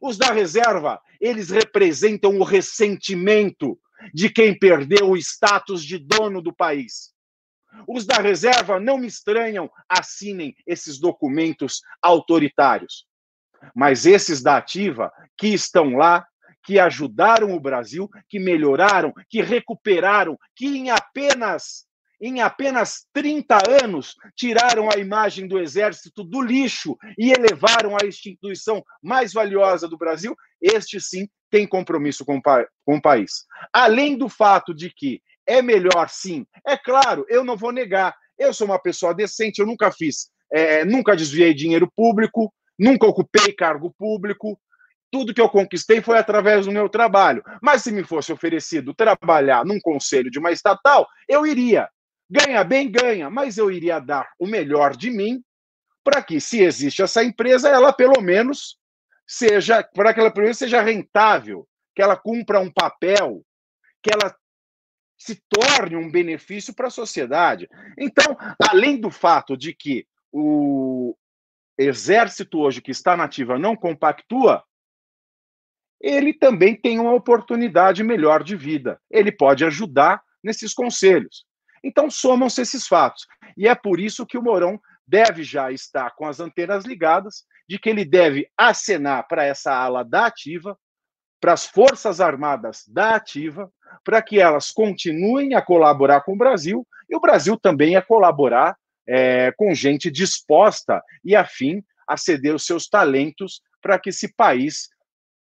[0.00, 3.78] Os da reserva, eles representam o ressentimento
[4.12, 7.14] de quem perdeu o status de dono do país.
[7.86, 13.06] Os da reserva não me estranham, assinem esses documentos autoritários.
[13.74, 16.26] Mas esses da ativa, que estão lá,
[16.62, 21.85] que ajudaram o Brasil, que melhoraram, que recuperaram, que em apenas
[22.20, 28.82] em apenas 30 anos tiraram a imagem do exército do lixo e elevaram a instituição
[29.02, 32.40] mais valiosa do Brasil, este sim tem compromisso com
[32.86, 33.44] o país.
[33.72, 36.46] Além do fato de que é melhor, sim.
[36.66, 38.14] É claro, eu não vou negar.
[38.38, 43.52] Eu sou uma pessoa decente, eu nunca fiz, é, nunca desviei dinheiro público, nunca ocupei
[43.52, 44.58] cargo público.
[45.10, 47.42] Tudo que eu conquistei foi através do meu trabalho.
[47.62, 51.88] Mas se me fosse oferecido trabalhar num conselho de uma estatal, eu iria.
[52.28, 55.42] Ganha bem, ganha, mas eu iria dar o melhor de mim
[56.02, 58.78] para que, se existe essa empresa, ela pelo menos
[59.26, 63.44] seja, para que ela pelo menos seja rentável, que ela cumpra um papel,
[64.02, 64.36] que ela
[65.18, 67.68] se torne um benefício para a sociedade.
[67.98, 68.36] Então,
[68.70, 71.16] além do fato de que o
[71.78, 74.62] exército hoje que está nativa não compactua,
[76.00, 79.00] ele também tem uma oportunidade melhor de vida.
[79.10, 81.45] Ele pode ajudar nesses conselhos.
[81.86, 83.24] Então, somam-se esses fatos.
[83.56, 87.78] E é por isso que o Mourão deve já estar com as antenas ligadas, de
[87.78, 90.76] que ele deve acenar para essa ala da ativa,
[91.40, 93.70] para as Forças Armadas da ativa,
[94.02, 98.76] para que elas continuem a colaborar com o Brasil e o Brasil também a colaborar
[99.08, 104.88] é, com gente disposta e afim a ceder os seus talentos para que esse país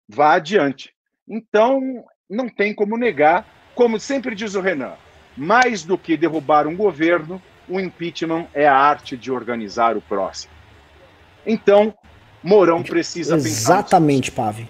[0.08, 0.92] vá adiante.
[1.28, 3.46] Então, não tem como negar,
[3.76, 4.96] como sempre diz o Renan,
[5.36, 10.52] mais do que derrubar um governo, o impeachment é a arte de organizar o próximo.
[11.44, 11.94] Então,
[12.42, 14.68] Mourão precisa Exatamente, Pave.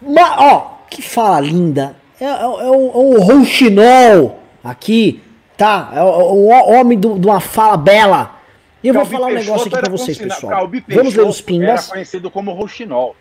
[0.00, 1.96] Mas, ó, que fala linda.
[2.20, 5.22] É, é, é, o, é o rouxinol aqui,
[5.56, 5.90] tá?
[5.94, 8.40] É o, o homem de uma fala bela.
[8.82, 10.52] E eu Calbi vou falar um negócio aqui pra vocês, pessoal.
[10.52, 11.84] Calbi Vamos ler os pingas.
[11.84, 13.16] Era conhecido como rouxinol.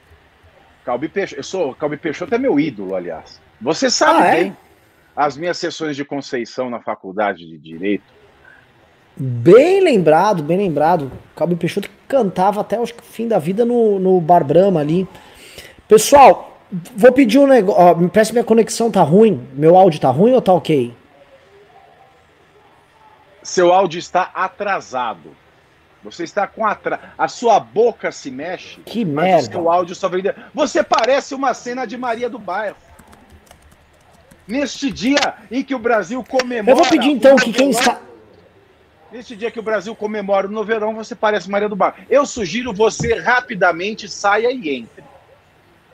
[0.83, 3.39] Calbi Peixoto, eu sou, Calbi Peixoto é meu ídolo, aliás.
[3.61, 4.43] Você sabe ah, é?
[4.43, 4.57] bem
[5.15, 8.03] as minhas sessões de Conceição na faculdade de Direito.
[9.15, 11.11] Bem lembrado, bem lembrado.
[11.35, 15.07] Calbi Peixoto cantava até o fim da vida no, no Bar Brahma ali.
[15.87, 17.97] Pessoal, Vou pedir um negócio.
[17.97, 19.45] Me parece que minha conexão tá ruim.
[19.53, 20.95] Meu áudio tá ruim ou tá ok?
[23.43, 25.35] Seu áudio está atrasado.
[26.01, 27.01] Você está com atraso.
[27.17, 28.79] A sua boca se mexe.
[28.81, 29.49] Que merda.
[29.49, 30.23] O seu áudio só vem.
[30.53, 32.77] Você parece uma cena de Maria do Bairro.
[34.47, 36.71] Neste dia em que o Brasil comemora.
[36.71, 38.01] Eu vou pedir então que quem está.
[39.11, 41.97] Neste dia que o Brasil comemora o verão, você parece Maria do Bairro.
[42.09, 45.03] Eu sugiro você rapidamente saia e entre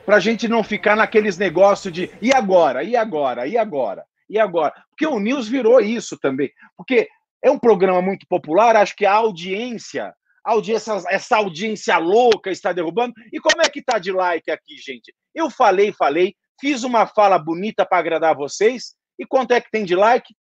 [0.07, 4.39] para a gente não ficar naqueles negócios de e agora, e agora, e agora, e
[4.39, 4.73] agora.
[4.89, 6.49] Porque o News virou isso também.
[6.77, 7.09] Porque
[7.43, 10.13] é um programa muito popular, acho que a audiência,
[10.45, 13.13] audiência, essa audiência louca está derrubando.
[13.33, 15.13] E como é que tá de like aqui, gente?
[15.35, 18.95] Eu falei, falei, fiz uma fala bonita para agradar vocês.
[19.17, 20.35] E quanto é que tem de like?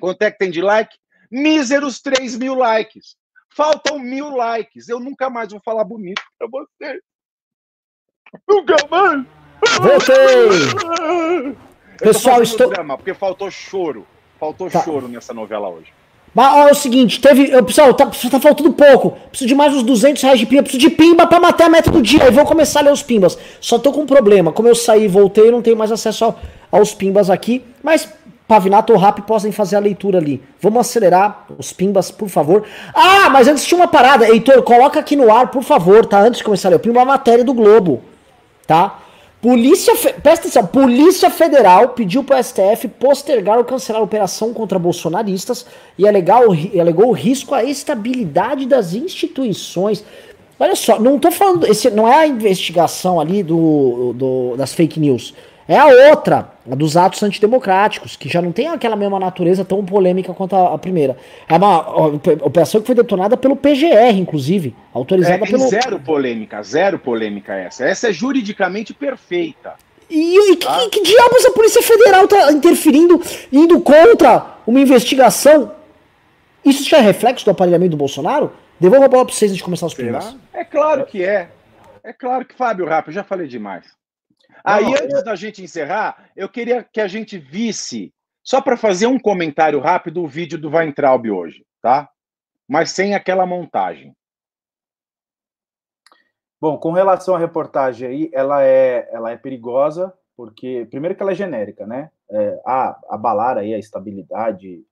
[0.00, 0.96] Quanto é que tem de like?
[1.30, 3.16] Míseros 3 mil likes.
[3.54, 4.88] Faltam mil likes.
[4.88, 7.00] Eu nunca mais vou falar bonito para vocês.
[8.48, 9.26] Nunca mais.
[9.80, 11.56] Voltei!
[11.98, 12.70] Pessoal, estou.
[12.70, 14.06] Drama, porque faltou choro.
[14.38, 14.82] Faltou tá.
[14.82, 15.92] choro nessa novela hoje.
[16.34, 17.50] Mas ó, é o seguinte, teve.
[17.50, 19.16] Eu, pessoal, tá, tá faltando pouco.
[19.30, 20.62] Preciso de mais uns 200 reais de pimba.
[20.62, 22.26] Preciso de pimba pra matar a meta do dia.
[22.26, 23.38] E vou começar a ler os pimbas.
[23.60, 24.50] Só tô com um problema.
[24.50, 26.40] Como eu saí e voltei, eu não tenho mais acesso ao,
[26.72, 27.62] aos pimbas aqui.
[27.82, 28.08] Mas
[28.46, 30.42] Pavinato ou Rap podem fazer a leitura ali.
[30.60, 32.64] Vamos acelerar os pimbas, por favor.
[32.94, 34.28] Ah, mas antes tinha uma parada.
[34.28, 36.20] Heitor, coloca aqui no ar, por favor, tá?
[36.20, 38.02] Antes de começar a ler o pimba, a matéria do Globo.
[38.66, 38.98] Tá?
[39.44, 44.78] Polícia, presta atenção, Polícia Federal pediu para o STF postergar ou cancelar a operação contra
[44.78, 45.66] bolsonaristas
[45.98, 50.02] e alegou, alegou o risco à estabilidade das instituições.
[50.58, 54.98] Olha só, não tô falando, esse não é a investigação ali do, do das fake
[54.98, 55.34] news.
[55.66, 59.84] É a outra, a dos atos antidemocráticos, que já não tem aquela mesma natureza tão
[59.84, 61.16] polêmica quanto a, a primeira.
[61.48, 65.68] É uma operação que foi detonada pelo PGR, inclusive, autorizada é, pelo.
[65.68, 67.84] Zero polêmica, zero polêmica essa.
[67.84, 69.74] Essa é juridicamente perfeita.
[70.10, 75.72] E, e que, que, diabos a Polícia Federal tá interferindo, indo contra uma investigação?
[76.62, 78.52] Isso já é reflexo do aparelhamento do Bolsonaro?
[78.78, 80.36] Devolvo a bola para vocês antes de começar os primeiros.
[80.52, 81.48] É claro que é.
[82.02, 83.84] É claro que, Fábio eu já falei demais.
[84.64, 89.06] Aí, não, antes da gente encerrar, eu queria que a gente visse, só para fazer
[89.06, 92.08] um comentário rápido, o vídeo do Weintraub hoje, tá?
[92.66, 94.16] Mas sem aquela montagem.
[96.58, 101.32] Bom, com relação à reportagem aí, ela é, ela é perigosa, porque, primeiro que ela
[101.32, 102.10] é genérica, né?
[102.30, 104.82] É, a, abalar aí a estabilidade,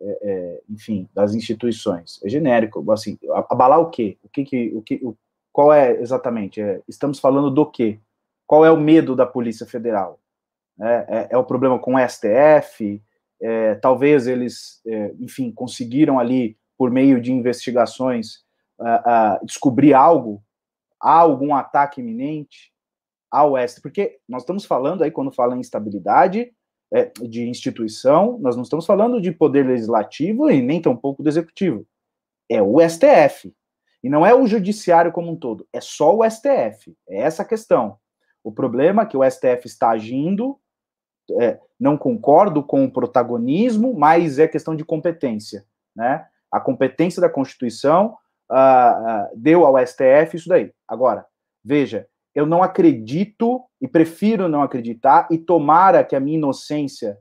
[0.00, 2.20] é, é, enfim, das instituições.
[2.22, 3.18] É genérico, assim,
[3.50, 4.16] abalar o quê?
[4.22, 5.16] O que, que, o que o,
[5.52, 6.60] qual é exatamente?
[6.60, 7.98] É, estamos falando do quê?
[8.48, 10.18] Qual é o medo da Polícia Federal?
[10.80, 13.02] É, é, é o problema com o STF?
[13.40, 18.44] É, talvez eles, é, enfim, conseguiram ali, por meio de investigações,
[19.42, 20.42] descobrir algo?
[20.98, 22.72] Há algum ataque iminente
[23.30, 23.82] ao STF?
[23.82, 26.50] Porque nós estamos falando aí, quando fala em instabilidade
[26.90, 31.86] é, de instituição, nós não estamos falando de poder legislativo e nem tampouco do executivo.
[32.48, 33.52] É o STF.
[34.02, 36.96] E não é o judiciário como um todo, é só o STF.
[37.08, 37.98] É essa a questão.
[38.48, 40.58] O problema é que o STF está agindo,
[41.38, 45.66] é, não concordo com o protagonismo, mas é questão de competência.
[45.94, 46.26] Né?
[46.50, 48.16] A competência da Constituição
[48.50, 50.72] uh, uh, deu ao STF isso daí.
[50.88, 51.26] Agora,
[51.62, 57.18] veja, eu não acredito e prefiro não acreditar, e tomara que a minha inocência,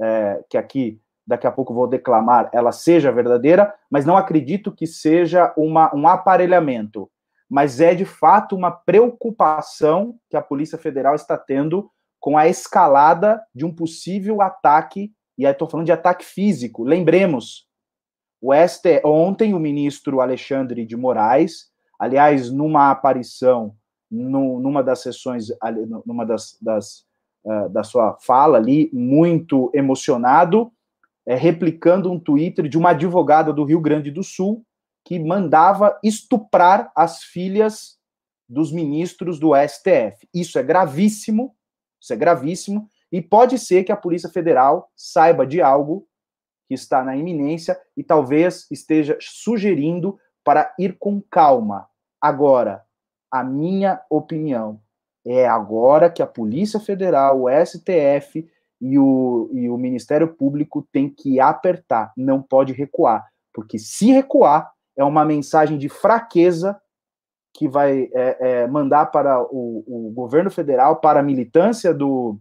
[0.00, 4.86] é, que aqui daqui a pouco vou declamar, ela seja verdadeira, mas não acredito que
[4.86, 7.10] seja uma, um aparelhamento
[7.50, 11.90] mas é de fato uma preocupação que a Polícia Federal está tendo
[12.20, 16.84] com a escalada de um possível ataque, e aí estou falando de ataque físico.
[16.84, 17.66] Lembremos,
[18.40, 23.74] o ST, ontem o ministro Alexandre de Moraes, aliás, numa aparição,
[24.10, 25.48] no, numa das sessões,
[26.06, 27.04] numa das, das
[27.44, 30.72] uh, da sua fala ali, muito emocionado,
[31.26, 34.64] é, replicando um Twitter de uma advogada do Rio Grande do Sul,
[35.04, 37.98] que mandava estuprar as filhas
[38.48, 40.28] dos ministros do STF.
[40.34, 41.54] Isso é gravíssimo,
[42.00, 46.06] isso é gravíssimo, e pode ser que a Polícia Federal saiba de algo
[46.68, 51.88] que está na iminência e talvez esteja sugerindo para ir com calma.
[52.20, 52.84] Agora,
[53.30, 54.80] a minha opinião
[55.24, 58.48] é agora que a Polícia Federal, o STF
[58.80, 64.72] e o, e o Ministério Público têm que apertar, não pode recuar, porque se recuar,
[64.96, 66.80] é uma mensagem de fraqueza
[67.54, 72.38] que vai é, é, mandar para o, o, governo federal, para a militância do,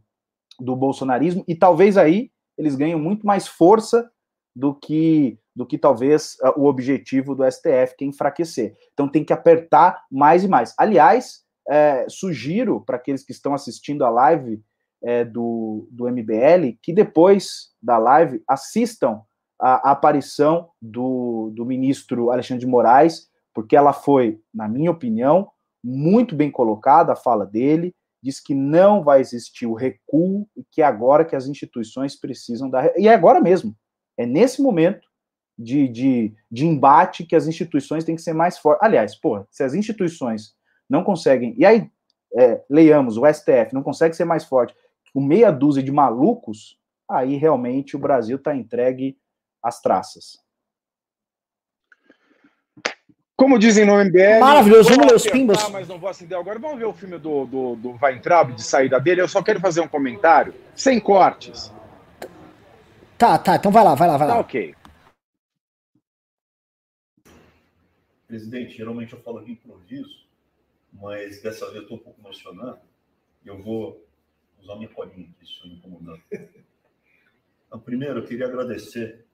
[0.59, 4.09] do bolsonarismo, e talvez aí eles ganhem muito mais força
[4.55, 8.77] do que do que talvez o objetivo do STF, que é enfraquecer.
[8.93, 10.73] Então tem que apertar mais e mais.
[10.77, 14.63] Aliás, é, sugiro para aqueles que estão assistindo a live
[15.03, 19.21] é, do, do MBL que depois da live assistam
[19.60, 25.49] a, aparição do, do ministro Alexandre de Moraes, porque ela foi, na minha opinião,
[25.84, 30.81] muito bem colocada a fala dele, diz que não vai existir o recuo e que
[30.81, 32.91] é agora que as instituições precisam dar.
[32.98, 33.76] E é agora mesmo.
[34.18, 35.07] É nesse momento
[35.57, 38.86] de, de, de embate que as instituições têm que ser mais fortes.
[38.86, 40.53] Aliás, pô, se as instituições
[40.90, 41.53] não conseguem.
[41.57, 41.90] E aí,
[42.36, 44.76] é, leiamos, o STF não consegue ser mais forte
[45.14, 46.77] com meia dúzia de malucos,
[47.10, 49.18] aí realmente o Brasil está entregue
[49.64, 50.38] as traças.
[53.36, 54.40] Como dizem no MBL.
[54.40, 55.69] Maravilhoso, vamos ler os pimbas.
[55.69, 56.60] Mas não vou acender agora.
[56.60, 59.22] Vamos ver o filme do, do, do Weintraub, de saída dele.
[59.22, 61.72] Eu só quero fazer um comentário, sem cortes.
[63.18, 64.34] Tá, tá, então vai lá, vai lá, vai lá.
[64.36, 64.76] Tá ok.
[68.27, 70.27] Presidente, geralmente eu falo de improviso,
[70.94, 72.80] mas dessa vez eu estou um pouco emocionado
[73.45, 74.06] eu vou
[74.61, 76.19] usar minha colinha aqui, se eu me incomodar.
[77.68, 79.27] Então, primeiro, eu queria agradecer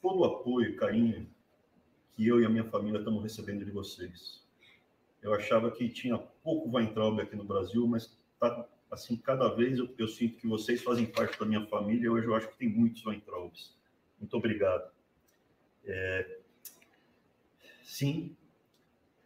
[0.00, 1.28] todo o apoio carinho
[2.12, 4.44] que eu e a minha família estamos recebendo de vocês.
[5.22, 9.88] Eu achava que tinha pouco Weintraub aqui no Brasil, mas tá, assim, cada vez eu,
[9.98, 12.68] eu, sinto que vocês fazem parte da minha família e hoje eu acho que tem
[12.68, 13.76] muitos Weintraubs.
[14.18, 14.90] Muito obrigado.
[15.84, 16.40] É,
[17.82, 18.36] sim,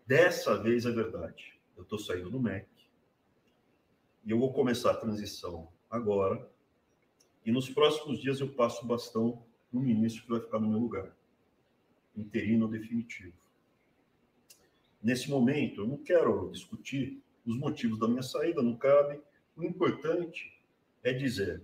[0.06, 1.58] dessa vez é verdade.
[1.76, 2.68] Eu estou saindo do MEC
[4.24, 6.48] e eu vou começar a transição agora
[7.44, 9.44] e nos próximos dias eu passo o bastão
[9.74, 11.12] no ministro que vai ficar no meu lugar
[12.16, 13.34] interino definitivo.
[15.02, 19.20] Nesse momento, eu não quero discutir os motivos da minha saída, não cabe.
[19.56, 20.56] O importante
[21.02, 21.62] é dizer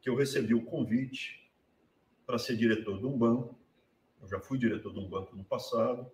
[0.00, 1.50] que eu recebi o convite
[2.24, 3.58] para ser diretor de um banco.
[4.22, 6.10] Eu já fui diretor de um banco no passado,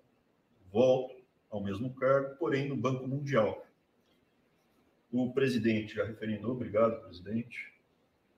[0.73, 1.14] volto
[1.51, 3.66] ao mesmo cargo, porém no Banco Mundial.
[5.12, 7.73] O presidente já referendou, obrigado, presidente.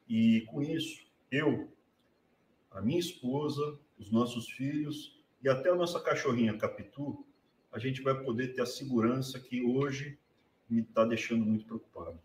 [0.08, 1.72] E com isso, eu,
[2.78, 7.26] a minha esposa, os nossos filhos e até a nossa cachorrinha Capitu,
[7.72, 10.16] a gente vai poder ter a segurança que hoje
[10.70, 12.20] me está deixando muito preocupado.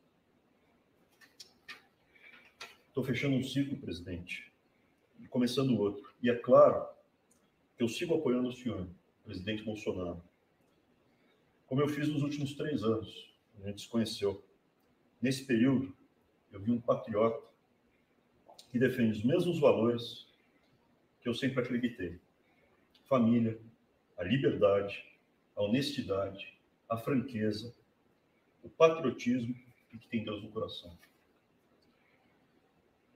[2.88, 4.54] Estou fechando um ciclo, presidente,
[5.20, 6.14] e começando outro.
[6.22, 6.88] E é claro
[7.76, 8.88] que eu sigo apoiando o senhor,
[9.26, 10.24] presidente Bolsonaro.
[11.66, 14.46] Como eu fiz nos últimos três anos, a gente se conheceu.
[15.20, 15.98] Nesse período,
[16.52, 17.44] eu vi um patriota
[18.70, 20.32] que defende os mesmos valores
[21.24, 22.20] que eu sempre acreditei:
[23.06, 23.58] família,
[24.18, 25.04] a liberdade,
[25.56, 26.54] a honestidade,
[26.90, 27.74] a franqueza,
[28.62, 29.56] o patriotismo
[29.91, 30.95] e que tem Deus no coração.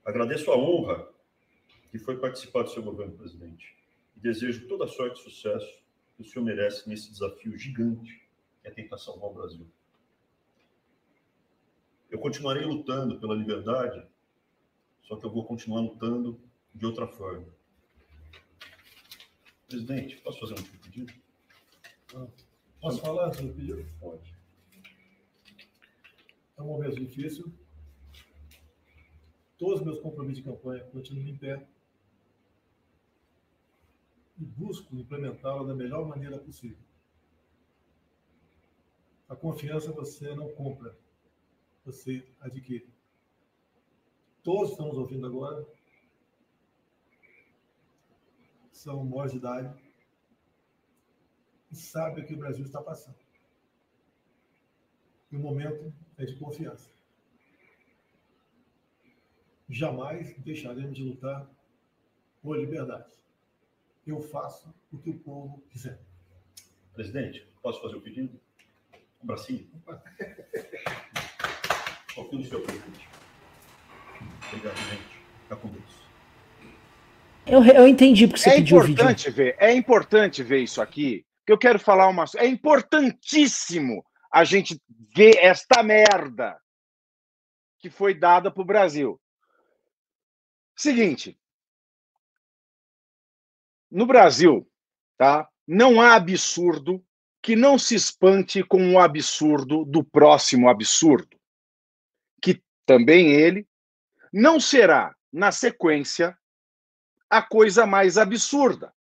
[0.04, 1.06] Agradeço a honra
[1.90, 3.76] que foi participar do seu governo, presidente,
[4.16, 5.78] e desejo toda a sorte e sucesso
[6.16, 8.26] que o senhor merece nesse desafio gigante
[8.62, 9.66] que é tentar salvar o Brasil.
[12.10, 14.02] Eu continuarei lutando pela liberdade,
[15.02, 16.40] só que eu vou continuar lutando
[16.74, 17.57] de outra forma
[19.68, 21.12] Presidente, posso fazer um pedido?
[22.14, 22.26] Ah,
[22.80, 23.86] posso falar o pedido?
[24.00, 24.34] Pode.
[26.56, 27.52] É um momento difícil.
[29.58, 31.68] Todos os meus compromissos de campanha continuam em pé.
[34.38, 36.78] E busco implementá-la da melhor maneira possível.
[39.28, 40.96] A confiança você não compra,
[41.84, 42.88] você adquire.
[44.42, 45.66] Todos estamos ouvindo agora
[48.78, 49.74] são maiores de idade
[51.70, 53.18] e sabem o que o Brasil está passando.
[55.30, 56.88] E o momento é de confiança.
[59.68, 61.46] Jamais deixaremos de lutar
[62.40, 63.12] por liberdade.
[64.06, 66.00] Eu faço o que o povo quiser.
[66.94, 68.40] Presidente, posso fazer o pedido?
[69.22, 69.68] Um bracinho?
[72.14, 73.06] Confio no seu presidente.
[74.46, 75.18] Obrigado, gente.
[75.42, 76.07] Fica com Deus.
[77.50, 79.32] Eu, eu entendi porque você é pediu o vídeo.
[79.32, 82.24] Ver, é importante ver isso aqui, que eu quero falar uma.
[82.36, 84.80] É importantíssimo a gente
[85.16, 86.60] ver esta merda
[87.78, 89.20] que foi dada para o Brasil.
[90.76, 91.38] Seguinte.
[93.90, 94.70] No Brasil,
[95.16, 95.48] tá?
[95.66, 97.02] Não há absurdo
[97.42, 101.38] que não se espante com o absurdo do próximo absurdo.
[102.42, 103.66] Que também ele
[104.30, 106.36] não será, na sequência,
[107.30, 108.94] a coisa mais absurda,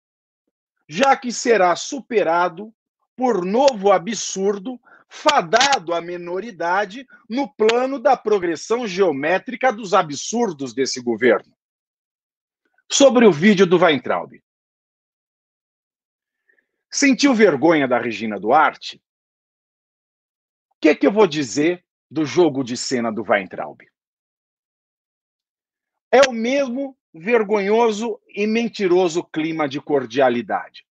[0.88, 2.74] já que será superado
[3.16, 11.56] por novo absurdo fadado à menoridade no plano da progressão geométrica dos absurdos desse governo.
[12.92, 14.34] Sobre o vídeo do Weintraub.
[16.92, 19.02] Sentiu vergonha da Regina Duarte?
[20.72, 23.82] O que, que eu vou dizer do jogo de cena do Weintraub?
[26.12, 30.86] É o mesmo vergonhoso e mentiroso clima de cordialidade.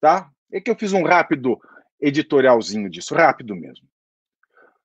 [0.00, 0.28] Tá?
[0.50, 1.56] É que eu fiz um rápido
[2.00, 3.88] editorialzinho disso, rápido mesmo.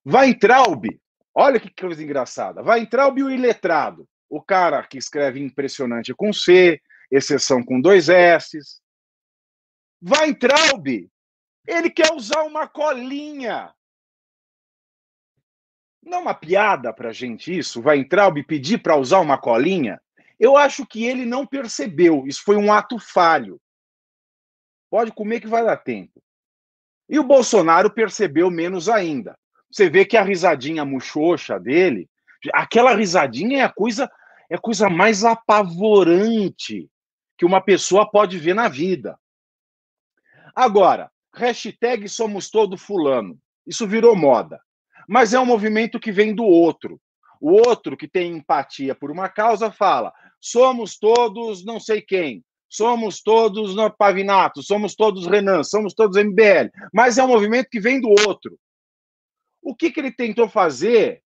[0.06, 0.86] Weintraub,
[1.34, 2.62] olha que coisa engraçada.
[2.62, 6.80] Weintraub e o iletrado, o cara que escreve impressionante com C,
[7.12, 8.80] exceção com dois S's.
[10.02, 11.10] Weintraub,
[11.68, 13.74] ele quer usar uma colinha
[16.02, 17.82] não é uma piada para gente isso?
[17.82, 20.02] Vai entrar pedir para usar uma colinha?
[20.40, 22.26] Eu acho que ele não percebeu.
[22.26, 23.60] Isso foi um ato falho.
[24.90, 26.24] Pode comer que vai dar tempo.
[27.10, 29.38] E o Bolsonaro percebeu menos ainda.
[29.72, 32.10] Você vê que a risadinha muxoxa dele,
[32.54, 34.10] aquela risadinha é a coisa
[34.50, 36.90] é a coisa mais apavorante
[37.38, 39.18] que uma pessoa pode ver na vida.
[40.56, 43.40] Agora, hashtag somos todo fulano.
[43.66, 44.60] Isso virou moda.
[45.08, 47.00] Mas é um movimento que vem do outro.
[47.40, 53.22] O outro que tem empatia por uma causa fala: somos todos não sei quem, somos
[53.22, 56.70] todos no Pavinato, somos todos Renan, somos todos MBL.
[56.94, 58.58] Mas é um movimento que vem do outro.
[59.62, 61.24] O que, que ele tentou fazer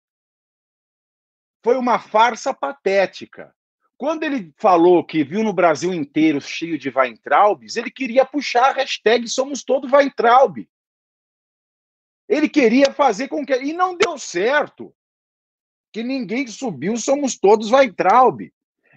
[1.62, 3.54] foi uma farsa patética.
[3.96, 8.72] Quando ele falou que viu no Brasil inteiro cheio de Weintraubs, ele queria puxar a
[8.72, 10.68] hashtag Somos Todos Weintraub.
[12.28, 13.54] Ele queria fazer com que.
[13.54, 14.94] E não deu certo.
[15.92, 18.50] Que ninguém subiu, somos todos Weintraub.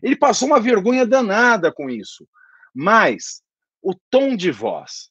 [0.05, 2.27] Ele passou uma vergonha danada com isso.
[2.71, 3.41] Mas
[3.81, 5.09] o tom de voz,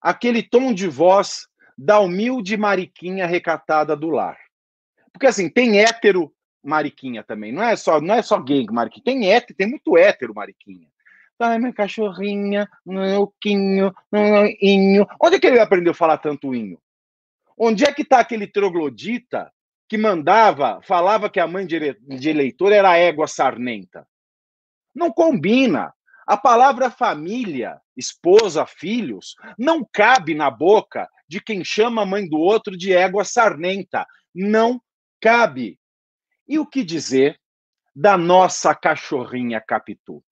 [0.00, 1.46] aquele tom de voz
[1.76, 4.38] da humilde mariquinha recatada do lar.
[5.12, 6.32] Porque assim, tem hétero
[6.64, 7.52] mariquinha também.
[7.52, 9.04] Não é só, não é só gay mariquinha.
[9.04, 10.88] Tem hétero, tem muito hétero mariquinha.
[11.38, 15.06] Ai, minha cachorrinha, meu quinho, meu inho.
[15.22, 16.80] Onde é que ele aprendeu a falar tanto inho?
[17.58, 19.52] Onde é que está aquele troglodita
[19.86, 24.08] que mandava, falava que a mãe de eleitor era égua sarnenta?
[24.94, 25.92] Não combina.
[26.26, 32.38] A palavra família, esposa, filhos, não cabe na boca de quem chama a mãe do
[32.38, 34.06] outro de égua sarnenta.
[34.34, 34.80] Não
[35.20, 35.78] cabe.
[36.46, 37.40] E o que dizer
[37.94, 40.22] da nossa cachorrinha Capitu?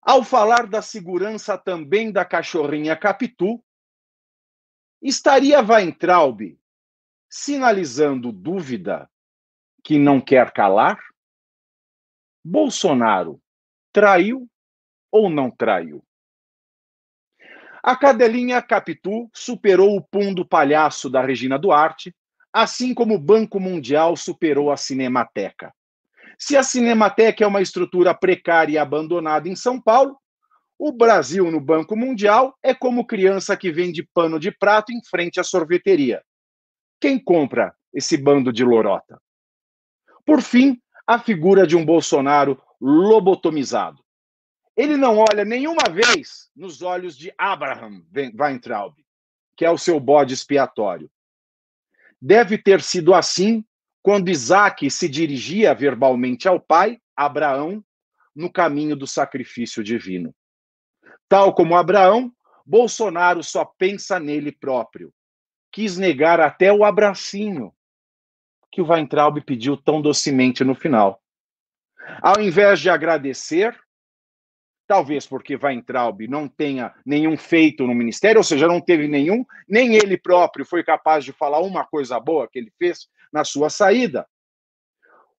[0.00, 3.62] Ao falar da segurança também da cachorrinha Capitu,
[5.02, 6.58] estaria Weintraub
[7.28, 9.10] sinalizando dúvida
[9.82, 10.98] que não quer calar?
[12.48, 13.40] Bolsonaro
[13.92, 14.48] traiu
[15.10, 16.04] ou não traiu?
[17.82, 22.14] A cadelinha Capitu superou o pum do palhaço da Regina Duarte
[22.52, 25.74] assim como o Banco Mundial superou a Cinemateca.
[26.38, 30.16] Se a Cinemateca é uma estrutura precária e abandonada em São Paulo,
[30.78, 35.38] o Brasil no Banco Mundial é como criança que vende pano de prato em frente
[35.38, 36.22] à sorveteria.
[36.98, 39.20] Quem compra esse bando de lorota?
[40.24, 44.04] Por fim, a figura de um Bolsonaro lobotomizado.
[44.76, 48.02] Ele não olha nenhuma vez nos olhos de Abraham
[48.38, 48.94] Weintraub,
[49.56, 51.10] que é o seu bode expiatório.
[52.20, 53.64] Deve ter sido assim
[54.02, 57.82] quando Isaac se dirigia verbalmente ao pai, Abraão,
[58.34, 60.34] no caminho do sacrifício divino.
[61.28, 62.32] Tal como Abraão,
[62.64, 65.12] Bolsonaro só pensa nele próprio.
[65.72, 67.72] Quis negar até o abracinho
[68.76, 71.18] que o Weintraub pediu tão docemente no final.
[72.20, 73.74] Ao invés de agradecer,
[74.86, 79.94] talvez porque Weintraub não tenha nenhum feito no ministério, ou seja, não teve nenhum, nem
[79.94, 84.28] ele próprio foi capaz de falar uma coisa boa que ele fez na sua saída.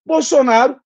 [0.04, 0.80] Bolsonaro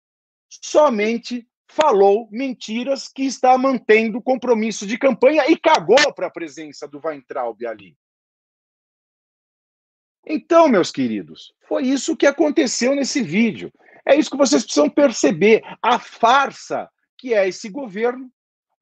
[0.51, 7.01] somente falou mentiras que está mantendo compromisso de campanha e cagou para a presença do
[7.03, 7.97] Weintraub ali.
[10.27, 13.73] Então, meus queridos, foi isso que aconteceu nesse vídeo.
[14.07, 15.63] É isso que vocês precisam perceber.
[15.83, 16.89] A farsa
[17.19, 18.29] que é esse governo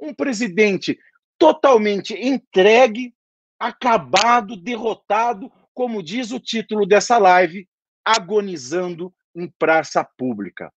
[0.00, 0.98] um presidente
[1.38, 3.14] totalmente entregue,
[3.58, 7.68] acabado, derrotado, como diz o título dessa live,
[8.02, 10.72] agonizando em praça pública.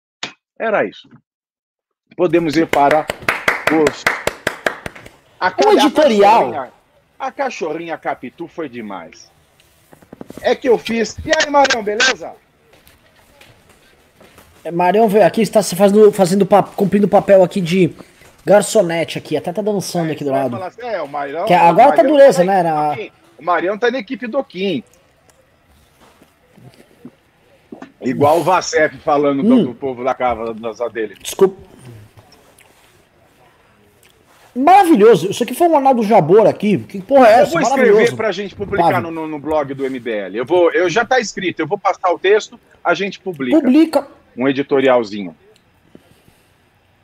[0.60, 1.10] Era isso.
[2.18, 3.07] Podemos ir para
[3.72, 4.03] os.
[5.40, 6.48] A, um editorial.
[6.48, 6.73] A cachorrinha,
[7.18, 9.31] a cachorrinha Capitu foi demais.
[10.41, 11.17] É que eu fiz.
[11.25, 12.33] E aí, Marião, beleza?
[14.63, 17.93] É, Marião veio aqui, está se fazendo, fazendo cumprindo o papel aqui de
[18.45, 20.55] garçonete aqui, até tá dançando é, aqui do lado.
[20.61, 22.59] Assim, é, o Marião, que agora o tá dureza, tá né?
[22.59, 22.97] Era...
[23.37, 24.83] O Marião tá na equipe do Kim.
[28.01, 29.65] Igual o Vacef falando hum.
[29.65, 31.15] do, povo da casa dele.
[31.21, 31.61] Desculpa.
[34.55, 35.31] Maravilhoso.
[35.31, 36.77] Isso aqui foi um Arnaldo Jabor aqui.
[36.77, 37.57] Que porra é essa?
[37.57, 40.35] Eu vou escrever pra gente publicar no, no, no, blog do MBL.
[40.35, 43.59] Eu vou, eu já tá escrito, eu vou passar o texto, a gente publica.
[43.59, 44.07] Publica.
[44.38, 45.35] Um editorialzinho.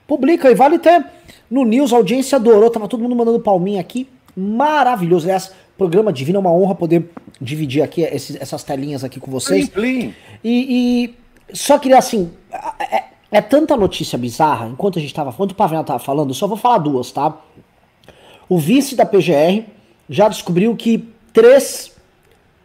[0.08, 1.04] Publica e vale até
[1.50, 4.08] no News, a audiência adorou, tava todo mundo mandando palminha aqui.
[4.36, 5.26] Maravilhoso.
[5.26, 7.10] Aliás, programa divino, é uma honra poder
[7.42, 9.70] dividir aqui esses, essas telinhas aqui com vocês.
[9.70, 10.16] Plim, plim.
[10.44, 11.14] E,
[11.50, 12.32] e, só queria assim.
[12.80, 15.30] É, é, tanta notícia bizarra, enquanto a gente tava.
[15.30, 17.38] Enquanto o Pavel tava falando, só vou falar duas, tá?
[18.48, 19.66] O vice da PGR
[20.10, 21.96] já descobriu que três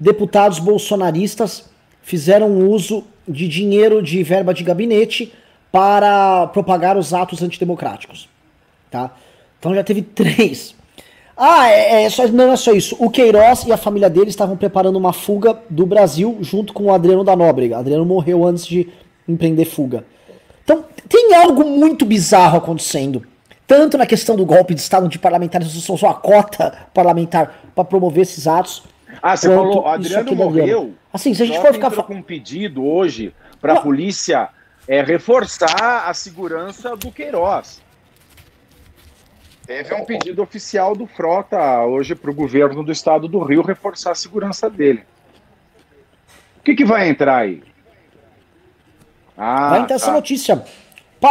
[0.00, 1.68] deputados bolsonaristas
[2.02, 5.32] fizeram uso de dinheiro de verba de gabinete
[5.70, 8.28] para propagar os atos antidemocráticos.
[8.90, 9.10] Tá?
[9.58, 10.74] Então já teve três.
[11.36, 12.96] Ah, é, é só, não é só isso.
[12.98, 16.92] O Queiroz e a família dele estavam preparando uma fuga do Brasil junto com o
[16.92, 17.78] Adriano da Nóbrega.
[17.78, 18.88] Adriano morreu antes de
[19.26, 20.04] empreender fuga.
[20.64, 23.24] Então tem algo muito bizarro acontecendo.
[23.66, 28.22] Tanto na questão do golpe de Estado, onde parlamentares usam a cota parlamentar para promover
[28.22, 28.82] esses atos.
[29.22, 30.94] Ah, você falou, Adriano morreu.
[31.12, 31.90] Assim, se a gente for ficar.
[31.90, 34.48] com um pedido hoje para a polícia
[34.86, 37.82] é, reforçar a segurança do Queiroz.
[39.66, 44.10] Teve um pedido oficial do Frota hoje para o governo do estado do Rio reforçar
[44.10, 45.04] a segurança dele.
[46.58, 47.62] O que, que vai entrar aí?
[49.36, 49.94] Ah, vai entrar tá.
[49.94, 50.64] essa notícia.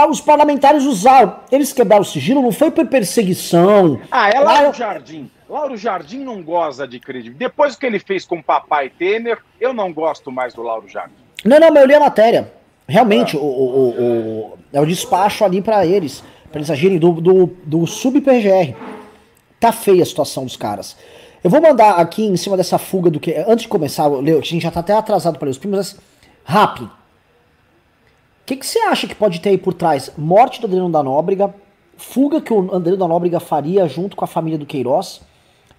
[0.10, 4.02] Os parlamentares usaram, eles quebraram o sigilo, não foi por perseguição.
[4.10, 4.74] Ah, é Lauro Lá...
[4.74, 5.30] Jardim.
[5.48, 7.52] Lauro Jardim não goza de credibilidade.
[7.52, 10.88] Depois do que ele fez com o papai Temer, eu não gosto mais do Lauro
[10.90, 11.14] Jardim.
[11.46, 12.52] Não, não, mas eu li a matéria.
[12.88, 13.40] Realmente, ah.
[13.40, 16.24] o, o, o, é o despacho ali para eles
[16.54, 18.76] para eles agirem do, do, do sub-PGR.
[19.60, 20.96] Tá feia a situação dos caras.
[21.44, 23.34] Eu vou mandar aqui em cima dessa fuga do que.
[23.48, 26.00] Antes de começar, Leo, a gente já tá até atrasado para ler os primos, mas.
[26.46, 26.92] Rápido.
[28.44, 30.12] O que, que você acha que pode ter aí por trás?
[30.18, 31.56] Morte do Adriano da Nóbrega,
[31.96, 35.22] fuga que o Adriano da Nóbrega faria junto com a família do Queiroz,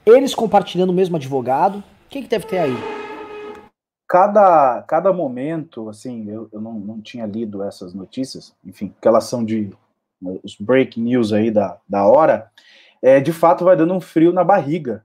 [0.07, 1.81] eles compartilhando o mesmo advogado.
[1.81, 2.74] O que, que deve ter aí?
[4.09, 9.24] Cada, cada momento, assim, eu, eu não, não tinha lido essas notícias, enfim, que elas
[9.24, 9.70] são de
[10.43, 12.51] os break news aí da, da hora,
[13.03, 15.05] é, de fato vai dando um frio na barriga,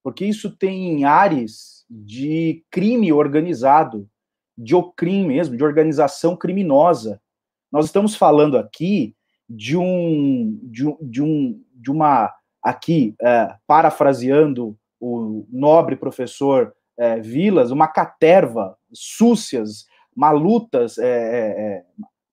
[0.00, 4.08] porque isso tem ares de crime organizado,
[4.56, 7.20] de OCRIM mesmo, de organização criminosa.
[7.70, 9.14] Nós estamos falando aqui
[9.48, 12.32] de um, de, um, de, um, de uma,
[12.62, 19.86] aqui, é, parafraseando o nobre professor é, Vilas, uma caterva, súcias,
[20.16, 21.84] malutas, é, é, é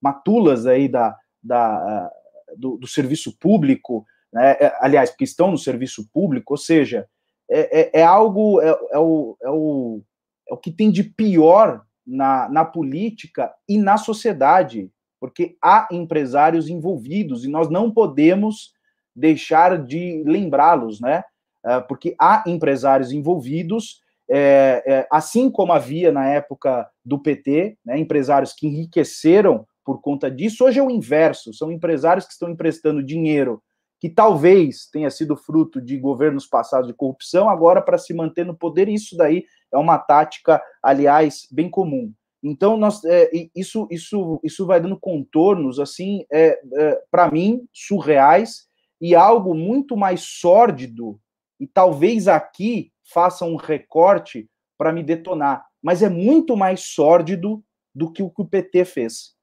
[0.01, 2.11] matulas aí da, da,
[2.57, 4.51] do, do serviço público, né?
[4.59, 7.07] É, aliás, que estão no serviço público, ou seja,
[7.49, 10.01] é, é, é algo, é, é, o, é, o,
[10.49, 16.67] é o que tem de pior na, na política e na sociedade, porque há empresários
[16.67, 18.73] envolvidos e nós não podemos
[19.15, 21.23] deixar de lembrá-los, né?
[21.63, 27.99] É, porque há empresários envolvidos, é, é, assim como havia na época do PT, né,
[27.99, 30.63] empresários que enriqueceram por conta disso.
[30.63, 33.61] Hoje é o inverso, são empresários que estão emprestando dinheiro
[34.01, 38.57] que talvez tenha sido fruto de governos passados de corrupção, agora para se manter no
[38.57, 42.11] poder, isso daí é uma tática, aliás, bem comum.
[42.41, 48.67] Então, nós, é, isso, isso, isso vai dando contornos, assim, é, é, para mim, surreais,
[48.99, 51.19] e algo muito mais sórdido,
[51.59, 54.49] e talvez aqui faça um recorte
[54.79, 57.63] para me detonar, mas é muito mais sórdido
[57.93, 59.35] do que o que o PT fez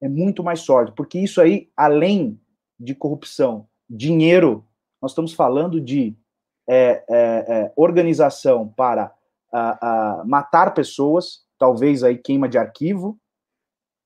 [0.00, 2.38] é muito mais sólido, porque isso aí, além
[2.78, 4.66] de corrupção, dinheiro,
[5.00, 6.16] nós estamos falando de
[6.68, 9.14] é, é, é, organização para
[9.52, 13.18] a, a matar pessoas, talvez aí queima de arquivo,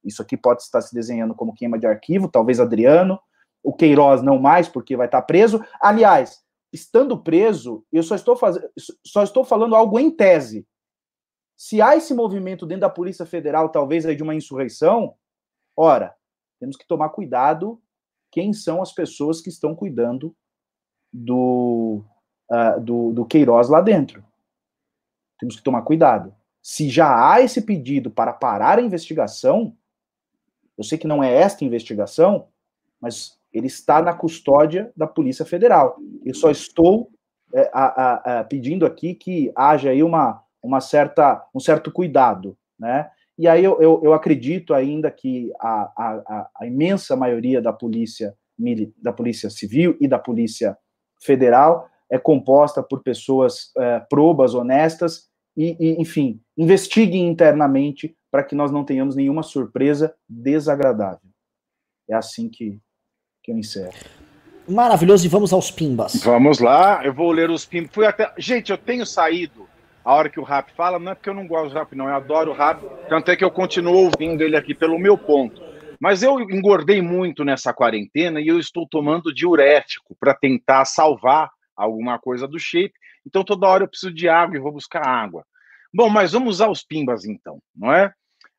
[0.04, 3.20] isso aqui pode estar se desenhando como queima de arquivo, talvez Adriano,
[3.62, 5.62] o Queiroz não mais, porque vai estar preso.
[5.80, 6.42] Aliás,
[6.72, 8.70] estando preso, eu só estou fazendo,
[9.06, 10.66] só estou falando algo em tese.
[11.58, 15.14] Se há esse movimento dentro da Polícia Federal, talvez aí de uma insurreição,
[15.82, 16.14] Ora,
[16.58, 17.80] temos que tomar cuidado
[18.30, 20.34] quem são as pessoas que estão cuidando
[21.12, 22.04] do,
[22.50, 24.24] uh, do, do Queiroz lá dentro.
[25.38, 26.34] Temos que tomar cuidado.
[26.62, 29.76] Se já há esse pedido para parar a investigação,
[30.76, 32.48] eu sei que não é esta investigação,
[33.00, 35.96] mas ele está na custódia da Polícia Federal.
[36.24, 37.10] Eu só estou
[37.52, 42.56] é, a, a, a, pedindo aqui que haja aí uma, uma certa, um certo cuidado,
[42.78, 43.10] né?
[43.40, 48.36] E aí eu, eu, eu acredito ainda que a, a, a, imensa maioria da polícia,
[48.98, 50.76] da polícia civil e da polícia
[51.22, 58.54] federal é composta por pessoas é, probas, honestas e, e, enfim, investiguem internamente para que
[58.54, 61.30] nós não tenhamos nenhuma surpresa desagradável.
[62.10, 62.78] É assim que,
[63.42, 63.94] que eu encerro.
[64.68, 66.22] Maravilhoso, e vamos aos pimbas.
[66.22, 67.90] Vamos lá, eu vou ler os pimbas.
[67.90, 68.30] Fui até...
[68.36, 69.66] Gente, eu tenho saído
[70.04, 72.08] a hora que o rap fala, não é porque eu não gosto do rap, não,
[72.08, 75.60] eu adoro o rap, tanto é que eu continuo ouvindo ele aqui pelo meu ponto.
[76.00, 82.18] Mas eu engordei muito nessa quarentena e eu estou tomando diurético para tentar salvar alguma
[82.18, 82.94] coisa do shape.
[83.26, 85.44] Então toda hora eu preciso de água e vou buscar água.
[85.92, 88.12] Bom, mas vamos usar os pimbas então, não é?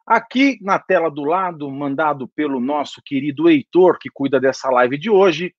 [0.05, 5.09] Aqui na tela do lado, mandado pelo nosso querido Heitor, que cuida dessa live de
[5.09, 5.53] hoje,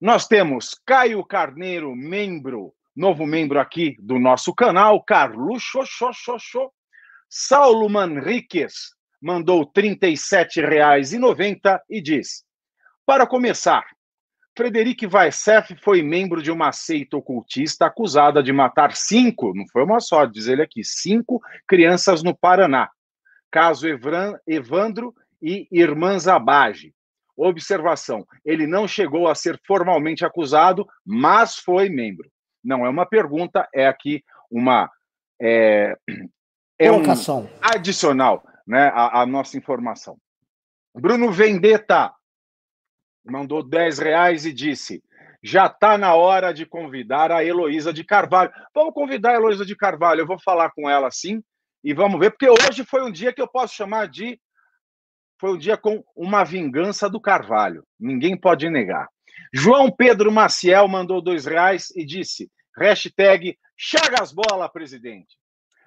[0.00, 6.72] nós temos Caio Carneiro, membro novo membro aqui do nosso canal, Carlos Xoxoxoxo.
[7.30, 8.90] Saulo Manriquez
[9.22, 12.44] mandou R$ 37,90 e diz:
[13.06, 13.86] Para começar,
[14.56, 20.00] Frederic Weissef foi membro de uma seita ocultista acusada de matar cinco, não foi uma
[20.00, 22.90] só, diz ele aqui, cinco crianças no Paraná.
[23.48, 26.92] Caso Evran, Evandro e Irmã Zabage.
[27.36, 32.28] Observação: ele não chegou a ser formalmente acusado, mas foi membro.
[32.62, 34.90] Não é uma pergunta, é aqui uma.
[35.40, 35.96] É,
[36.78, 37.02] é um
[37.60, 40.16] adicional né, à, à nossa informação.
[40.94, 42.12] Bruno Vendetta
[43.24, 45.02] mandou 10 reais e disse:
[45.42, 48.52] já está na hora de convidar a Heloísa de Carvalho.
[48.74, 51.42] Vamos convidar a Heloísa de Carvalho, eu vou falar com ela sim
[51.82, 54.40] e vamos ver, porque hoje foi um dia que eu posso chamar de.
[55.40, 57.84] Foi um dia com uma vingança do Carvalho.
[57.98, 59.08] Ninguém pode negar.
[59.52, 65.36] João Pedro Maciel mandou dois reais e disse: hashtag Chagas Bola, presidente.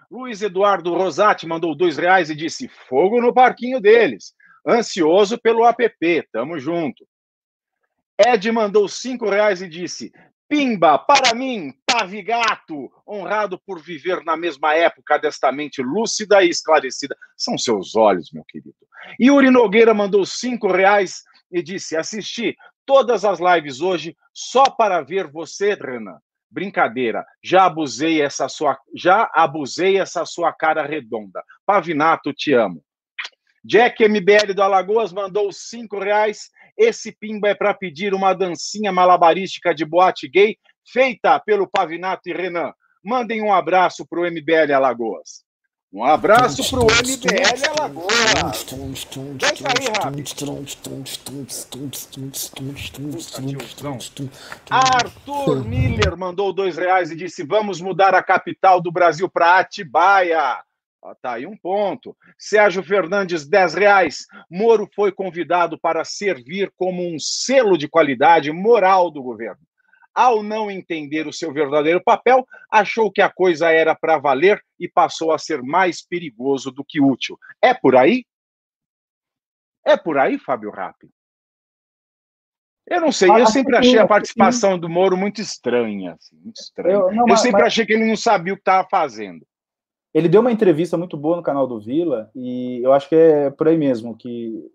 [0.09, 4.33] Luiz Eduardo Rosati mandou dois reais e disse: fogo no parquinho deles.
[4.67, 7.07] Ansioso pelo app, tamo junto.
[8.17, 10.11] Ed mandou cinco reais e disse:
[10.47, 17.15] Pimba, para mim, Pavigato, honrado por viver na mesma época desta mente lúcida e esclarecida.
[17.37, 18.75] São seus olhos, meu querido.
[19.19, 22.55] Yuri Nogueira mandou cinco reais e disse: assisti
[22.85, 26.17] todas as lives hoje só para ver você, Renan.
[26.49, 31.41] Brincadeira, já abusei essa sua, já abusei essa sua cara redonda.
[31.65, 32.83] Pavinato, te amo.
[33.63, 36.49] Jack MBL do Alagoas mandou cinco reais.
[36.77, 42.33] Esse pimba é para pedir uma dancinha malabarística de boate gay feita pelo Pavinato e
[42.33, 42.73] Renan.
[43.03, 45.45] Mandem um abraço para o MBL Alagoas.
[45.93, 48.65] Um abraço para o MBL Alagoas.
[49.35, 49.87] Deixa aí,
[54.69, 60.63] Arthur Miller mandou dois reais e disse: Vamos mudar a capital do Brasil para Atibaia.
[61.03, 62.15] Ah, tá aí um ponto.
[62.37, 64.27] Sérgio Fernandes, 10 reais.
[64.49, 69.59] Moro foi convidado para servir como um selo de qualidade moral do governo.
[70.13, 74.87] Ao não entender o seu verdadeiro papel, achou que a coisa era para valer e
[74.87, 77.37] passou a ser mais perigoso do que útil.
[77.61, 78.25] É por aí?
[79.85, 81.09] É por aí, Fábio Rappi?
[82.87, 86.13] Eu não sei, eu sempre achei a participação do Moro muito estranha.
[86.13, 86.95] Assim, muito estranha.
[86.95, 87.67] Eu, não, eu sempre mas...
[87.67, 89.47] achei que ele não sabia o que estava fazendo.
[90.13, 93.49] Ele deu uma entrevista muito boa no canal do Vila e eu acho que é
[93.49, 94.69] por aí mesmo que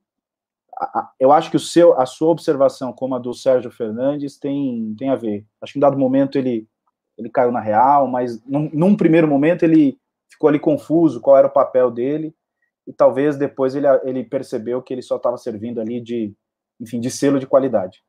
[1.19, 5.11] eu acho que o seu, a sua observação como a do Sérgio Fernandes tem, tem
[5.11, 5.45] a ver.
[5.61, 6.69] Acho que em dado momento ele,
[7.17, 9.99] ele caiu na real, mas num, num primeiro momento ele
[10.29, 12.35] ficou ali confuso qual era o papel dele
[12.87, 16.33] e talvez depois ele, ele percebeu que ele só estava servindo ali de,
[16.79, 18.03] enfim, de selo de qualidade.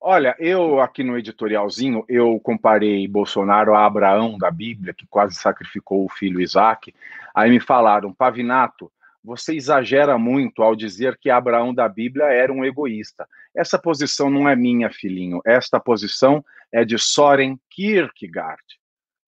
[0.00, 6.06] Olha, eu aqui no editorialzinho, eu comparei Bolsonaro a Abraão da Bíblia, que quase sacrificou
[6.06, 6.94] o filho Isaac.
[7.34, 8.90] Aí me falaram, Pavinato,
[9.22, 13.28] você exagera muito ao dizer que Abraão da Bíblia era um egoísta.
[13.54, 15.40] Essa posição não é minha, filhinho.
[15.44, 18.62] Esta posição é de Soren Kierkegaard.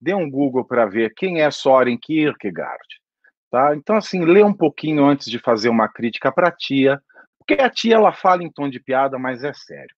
[0.00, 3.02] Dê um Google para ver quem é Soren Kierkegaard.
[3.50, 3.76] Tá?
[3.76, 7.00] Então, assim, lê um pouquinho antes de fazer uma crítica para a tia,
[7.38, 9.94] porque a tia ela fala em tom de piada, mas é sério.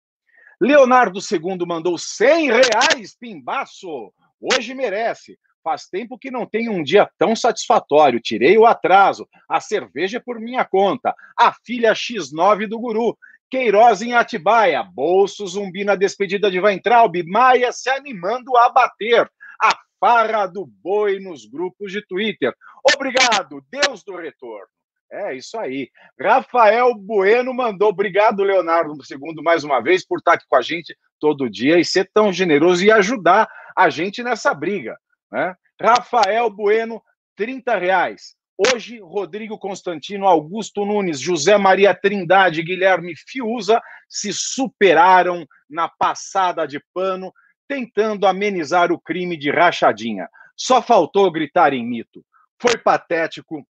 [0.61, 4.13] Leonardo II mandou 100 reais, pimbaço.
[4.41, 5.39] Hoje merece.
[5.65, 8.21] Faz tempo que não tem um dia tão satisfatório.
[8.21, 9.27] Tirei o atraso.
[9.49, 11.15] A cerveja é por minha conta.
[11.39, 13.17] A filha X9 do Guru.
[13.51, 14.83] Queiroz em Atibaia.
[14.83, 17.17] Bolso zumbi na despedida de Weintraub.
[17.27, 19.27] Maia se animando a bater.
[19.63, 22.55] A farra do boi nos grupos de Twitter.
[22.95, 24.69] Obrigado, Deus do retorno.
[25.11, 25.89] É isso aí.
[26.21, 27.89] Rafael Bueno mandou.
[27.89, 31.85] Obrigado, Leonardo II, mais uma vez, por estar aqui com a gente todo dia e
[31.85, 34.99] ser tão generoso e ajudar a gente nessa briga.
[35.35, 35.53] Né?
[35.81, 37.03] Rafael Bueno,
[37.35, 38.37] 30 reais.
[38.57, 46.81] Hoje, Rodrigo Constantino, Augusto Nunes, José Maria Trindade Guilherme Fiuza se superaram na passada de
[46.95, 47.33] pano,
[47.67, 50.29] tentando amenizar o crime de rachadinha.
[50.57, 52.25] Só faltou gritar em mito.
[52.63, 53.67] Foi patético,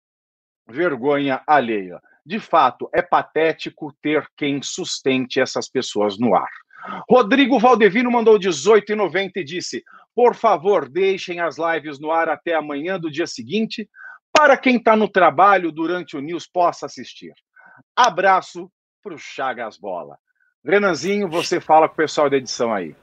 [0.67, 2.01] vergonha alheia.
[2.25, 6.51] De fato, é patético ter quem sustente essas pessoas no ar.
[7.09, 9.83] Rodrigo Valdevino mandou 18,90 e disse:
[10.15, 13.89] Por favor, deixem as lives no ar até amanhã do dia seguinte,
[14.31, 17.33] para quem está no trabalho durante o News possa assistir.
[17.95, 18.69] Abraço
[19.01, 20.17] para o Chagas Bola.
[20.65, 22.95] Renanzinho, você fala com o pessoal da edição aí.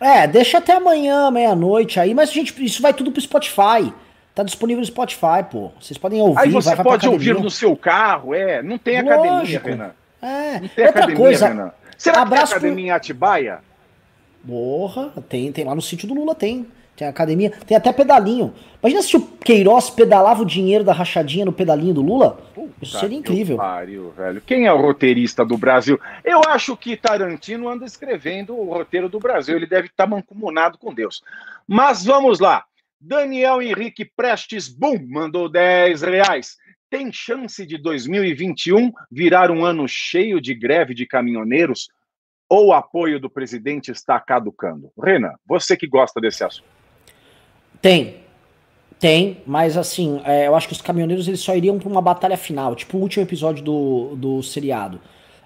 [0.00, 3.92] É, deixa até amanhã, meia-noite aí, mas gente, isso vai tudo pro Spotify.
[4.34, 5.70] Tá disponível no Spotify, pô.
[5.80, 6.40] Vocês podem ouvir.
[6.40, 8.60] Aí você vai, pode ouvir no seu carro, é.
[8.60, 9.22] Não tem Lógico.
[9.22, 9.94] academia, Renan.
[10.20, 10.60] É.
[10.60, 11.72] Não tem Outra academia, coisa, Renan.
[11.96, 12.80] Será abraço que tem academia pro...
[12.86, 13.60] em Atibaia?
[14.46, 16.66] Porra, tem, tem lá no sítio do Lula, tem.
[16.96, 18.54] Tem academia, tem até pedalinho.
[18.80, 22.38] Imagina se o Queiroz pedalava o dinheiro da rachadinha no pedalinho do Lula?
[22.54, 23.56] Puta Isso seria incrível.
[23.56, 24.40] Pariu, velho.
[24.40, 25.98] Quem é o roteirista do Brasil?
[26.24, 29.56] Eu acho que Tarantino anda escrevendo o roteiro do Brasil.
[29.56, 31.20] Ele deve estar mancomunado com Deus.
[31.66, 32.64] Mas vamos lá.
[33.00, 36.56] Daniel Henrique Prestes Boom mandou 10 reais.
[36.94, 41.88] Tem chance de 2021 virar um ano cheio de greve de caminhoneiros?
[42.48, 44.92] Ou o apoio do presidente está caducando?
[44.96, 46.68] Renan, você que gosta desse assunto.
[47.82, 48.18] Tem.
[49.00, 52.36] Tem, mas assim, é, eu acho que os caminhoneiros eles só iriam pra uma batalha
[52.36, 55.00] final, tipo o último episódio do, do seriado.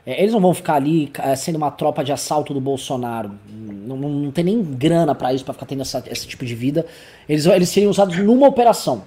[0.05, 3.31] É, eles não vão ficar ali é, sendo uma tropa de assalto do Bolsonaro.
[3.49, 6.55] Não, não, não tem nem grana pra isso, pra ficar tendo essa- esse tipo de
[6.55, 6.85] vida.
[7.27, 9.03] Eles, eles seriam usados numa operação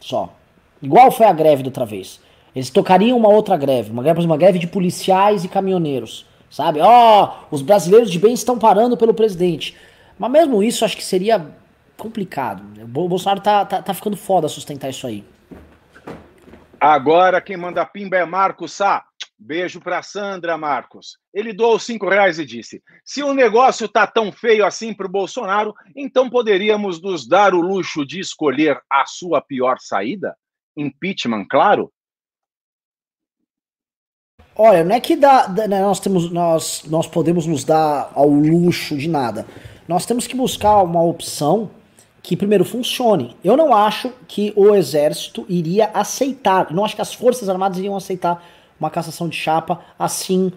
[0.00, 0.34] só.
[0.82, 2.20] Igual foi a greve da outra vez.
[2.54, 6.26] Eles tocariam uma outra greve, uma greve, uma greve de policiais e caminhoneiros.
[6.50, 6.80] Sabe?
[6.80, 9.76] Ó, os brasileiros de bem estão parando pelo presidente.
[10.18, 11.54] Mas mesmo isso, acho que seria
[11.96, 12.62] complicado.
[12.82, 15.24] O Bo- Bolsonaro tá, tá, tá ficando foda sustentar isso aí.
[16.80, 19.04] Agora quem manda pimba é Marcos Sá.
[19.40, 21.18] Beijo para Sandra, Marcos.
[21.32, 25.10] Ele doou cinco reais e disse: se o negócio tá tão feio assim para o
[25.10, 30.36] Bolsonaro, então poderíamos nos dar o luxo de escolher a sua pior saída?
[30.78, 31.90] Impeachment, claro?
[34.56, 38.96] Olha, não é que dá, né, nós, temos, nós, nós podemos nos dar ao luxo
[38.96, 39.46] de nada.
[39.86, 41.70] Nós temos que buscar uma opção
[42.22, 43.36] que, primeiro, funcione.
[43.44, 47.96] Eu não acho que o exército iria aceitar, não acho que as Forças Armadas iriam
[47.96, 48.44] aceitar
[48.80, 50.52] uma cassação de chapa assim,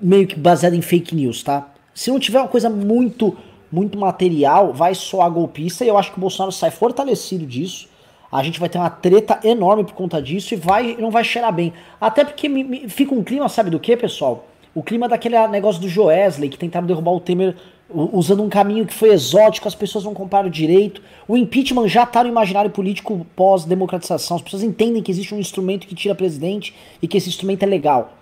[0.00, 1.68] meio que baseada em fake news, tá?
[1.94, 3.36] Se não tiver uma coisa muito,
[3.70, 7.89] muito material, vai soar golpista e eu acho que o Bolsonaro sai fortalecido disso.
[8.30, 11.52] A gente vai ter uma treta enorme por conta disso e vai, não vai cheirar
[11.52, 11.72] bem.
[12.00, 14.46] Até porque me- me- fica um clima, sabe do que, pessoal?
[14.74, 17.56] O clima daquele negócio do Joesley, que tentaram derrubar o Temer
[17.92, 21.02] usando um caminho que foi exótico, as pessoas não compraram direito.
[21.26, 24.36] O impeachment já tá no imaginário político pós-democratização.
[24.36, 27.66] As pessoas entendem que existe um instrumento que tira presidente e que esse instrumento é
[27.66, 28.12] legal.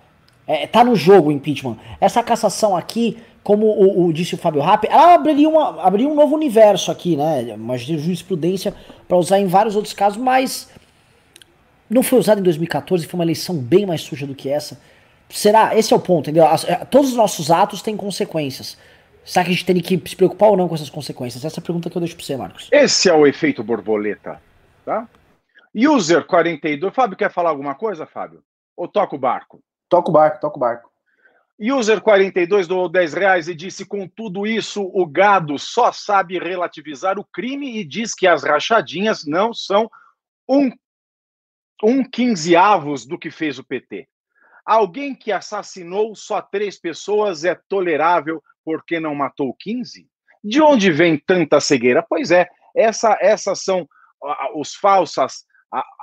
[0.47, 1.77] É, tá no jogo o impeachment.
[2.01, 6.15] Essa cassação aqui, como o, o disse o Fábio Rapp, ela abriria, uma, abriria um
[6.15, 7.53] novo universo aqui, né?
[7.55, 8.73] Uma jurisprudência
[9.07, 10.69] para usar em vários outros casos, mas
[11.89, 14.79] não foi usado em 2014, foi uma eleição bem mais suja do que essa.
[15.29, 15.75] Será?
[15.77, 16.45] Esse é o ponto, entendeu?
[16.47, 18.77] As- é, todos os nossos atos têm consequências.
[19.23, 21.45] Será que a gente tem que se preocupar ou não com essas consequências?
[21.45, 22.67] Essa é a pergunta que eu deixo pra você, Marcos.
[22.71, 24.41] Esse é o efeito borboleta,
[24.83, 25.07] tá?
[25.75, 26.93] User 42.
[26.95, 28.41] Fábio, quer falar alguma coisa, Fábio?
[28.75, 29.61] Ou toca o barco?
[29.87, 30.88] Toca o barco, toca o barco.
[31.59, 37.19] User 42 doou 10 reais e disse: com tudo isso, o gado só sabe relativizar
[37.19, 39.91] o crime e diz que as rachadinhas não são
[40.47, 40.71] um,
[41.83, 44.07] um quinzeavos do que fez o PT.
[44.65, 50.07] Alguém que assassinou só três pessoas é tolerável porque não matou 15?
[50.41, 52.05] De onde vem tanta cegueira?
[52.07, 53.89] Pois é, essa, essas são
[54.55, 55.45] os falsas,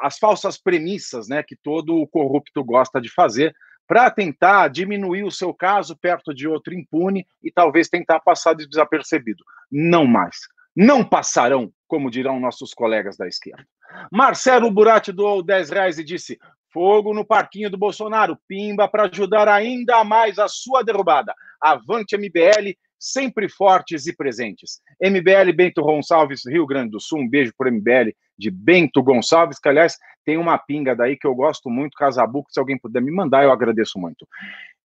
[0.03, 3.55] as falsas premissas né, que todo corrupto gosta de fazer
[3.87, 9.45] para tentar diminuir o seu caso perto de outro impune e talvez tentar passar desapercebido.
[9.71, 10.37] Não mais.
[10.75, 13.67] Não passarão, como dirão nossos colegas da esquerda.
[14.11, 16.39] Marcelo Burati doou 10 reais e disse:
[16.73, 21.35] fogo no parquinho do Bolsonaro, pimba para ajudar ainda mais a sua derrubada.
[21.59, 24.81] Avante MBL, sempre fortes e presentes.
[25.01, 29.69] MBL Bento Gonçalves, Rio Grande do Sul, um beijo para MBL de Bento Gonçalves, que
[29.69, 33.45] aliás tem uma pinga daí que eu gosto muito, Casabuco, se alguém puder me mandar,
[33.45, 34.27] eu agradeço muito.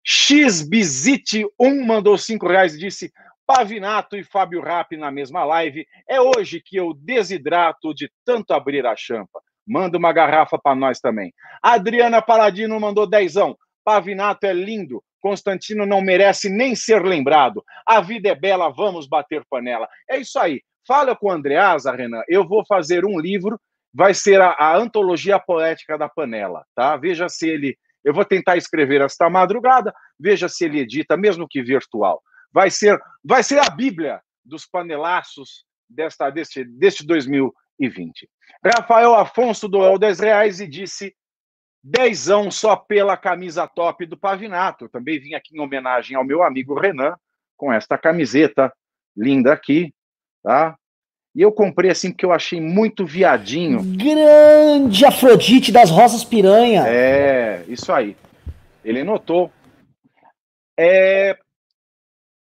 [0.08, 3.12] XBizite1 mandou 5 reais e disse:
[3.46, 5.86] Pavinato e Fábio Rapp na mesma live.
[6.08, 9.42] É hoje que eu desidrato de tanto abrir a champa.
[9.68, 11.34] Manda uma garrafa para nós também.
[11.62, 13.58] Adriana Paladino mandou dezão.
[13.84, 15.04] Pavinato é lindo.
[15.20, 17.64] Constantino não merece nem ser lembrado.
[17.86, 19.88] A vida é bela, vamos bater panela.
[20.10, 20.62] É isso aí.
[20.88, 22.22] Fala com o Andreasa, Renan.
[22.28, 23.60] Eu vou fazer um livro,
[23.94, 26.98] vai ser a, a antologia poética da panela, tá?
[26.98, 27.78] Veja se ele.
[28.04, 32.22] Eu vou tentar escrever esta madrugada, veja se ele edita, mesmo que virtual.
[32.52, 38.28] Vai ser, vai ser a Bíblia dos panelaços desta, deste, deste 2020.
[38.66, 41.16] Rafael Afonso doou 10 reais e disse
[41.84, 44.86] dezão só pela camisa top do Pavinato.
[44.86, 47.16] Eu também vim aqui em homenagem ao meu amigo Renan
[47.58, 48.74] com esta camiseta
[49.16, 49.94] linda aqui,
[50.44, 50.76] tá?
[51.34, 53.82] E eu comprei assim porque eu achei muito viadinho.
[53.84, 56.84] Grande Afrodite das Rosas Piranha.
[56.88, 58.18] É, isso aí.
[58.84, 59.52] Ele notou.
[60.78, 61.38] É,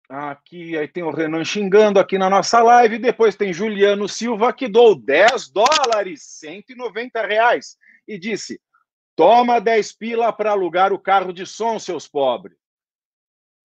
[0.08, 2.98] Aqui aí tem o Renan xingando aqui na nossa live.
[2.98, 7.76] Depois tem Juliano Silva que dou 10 dólares, 190 reais.
[8.06, 8.60] E disse:
[9.16, 12.56] toma 10 pila para alugar o carro de som, seus pobres.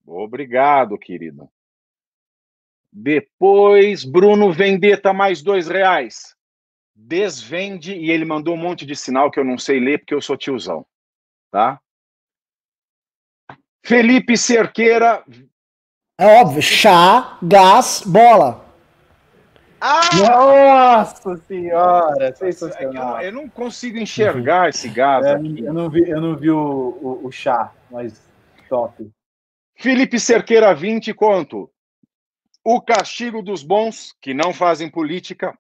[0.04, 1.48] Obrigado, querido.
[2.92, 6.36] Depois, Bruno Vendetta, mais dois reais.
[6.94, 10.22] Desvende, e ele mandou um monte de sinal que eu não sei ler porque eu
[10.22, 10.86] sou tiozão.
[11.50, 11.80] Tá?
[13.84, 15.24] Felipe Cerqueira.
[16.20, 18.66] É óbvio, chá, gás, bola.
[19.80, 20.00] Ah!
[20.16, 23.18] Nossa senhora, sensacional.
[23.18, 25.64] É eu, eu, não consigo enxergar esse gás é, aqui.
[25.64, 26.60] Eu não vi, eu não vi o,
[27.02, 28.22] o, o chá, mas
[28.70, 29.10] top.
[29.76, 31.72] Felipe Cerqueira, 20 conto.
[32.64, 35.58] O castigo dos bons, que não fazem política,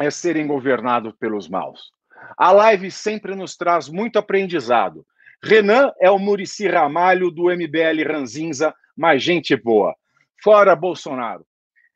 [0.00, 1.92] é serem governados pelos maus.
[2.38, 5.04] A live sempre nos traz muito aprendizado.
[5.44, 9.94] Renan é o Murici Ramalho do MBL Ranzinza, mas gente boa.
[10.42, 11.44] Fora Bolsonaro.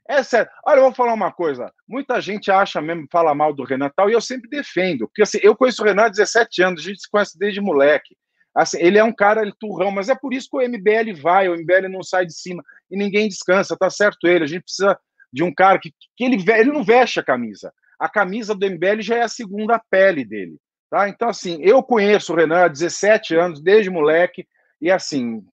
[0.06, 0.50] É sério.
[0.66, 1.72] Olha, eu vou falar uma coisa.
[1.88, 5.08] Muita gente acha mesmo, fala mal do Renan tal, e eu sempre defendo.
[5.08, 8.14] Porque assim, eu conheço o Renan há 17 anos, a gente se conhece desde moleque.
[8.56, 11.48] Assim, ele é um cara ele, turrão, mas é por isso que o MBL vai,
[11.48, 14.44] o MBL não sai de cima e ninguém descansa, tá certo ele.
[14.44, 14.98] A gente precisa
[15.30, 17.70] de um cara que, que ele, ele não veste a camisa.
[17.98, 20.56] A camisa do MBL já é a segunda pele dele.
[20.90, 21.08] Tá?
[21.08, 24.46] Então, assim, eu conheço o Renan há 17 anos, desde moleque,
[24.80, 25.44] e assim,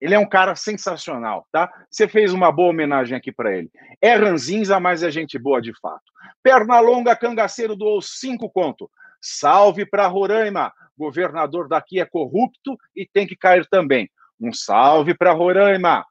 [0.00, 1.70] ele é um cara sensacional, tá?
[1.90, 3.70] Você fez uma boa homenagem aqui para ele.
[4.00, 6.02] É ranzinza, mas é gente boa de fato.
[6.42, 8.90] Pernalonga Cangaceiro doou cinco conto.
[9.20, 10.72] Salve para Roraima.
[10.96, 14.08] Governador daqui é corrupto e tem que cair também.
[14.40, 16.04] Um salve para Roraima.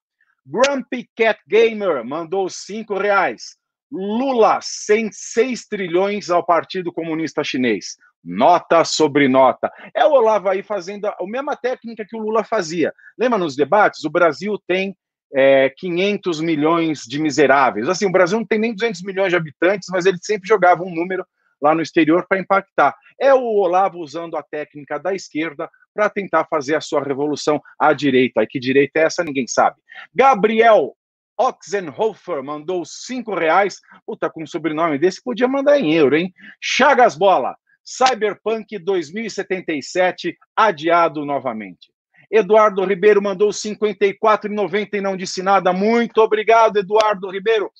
[0.45, 3.57] Grumpy Cat Gamer mandou cinco reais.
[3.91, 7.97] Lula, 106 trilhões ao Partido Comunista Chinês.
[8.23, 9.71] Nota sobre nota.
[9.95, 12.93] É o Olavo aí fazendo a, a mesma técnica que o Lula fazia.
[13.17, 14.03] Lembra nos debates?
[14.03, 14.95] O Brasil tem
[15.33, 17.87] é, 500 milhões de miseráveis.
[17.87, 20.93] Assim, o Brasil não tem nem 200 milhões de habitantes, mas ele sempre jogava um
[20.93, 21.25] número
[21.61, 22.95] lá no exterior para impactar.
[23.19, 27.93] É o Olavo usando a técnica da esquerda para tentar fazer a sua revolução à
[27.93, 28.41] direita.
[28.41, 29.77] E que direita é essa, ninguém sabe.
[30.13, 30.95] Gabriel
[31.37, 33.79] Oxenhofer mandou cinco reais.
[34.05, 36.33] Puta, com um sobrenome desse, podia mandar em euro, hein?
[36.61, 37.55] Chagas Bola.
[37.83, 41.91] Cyberpunk 2077 adiado novamente.
[42.31, 45.73] Eduardo Ribeiro mandou 54,90 e não disse nada.
[45.73, 47.71] Muito obrigado, Eduardo Ribeiro.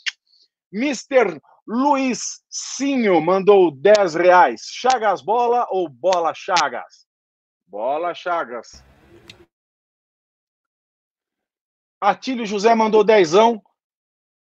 [0.73, 1.39] Mr.
[1.71, 4.61] Luiz Sinho mandou 10 reais.
[4.73, 7.05] Chagas bola ou bola Chagas?
[7.67, 8.83] Bola Chagas.
[12.01, 13.61] Atílio José mandou dezão.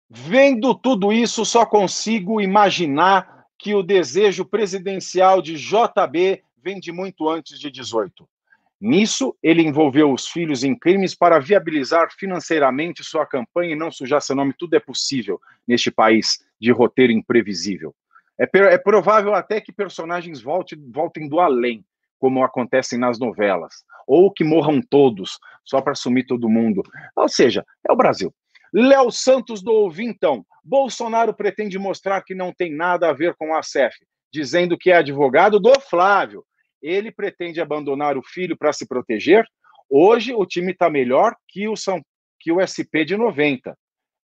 [0.07, 7.27] Vendo tudo isso, só consigo imaginar que o desejo presidencial de JB vem de muito
[7.27, 8.29] antes de 18.
[8.79, 14.21] Nisso, ele envolveu os filhos em crimes para viabilizar financeiramente sua campanha e não sujar
[14.21, 14.53] seu nome.
[14.57, 17.95] Tudo é possível neste país de roteiro imprevisível.
[18.39, 21.83] É, é provável até que personagens voltem, voltem do além,
[22.19, 26.83] como acontecem nas novelas, ou que morram todos, só para sumir todo mundo.
[27.15, 28.33] Ou seja, é o Brasil.
[28.73, 30.45] Léo Santos do Ouvintão.
[30.63, 33.95] Bolsonaro pretende mostrar que não tem nada a ver com a CEF,
[34.31, 36.43] dizendo que é advogado do Flávio.
[36.81, 39.45] Ele pretende abandonar o filho para se proteger.
[39.89, 42.01] Hoje o time está melhor que o, São,
[42.39, 43.75] que o SP de 90.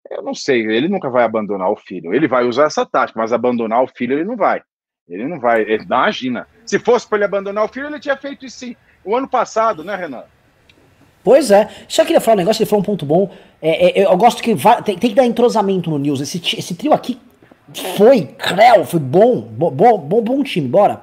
[0.10, 2.14] Eu não sei, ele nunca vai abandonar o filho.
[2.14, 4.62] Ele vai usar essa tática, mas abandonar o filho ele não vai.
[5.08, 5.62] Ele não vai.
[5.62, 6.48] Ele, imagina.
[6.66, 8.76] Se fosse para ele abandonar o filho, ele tinha feito isso sim.
[9.04, 10.24] O ano passado, né, Renan?
[11.24, 11.70] Pois é.
[11.88, 13.34] Só queria falar um negócio, ele falou um ponto bom.
[13.62, 16.20] É, é, eu gosto que vai, tem, tem, que dar entrosamento no News.
[16.20, 17.20] Esse, esse trio aqui
[17.98, 19.42] foi, creu, foi bom.
[19.42, 21.02] Bom, bom, bom time, bora.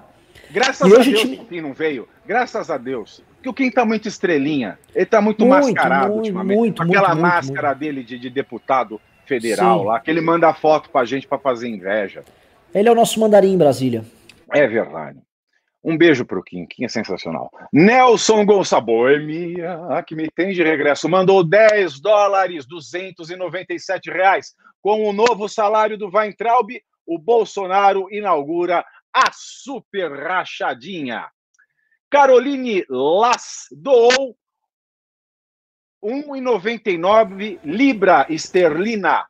[0.51, 1.37] Graças e a Deus time...
[1.37, 2.09] o Kim não veio.
[2.27, 3.23] Graças a Deus.
[3.35, 4.79] Porque o Kim tá muito estrelinha.
[4.95, 6.59] Ele tá muito, muito mascarado muito, ultimamente.
[6.59, 9.87] Muito, aquela muito, máscara dele de, de, deputado federal Sim.
[9.87, 12.23] lá, que ele manda foto pra gente pra fazer inveja.
[12.75, 14.05] Ele é o nosso mandarim em Brasília.
[14.53, 15.19] É verdade.
[15.83, 17.51] Um beijo pro Kim, Kim é sensacional.
[17.73, 24.55] Nelson Gonçalves, boemia, que me tem de regresso, mandou 10 dólares, 297 reais.
[24.83, 26.71] Com o novo salário do Weintraub,
[27.07, 28.85] o Bolsonaro inaugura
[29.15, 31.31] a super rachadinha.
[32.11, 34.37] Caroline Las doou
[36.03, 39.27] 1,99 libra esterlina.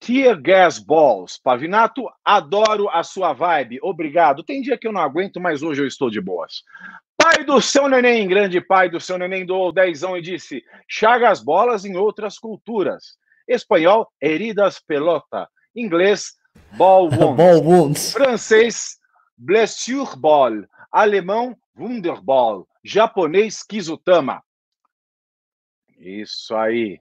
[0.00, 1.38] Tear Gas Balls.
[1.38, 3.78] Pavinato, adoro a sua vibe.
[3.82, 4.42] Obrigado.
[4.42, 6.64] Tem dia que eu não aguento, mas hoje eu estou de boas.
[7.16, 11.84] Pai do seu neném, grande pai do seu neném, doou dezão e disse: Chagas bolas
[11.84, 13.16] em outras culturas.
[13.46, 15.48] Espanhol, heridas pelota.
[15.74, 16.32] Inglês,
[16.76, 17.36] ball wounds.
[17.36, 18.12] ball wounds.
[18.12, 18.98] Francês,
[19.36, 20.64] blessure ball.
[20.90, 22.68] Alemão, wunderball.
[22.84, 24.42] Japonês, kizutama.
[25.98, 27.00] Isso aí.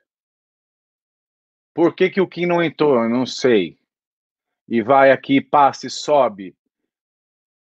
[1.74, 3.04] Por que, que o Kim não entrou?
[3.04, 3.78] Eu não sei.
[4.68, 6.56] E vai aqui, passa e sobe.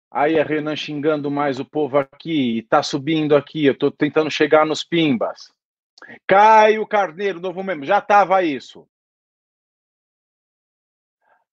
[0.10, 4.32] Aí a Renan xingando mais o povo aqui, e tá subindo aqui, eu tô tentando
[4.32, 5.52] chegar nos pimbas.
[6.26, 8.88] Caio Carneiro, novo membro, já tava isso.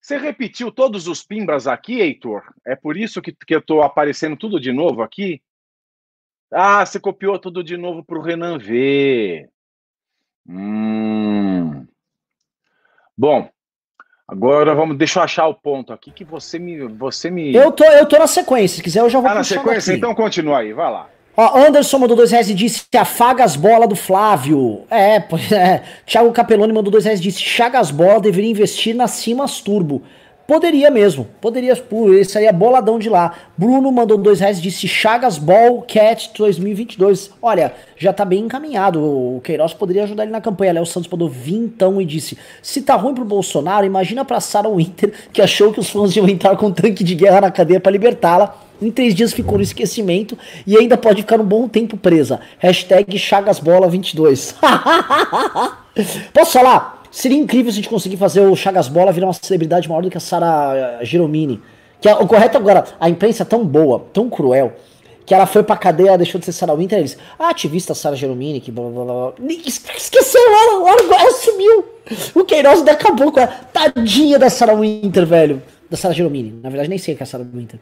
[0.05, 2.43] Você repetiu todos os pimbas aqui, Heitor?
[2.63, 5.41] É por isso que, que eu estou aparecendo tudo de novo aqui?
[6.53, 9.49] Ah, você copiou tudo de novo para o Renan ver.
[10.47, 11.87] Hum.
[13.17, 13.49] Bom,
[14.27, 14.95] agora vamos.
[14.95, 16.87] Deixa eu achar o ponto aqui que você me.
[16.87, 17.55] Você me...
[17.55, 19.91] Eu, tô, eu tô na sequência, se quiser eu já vou Ah, na sequência?
[19.91, 19.97] aqui.
[19.97, 21.09] Então continua aí, vai lá.
[21.37, 24.83] Ó, Anderson mandou dois reais e disse afaga as bolas do Flávio.
[24.89, 25.83] É, pois é.
[26.05, 30.01] Thiago Capeloni mandou dois reais e disse chaga as bolas, deveria investir na Simas Turbo.
[30.47, 31.73] Poderia mesmo, poderia,
[32.19, 33.33] esse aí é boladão de lá.
[33.57, 37.31] Bruno mandou dois reais e disse Chagas Ball Cat 2022.
[37.41, 40.73] Olha, já tá bem encaminhado, o Queiroz poderia ajudar ele na campanha.
[40.73, 45.11] Léo Santos mandou vintão e disse, se tá ruim pro Bolsonaro, imagina pra Sarah Winter,
[45.33, 47.91] que achou que os fãs iam entrar com um tanque de guerra na cadeia pra
[47.91, 48.64] libertá-la.
[48.81, 52.39] Em três dias ficou no esquecimento e ainda pode ficar um bom tempo presa.
[52.59, 54.55] Hashtag Chagasbola22.
[56.33, 57.03] Posso falar?
[57.09, 60.09] Seria incrível se a gente conseguir fazer o Chagas Bola virar uma celebridade maior do
[60.09, 61.61] que a Sara Giromini.
[62.01, 64.73] Que é, o correto agora, a imprensa é tão boa, tão cruel,
[65.25, 68.59] que ela foi pra cadeia, deixou de ser Sarah Winter, eles, a ativista Sara Giromini,
[68.59, 69.33] que blá blá blá.
[69.65, 71.85] Esqueceu ela, ela, sumiu.
[72.35, 73.51] O Queiroz ainda acabou com ela.
[73.73, 75.63] Tadinha da Sarah Winter, velho.
[75.89, 76.59] Da Sara Giromini.
[76.61, 77.79] Na verdade, nem sei o que é a Sarah Winter.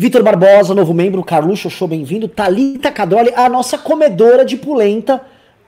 [0.00, 2.28] Vitor Barbosa, novo membro, Carluxo, show bem-vindo.
[2.28, 5.20] Thalita Cadoli, a nossa comedora de pulenta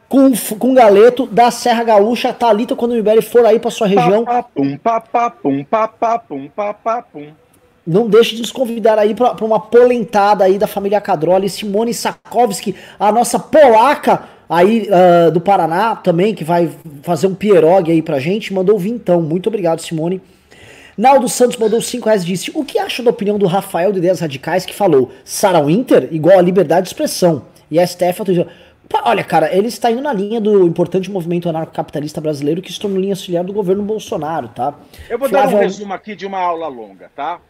[0.09, 2.32] com, com galeto da Serra Gaúcha.
[2.32, 4.24] Thalita, quando o Iberi for aí pra sua região.
[4.24, 7.27] Papapum, papapum, papapum, papapum.
[7.85, 11.48] Não deixe de nos convidar aí pra uma polentada aí da família Cadroli.
[11.48, 16.70] Simone Sakowski, a nossa polaca aí uh, do Paraná também, que vai
[17.02, 18.55] fazer um pierogi aí pra gente.
[18.55, 19.20] Mandou vintão.
[19.20, 20.23] Muito obrigado, Simone.
[20.96, 23.98] Naldo Santos mandou 5 reais e disse: O que acha da opinião do Rafael de
[23.98, 27.46] Ideias Radicais que falou Sarah Winter igual a liberdade de expressão?
[27.70, 28.48] E a STF autorizou.
[29.04, 32.98] Olha, cara, ele está indo na linha do importante movimento anarcocapitalista brasileiro que se tornou
[32.98, 34.76] linha auxiliar do governo Bolsonaro, tá?
[35.08, 35.50] Eu vou Flávio...
[35.50, 37.40] dar um resumo aqui de uma aula longa, tá?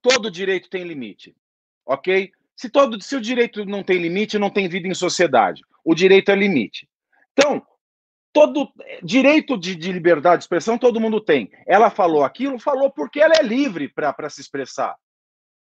[0.00, 1.36] Todo direito tem limite,
[1.84, 2.30] ok?
[2.56, 5.62] Se, todo, se o direito não tem limite, não tem vida em sociedade.
[5.84, 6.88] O direito é limite.
[7.32, 7.62] Então,
[8.32, 8.72] todo
[9.02, 11.50] direito de, de, liberdade de expressão todo mundo tem.
[11.66, 14.96] Ela falou aquilo, falou porque ela é livre para se expressar.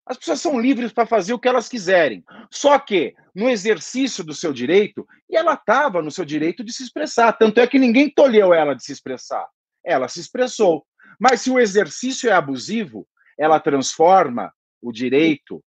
[0.05, 2.23] As pessoas são livres para fazer o que elas quiserem.
[2.51, 6.83] Só que, no exercício do seu direito, e ela estava no seu direito de se
[6.83, 7.33] expressar.
[7.33, 9.47] Tanto é que ninguém tolheu ela de se expressar.
[9.83, 10.85] Ela se expressou.
[11.19, 13.07] Mas se o exercício é abusivo,
[13.37, 15.63] ela transforma o direito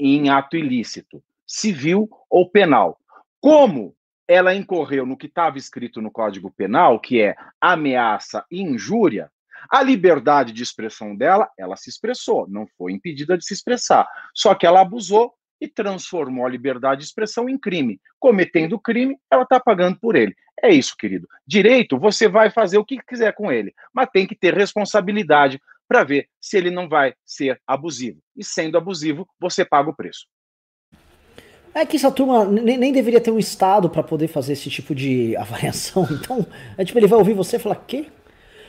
[0.00, 2.98] em ato ilícito, civil ou penal.
[3.40, 3.94] Como
[4.32, 9.30] ela incorreu no que estava escrito no Código Penal, que é ameaça e injúria,
[9.70, 14.06] a liberdade de expressão dela, ela se expressou, não foi impedida de se expressar.
[14.34, 18.00] Só que ela abusou e transformou a liberdade de expressão em crime.
[18.18, 20.34] Cometendo crime, ela está pagando por ele.
[20.60, 21.28] É isso, querido.
[21.46, 26.04] Direito, você vai fazer o que quiser com ele, mas tem que ter responsabilidade para
[26.04, 28.20] ver se ele não vai ser abusivo.
[28.36, 30.26] E sendo abusivo, você paga o preço.
[31.74, 34.94] É que essa turma nem, nem deveria ter um Estado para poder fazer esse tipo
[34.94, 36.06] de avaliação.
[36.10, 36.46] Então,
[36.76, 38.06] é tipo, ele vai ouvir você e falar, quê?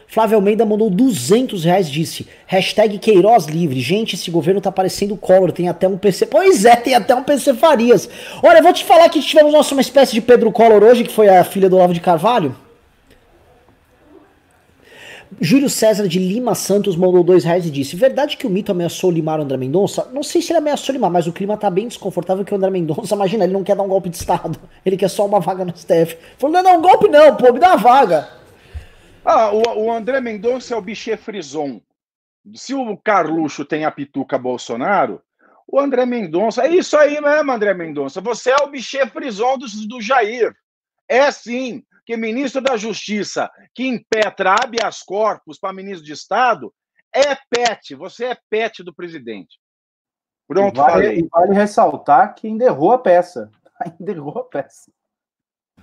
[0.08, 3.80] Flávio Almeida mandou 200 reais, disse, hashtag Queiroz livre.
[3.80, 6.28] Gente, esse governo tá parecendo Collor, tem até um PC...
[6.28, 8.08] Pois é, tem até um PC Farias.
[8.44, 11.12] Olha, eu vou te falar que tivemos nossa, uma espécie de Pedro Collor hoje, que
[11.12, 12.56] foi a filha do Olavo de Carvalho.
[15.40, 19.12] Júlio César de Lima Santos mandou dois reais e disse: Verdade que o mito ameaçou
[19.12, 20.10] limar o André Mendonça?
[20.12, 22.70] Não sei se ele ameaçou limar, mas o clima tá bem desconfortável que o André
[22.70, 24.60] Mendonça, imagina, ele não quer dar um golpe de Estado.
[24.86, 26.18] Ele quer só uma vaga no STF.
[26.38, 28.30] Falou: não, não, um golpe não, pô, me dá uma vaga.
[29.26, 31.82] Ah, o, o André Mendonça é o bichê frison.
[32.54, 35.22] Se o Carluxo tem a pituca Bolsonaro,
[35.68, 36.64] o André Mendonça.
[36.64, 38.20] É isso aí mesmo, André Mendonça.
[38.20, 40.54] Você é o bichê frison do, do Jair.
[41.08, 46.74] É sim que ministro da Justiça que impetra habeas corpus para ministro de Estado
[47.14, 49.60] é pet, você é pet do presidente.
[50.48, 51.20] Pronto, e vale, falei.
[51.20, 53.50] E vale ressaltar que ainda errou a peça.
[53.84, 54.92] Ainda errou a peça.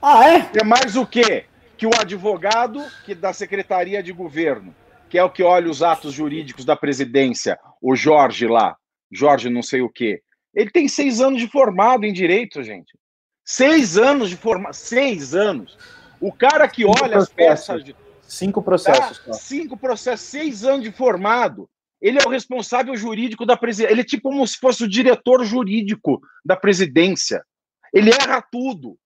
[0.01, 0.51] Ah, é?
[0.61, 1.45] É mais o quê?
[1.77, 4.75] Que o advogado que da Secretaria de Governo,
[5.09, 8.77] que é o que olha os atos jurídicos da presidência, o Jorge lá,
[9.13, 10.23] Jorge não sei o quê,
[10.55, 12.99] ele tem seis anos de formado em direito, gente.
[13.45, 14.89] Seis anos de formação.
[14.89, 15.77] Seis anos.
[16.21, 17.29] O cara que cinco olha processos.
[17.29, 17.85] as peças.
[17.85, 17.97] De...
[18.23, 19.19] Cinco processos.
[19.19, 19.33] Tá?
[19.33, 21.69] Cinco processos, seis anos de formado.
[22.01, 23.93] Ele é o responsável jurídico da presidência.
[23.93, 27.45] Ele é tipo como se fosse o diretor jurídico da presidência.
[27.93, 28.97] Ele erra tudo.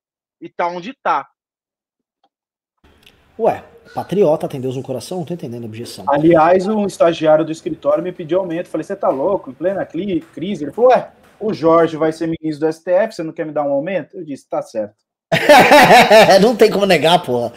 [0.40, 1.26] E tá onde tá.
[3.38, 5.18] Ué, patriota tem Deus no coração?
[5.18, 6.04] Não tô entendendo a objeção.
[6.08, 8.68] Aliás, um estagiário do escritório me pediu aumento.
[8.68, 9.50] Falei, você tá louco?
[9.50, 10.64] Em plena crise?
[10.64, 13.64] Ele falou, ué, o Jorge vai ser ministro do STF, você não quer me dar
[13.64, 14.16] um aumento?
[14.16, 14.94] Eu disse, tá certo.
[16.40, 17.52] não tem como negar, porra.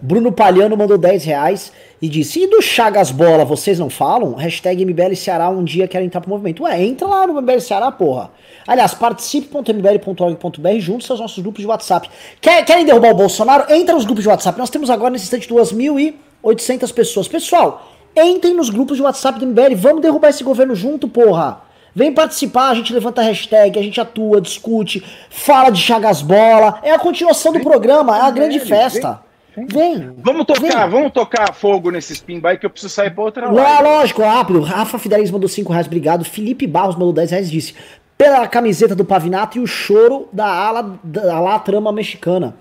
[0.00, 4.34] Bruno Palhano mandou 10 reais e disse: E do Chagas Bola, vocês não falam?
[4.34, 6.62] Hashtag MBL Ceará um dia quero entrar pro movimento.
[6.64, 8.30] Ué, entra lá no MBL Ceará, porra.
[8.66, 12.08] Aliás, participe.mbl.org.br juntos aos nossos grupos de WhatsApp.
[12.40, 13.72] Quer, querem derrubar o Bolsonaro?
[13.72, 14.58] Entra nos grupos de WhatsApp.
[14.58, 17.26] Nós temos agora nesse instante 2.800 pessoas.
[17.26, 19.74] Pessoal, entrem nos grupos de WhatsApp do MBL.
[19.74, 21.67] Vamos derrubar esse governo junto, porra.
[21.94, 26.78] Vem participar, a gente levanta a hashtag, a gente atua, discute, fala de Chagas Bola.
[26.82, 29.20] É a continuação do programa, é a grande festa.
[29.66, 30.12] Vem.
[30.18, 30.90] Vamos tocar, Vem.
[30.90, 34.60] vamos tocar fogo nesses pimba aí que eu preciso sair pra outra Lá, lógico, rápido.
[34.60, 36.24] Rafa Fidelis mandou 5 reais, obrigado.
[36.24, 37.74] Felipe Barros mandou 10 reais e disse:
[38.18, 42.56] pela camiseta do Pavinato e o choro da ala, da ala trama mexicana.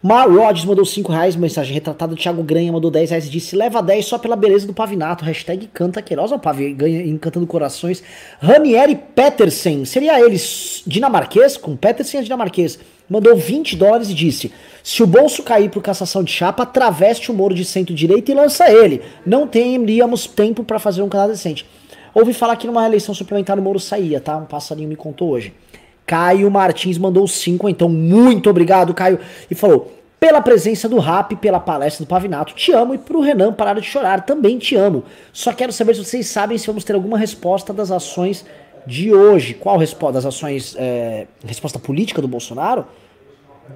[0.00, 2.14] Mar Rhodes mandou 5 reais, mensagem retratada.
[2.14, 5.24] Thiago Granha mandou 10 reais e disse: leva 10 só pela beleza do Pavinato.
[5.24, 6.30] Hashtag canta Queiroz.
[6.40, 8.00] Pavi, ganha encantando corações.
[8.40, 10.36] Ranieri Petersen, seria ele
[10.86, 11.56] dinamarquês?
[11.56, 12.78] Com Petersen é dinamarquês.
[13.10, 14.52] Mandou 20 dólares e disse:
[14.84, 18.70] se o bolso cair por cassação de chapa, traveste o Moro de centro-direita e lança
[18.70, 19.02] ele.
[19.26, 21.66] Não teríamos tempo pra fazer um canal decente.
[22.14, 24.36] Ouvi falar que numa eleição suplementar o Moro saía, tá?
[24.36, 25.52] Um passarinho me contou hoje.
[26.08, 29.20] Caio Martins mandou 5, então muito obrigado, Caio.
[29.50, 32.94] E falou: pela presença do rap, pela palestra do Pavinato, te amo.
[32.94, 35.04] E pro Renan parar de chorar, também te amo.
[35.34, 38.44] Só quero saber se vocês sabem se vamos ter alguma resposta das ações
[38.86, 39.52] de hoje.
[39.52, 40.14] Qual resposta?
[40.14, 40.74] Das ações.
[40.78, 42.86] é, resposta política do Bolsonaro?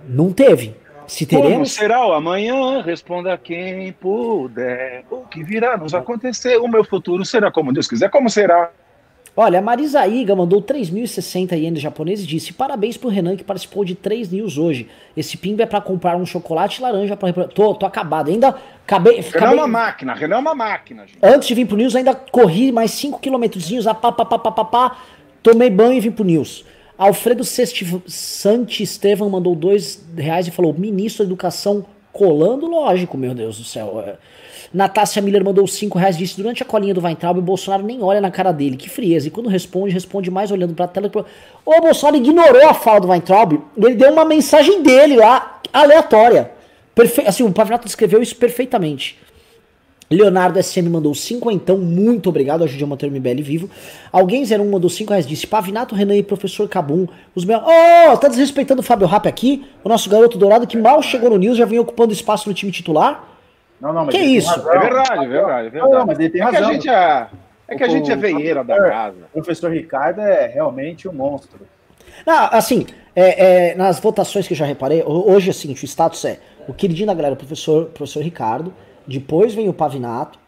[0.08, 0.74] Não teve.
[1.06, 1.72] Se Como teremos.
[1.72, 2.80] será o amanhã?
[2.80, 5.04] Responda quem puder.
[5.10, 6.56] O que virá nos acontecer?
[6.56, 8.08] O meu futuro será como Deus quiser.
[8.08, 8.70] Como será?
[9.34, 13.82] Olha, a Marisa Iga mandou 3.060 ienes japoneses e disse: Parabéns pro Renan que participou
[13.82, 14.88] de 3 news hoje.
[15.16, 17.32] Esse pimba é pra comprar um chocolate laranja pra.
[17.48, 18.28] Tô, tô acabado.
[18.30, 18.54] Ainda
[18.84, 19.14] acabei.
[19.20, 20.12] Renan é acabei uma máquina.
[20.14, 21.18] Renan é uma máquina, gente.
[21.22, 24.50] antes de vir pro news, ainda corri mais 5 quilômetrozinhos, a pá, pá, pá, pá,
[24.52, 24.96] pá, pá,
[25.42, 26.64] tomei banho e vim pro news.
[26.98, 33.56] Alfredo Sesti- Santistevan mandou 2 reais e falou: Ministro da Educação colando, lógico, meu Deus
[33.56, 34.04] do céu.
[34.06, 34.16] É.
[34.72, 38.20] Natácia Miller mandou 5 reais disse: Durante a colinha do Weintraub, o Bolsonaro nem olha
[38.20, 38.76] na cara dele.
[38.76, 39.28] Que frieza.
[39.28, 41.10] E quando responde, responde mais olhando pra tela.
[41.64, 43.60] O Bolsonaro ignorou a fala do Weintraub.
[43.76, 46.50] Ele deu uma mensagem dele lá, aleatória.
[46.94, 47.22] Perfe...
[47.22, 49.18] Assim, o Pavinato descreveu isso perfeitamente.
[50.10, 53.70] Leonardo SM mandou 5 então, muito obrigado, ajude a manter o MBL vivo.
[54.12, 57.62] Alguém 01 mandou 5 reais, disse Pavinato, Renan e Professor Cabum, os meus...
[57.62, 59.64] Oh, tá desrespeitando o Fábio Rap aqui?
[59.82, 62.70] O nosso garoto dourado que mal chegou no News, já vem ocupando espaço no time
[62.70, 63.31] titular?
[63.82, 64.48] Não, não, mas Que isso?
[64.48, 64.72] razão.
[64.72, 65.92] É verdade, é verdade, é verdade.
[65.92, 66.70] Não, mas ele tem é que razão.
[66.70, 67.26] a gente é,
[67.66, 69.16] é que a gente é O- veieira da casa.
[69.34, 71.66] O professor Ricardo é realmente um monstro.
[72.24, 72.86] Não, assim,
[73.16, 76.24] é, é, nas votações que eu já reparei, ho- hoje é o seguinte, o status
[76.24, 76.38] é
[76.68, 78.72] o queridinho da galera, o professor, professor Ricardo,
[79.04, 80.38] depois vem o Pavinato,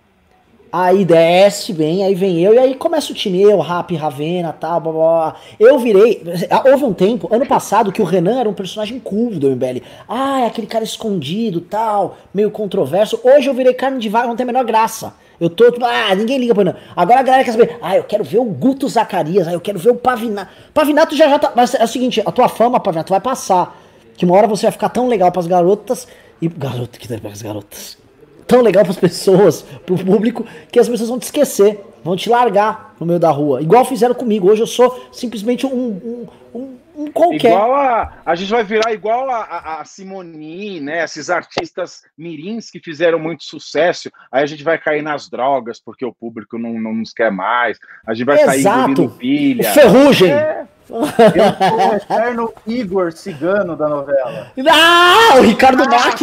[0.76, 4.80] aí desce, vem, aí vem eu, e aí começa o time, eu, Rap, Ravena, tal,
[4.80, 5.36] blá, blá.
[5.60, 6.20] Eu virei,
[6.68, 9.82] houve um tempo, ano passado, que o Renan era um personagem cool do MBL.
[10.08, 13.20] Ah, é aquele cara escondido, tal, meio controverso.
[13.22, 15.14] Hoje eu virei carne de vaga, não tem a menor graça.
[15.38, 16.76] Eu tô, tipo, ah, ninguém liga pra Renan.
[16.96, 19.78] Agora a galera quer saber, ah, eu quero ver o Guto Zacarias, ah, eu quero
[19.78, 20.50] ver o Pavinato.
[20.72, 23.80] Pavinato já já tá, mas é o seguinte, a tua fama, Pavinato, vai passar.
[24.16, 26.08] Que uma hora você vai ficar tão legal pras garotas,
[26.42, 28.03] e garota, que pras garotas
[28.46, 32.94] tão legal pras pessoas, pro público, que as pessoas vão te esquecer, vão te largar
[32.98, 33.62] no meio da rua.
[33.62, 34.50] Igual fizeram comigo.
[34.50, 37.52] Hoje eu sou simplesmente um, um, um, um qualquer.
[37.52, 38.12] Igual a.
[38.24, 41.04] A gente vai virar igual a, a, a Simone, né?
[41.04, 44.10] Esses artistas mirins que fizeram muito sucesso.
[44.30, 47.78] Aí a gente vai cair nas drogas, porque o público não, não nos quer mais.
[48.06, 48.90] A gente vai sair Exato.
[48.90, 49.72] engolindo O pilha.
[49.72, 50.30] Ferrugem.
[50.30, 51.06] É, Eu
[51.68, 54.50] sou o eterno Igor Cigano da novela.
[54.70, 56.20] Ah, o Ricardo Mack.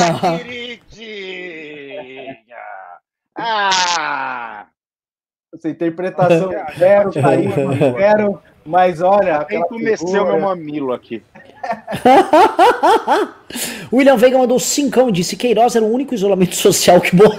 [0.00, 1.96] Ah, queridinha!
[3.36, 4.66] Ah!
[5.54, 11.22] Essa interpretação zero, carisma zero, mas olha, Quem comeceu figura- meu mamilo aqui?
[13.92, 17.30] William Veiga mandou cincão e disse Queiroz era o único isolamento social que, bo-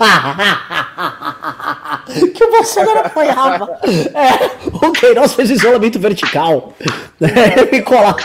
[2.36, 3.80] que o Bolsonaro apoiava.
[4.14, 6.74] É, o Queiroz fez isolamento vertical.
[7.24, 8.16] É, ficou lá.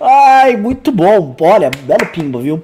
[0.00, 1.36] Ai, muito bom.
[1.40, 2.62] Olha, belo pimba, viu?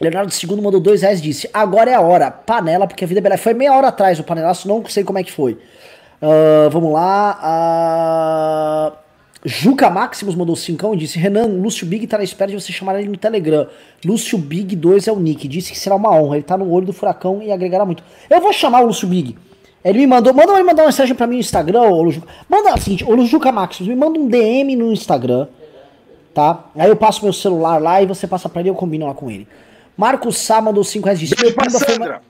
[0.00, 2.30] Leonardo II mandou dois reais e disse: Agora é a hora.
[2.30, 3.36] Panela, porque a vida é bela.
[3.36, 5.58] Foi meia hora atrás o panelaço, não sei como é que foi.
[6.22, 7.40] Ah, vamos lá.
[9.44, 13.00] Juca Maximus mandou cincão e disse: Renan, Lúcio Big tá na espera de você chamar
[13.00, 13.66] ele no Telegram.
[14.04, 15.48] Lúcio Big 2 é o nick.
[15.48, 16.36] Disse que será uma honra.
[16.36, 18.02] Ele tá no olho do furacão e agregará muito.
[18.28, 19.36] Eu vou chamar o Lúcio Big.
[19.82, 22.12] Ele me mandou, manda ele mandar uma mensagem pra mim no Instagram, ô.
[22.46, 25.48] Manda o seguinte, ô Juca Maximus, me manda um DM no Instagram,
[26.34, 26.66] tá?
[26.76, 29.14] Aí eu passo meu celular lá e você passa pra ele e eu combino lá
[29.14, 29.48] com ele.
[29.96, 32.22] Marcos Sá mandou 5 reais e disse: Beijo "Meu pra pimba foi Sandra.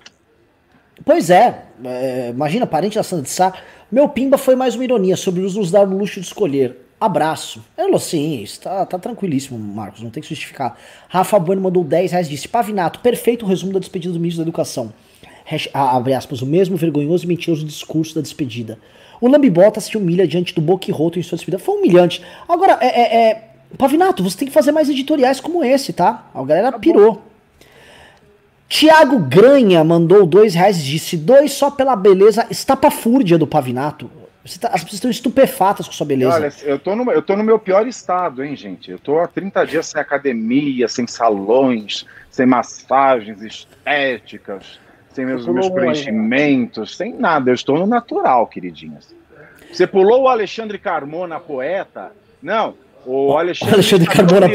[1.05, 3.53] Pois é, é, imagina, parente da Sandra de Sá.
[3.91, 6.77] Meu pimba foi mais uma ironia sobre os nos dar o luxo de escolher.
[7.01, 7.61] Abraço.
[7.77, 10.79] Eu sim, está tá tranquilíssimo, Marcos, não tem que justificar.
[11.09, 14.93] Rafa Bueno mandou 10 reais disse: Pavinato, perfeito resumo da despedida do ministro da Educação.
[15.45, 18.79] Hash, abre aspas, o mesmo vergonhoso e mentiroso discurso da despedida.
[19.21, 21.59] O Lambibota se humilha diante do Boquiroto em sua despedida.
[21.59, 22.23] Foi humilhante.
[22.49, 23.43] Agora, é, é, é,
[23.77, 26.31] Pavinato, você tem que fazer mais editoriais como esse, tá?
[26.33, 27.21] A galera pirou.
[28.71, 34.09] Tiago Granha mandou dois reais e disse: dois só pela beleza estapafúrdia do Pavinato.
[34.61, 36.35] Tá, as pessoas estão estupefatas com sua beleza.
[36.35, 38.91] Olha, eu tô, no, eu tô no meu pior estado, hein, gente?
[38.91, 44.79] Eu tô há 30 dias sem academia, sem salões, sem massagens estéticas,
[45.13, 47.51] sem meus, meus preenchimentos, sem nada.
[47.51, 49.15] Eu estou no natural, queridinhas.
[49.71, 52.13] Você pulou o Alexandre Carmona, poeta?
[52.41, 52.75] Não,
[53.05, 54.49] o Alexandre, Alexandre Carmona,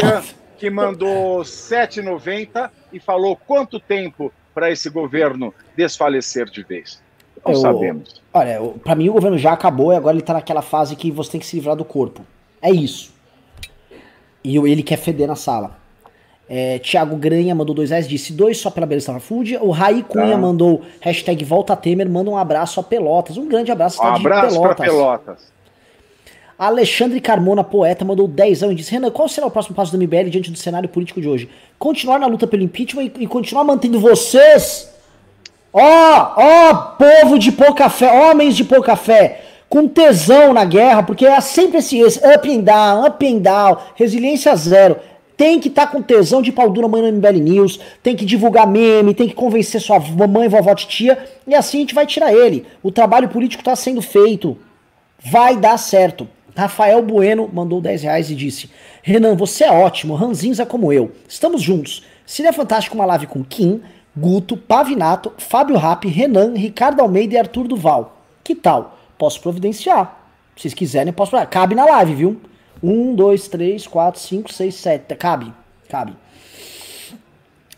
[0.58, 7.04] que mandou 7,90 e falou quanto tempo para esse governo desfalecer de vez.
[7.46, 8.22] Não eu, sabemos.
[8.34, 11.32] Olha, para mim o governo já acabou e agora ele tá naquela fase que você
[11.32, 12.26] tem que se livrar do corpo.
[12.62, 13.14] É isso.
[14.42, 15.78] E ele quer feder na sala.
[16.48, 19.62] É, Tiago Granha mandou dois reais, disse dois só pela beleza Fúdia.
[19.62, 20.38] O Raí Cunha tá.
[20.38, 23.36] mandou hashtag Volta Temer, manda um abraço a Pelotas.
[23.36, 24.02] Um grande abraço.
[24.02, 25.55] Um abraço para Pelotas.
[26.57, 30.30] Alexandre Carmona, poeta, mandou 10 e disse: Renan, qual será o próximo passo do MBL
[30.30, 31.49] diante do cenário político de hoje?
[31.77, 34.95] Continuar na luta pelo impeachment e, e continuar mantendo vocês
[35.77, 41.26] Ó, ó, povo de pouca fé, homens de pouca fé, com tesão na guerra, porque
[41.26, 44.95] é sempre esse, esse up and down, up and down, resiliência zero.
[45.36, 48.23] Tem que estar tá com tesão de pau dura amanhã no MBL News, tem que
[48.23, 52.32] divulgar meme, tem que convencer sua mamãe, vovó, tia, e assim a gente vai tirar
[52.32, 52.65] ele.
[52.82, 54.57] O trabalho político está sendo feito.
[55.19, 56.26] Vai dar certo.
[56.56, 58.69] Rafael Bueno mandou 10 reais e disse:
[59.03, 61.11] Renan, você é ótimo, ranzinza como eu.
[61.27, 62.03] Estamos juntos.
[62.26, 63.82] Seria fantástico uma live com Kim,
[64.15, 68.22] Guto, Pavinato, Fábio Rapp, Renan, Ricardo Almeida e Arthur Duval.
[68.44, 68.98] Que tal?
[69.18, 70.30] Posso providenciar.
[70.56, 71.36] Se vocês quiserem, posso.
[71.49, 72.41] Cabe na live, viu?
[72.82, 75.14] Um, dois, três, quatro, cinco, seis, sete.
[75.15, 75.53] Cabe.
[75.90, 76.15] Cabe.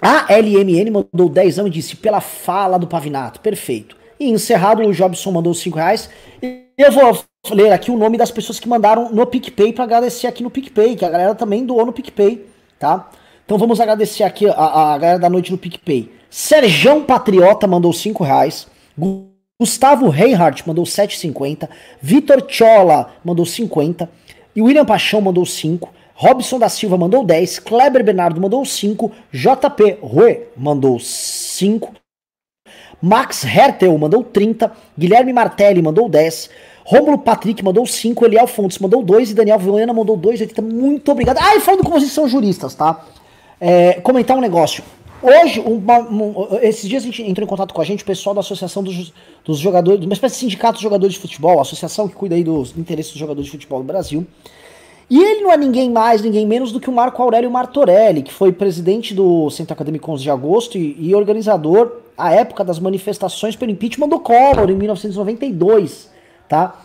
[0.01, 3.39] A LMN mandou 10 e disse pela fala do Pavinato.
[3.39, 3.97] Perfeito.
[4.19, 6.09] E encerrado, o Jobson mandou 5 reais.
[6.41, 7.23] E eu vou
[7.53, 10.95] ler aqui o nome das pessoas que mandaram no PicPay para agradecer aqui no PicPay,
[10.95, 12.45] que a galera também doou no PicPay,
[12.79, 13.09] tá?
[13.45, 16.11] Então vamos agradecer aqui a, a galera da noite no PicPay.
[16.29, 18.67] Serjão Patriota mandou 5 reais.
[19.59, 21.69] Gustavo Reinhardt mandou 7,50.
[22.01, 24.09] Vitor Chola mandou 50.
[24.55, 25.89] E William Paixão mandou 5.
[26.13, 27.59] Robson da Silva mandou 10.
[27.59, 29.11] Kleber Bernardo mandou 5.
[29.31, 31.93] JP Rue mandou 5.
[33.01, 34.71] Max Hertel mandou 30.
[34.97, 36.49] Guilherme Martelli mandou 10.
[36.89, 38.25] Rômulo Patrick mandou 5.
[38.25, 39.31] Eliel Fontes mandou 2.
[39.31, 40.61] E Daniel Viana mandou 2,80.
[40.61, 41.37] Muito obrigado.
[41.37, 43.05] Ah, e falando com vocês são juristas, tá?
[43.59, 44.81] É, comentar um negócio.
[45.21, 45.81] Hoje, um,
[46.61, 49.11] esses dias a gente entrou em contato com a gente, o pessoal da Associação dos,
[49.43, 52.43] dos Jogadores, uma espécie de sindicato de jogadores de futebol, a associação que cuida aí
[52.43, 54.25] dos interesses dos jogadores de futebol no Brasil.
[55.09, 58.31] E ele não é ninguém mais, ninguém menos do que o Marco Aurélio Martorelli, que
[58.31, 63.57] foi presidente do Centro Acadêmico 11 de Agosto e, e organizador, à época das manifestações
[63.57, 66.15] pelo impeachment do Collor, em 1992,
[66.47, 66.75] tá?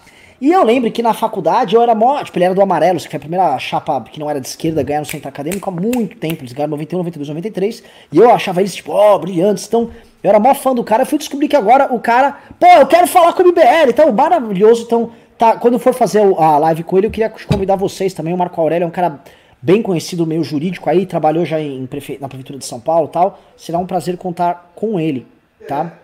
[0.43, 2.21] E eu lembro que na faculdade eu era mó.
[2.21, 4.83] Tipo, ele era do Amarelos, que foi a primeira chapa que não era de esquerda
[4.83, 6.43] ganhar no centro acadêmico há muito tempo.
[6.43, 7.85] Eles ganharam 91, 92, 93.
[8.11, 9.69] E eu achava eles, tipo, ó, oh, brilhantes.
[9.69, 9.91] Então,
[10.21, 11.03] eu era mó fã do cara.
[11.03, 12.39] Eu fui descobrir que agora o cara.
[12.59, 13.91] Pô, eu quero falar com o MBL.
[13.91, 14.83] Então, maravilhoso.
[14.83, 18.35] Então, tá, quando eu for fazer a live com ele, eu queria convidar vocês também.
[18.35, 19.21] O Marco Aurélio é um cara
[19.63, 21.89] bem conhecido meio jurídico aí, trabalhou já em,
[22.21, 23.39] na Prefeitura de São Paulo tal.
[23.57, 25.25] Será um prazer contar com ele,
[25.69, 26.02] tá?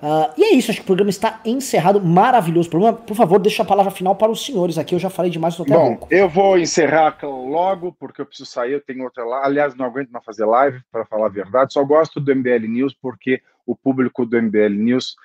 [0.00, 2.00] Uh, e é isso, acho que o programa está encerrado.
[2.00, 2.96] Maravilhoso programa.
[2.96, 4.94] Por favor, deixa a palavra final para os senhores aqui.
[4.94, 8.72] Eu já falei demais, estou até Bom, eu vou encerrar logo, porque eu preciso sair.
[8.72, 9.46] Eu tenho outra live.
[9.46, 11.72] Aliás, não aguento mais fazer live, para falar a verdade.
[11.72, 15.16] Só gosto do MBL News porque o público do MBL News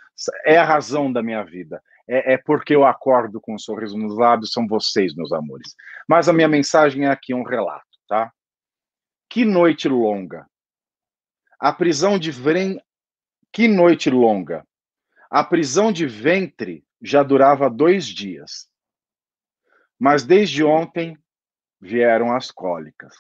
[0.46, 1.82] é a razão da minha vida.
[2.08, 4.52] É, é porque eu acordo com um sorriso nos lábios.
[4.52, 5.76] São vocês, meus amores.
[6.08, 8.32] Mas a minha mensagem é aqui um relato, tá?
[9.30, 10.48] Que noite longa.
[11.60, 12.82] A prisão de Vrem
[13.54, 14.68] que noite longa!
[15.30, 18.68] A prisão de ventre já durava dois dias.
[20.00, 21.16] Mas desde ontem
[21.80, 23.16] vieram as cólicas.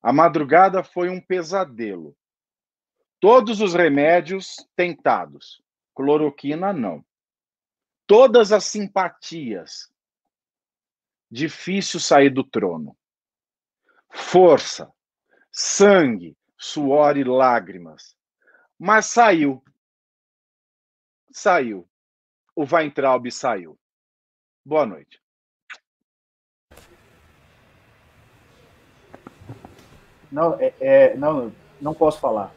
[0.00, 2.16] A madrugada foi um pesadelo.
[3.18, 5.60] Todos os remédios tentados,
[5.96, 7.04] cloroquina não.
[8.06, 9.92] Todas as simpatias.
[11.28, 12.96] Difícil sair do trono.
[14.10, 14.92] Força,
[15.50, 18.16] sangue, suor e lágrimas
[18.78, 19.62] mas saiu.
[21.32, 21.86] Saiu.
[22.54, 23.78] O Weintraub saiu.
[24.64, 25.20] Boa noite.
[30.30, 32.52] Não, é, é, não, não posso falar.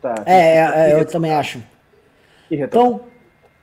[0.00, 1.62] Tá, é, é, eu também acho.
[2.50, 3.06] Então,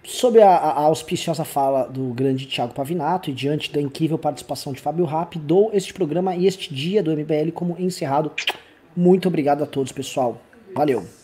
[0.04, 4.80] sob a, a, auspiciosa fala do grande Tiago Pavinato e diante da incrível participação de
[4.80, 8.32] Fábio Rapp, dou este programa e este dia do MBL como encerrado.
[8.96, 10.42] Muito obrigado a todos, pessoal.
[10.74, 11.19] Valeu.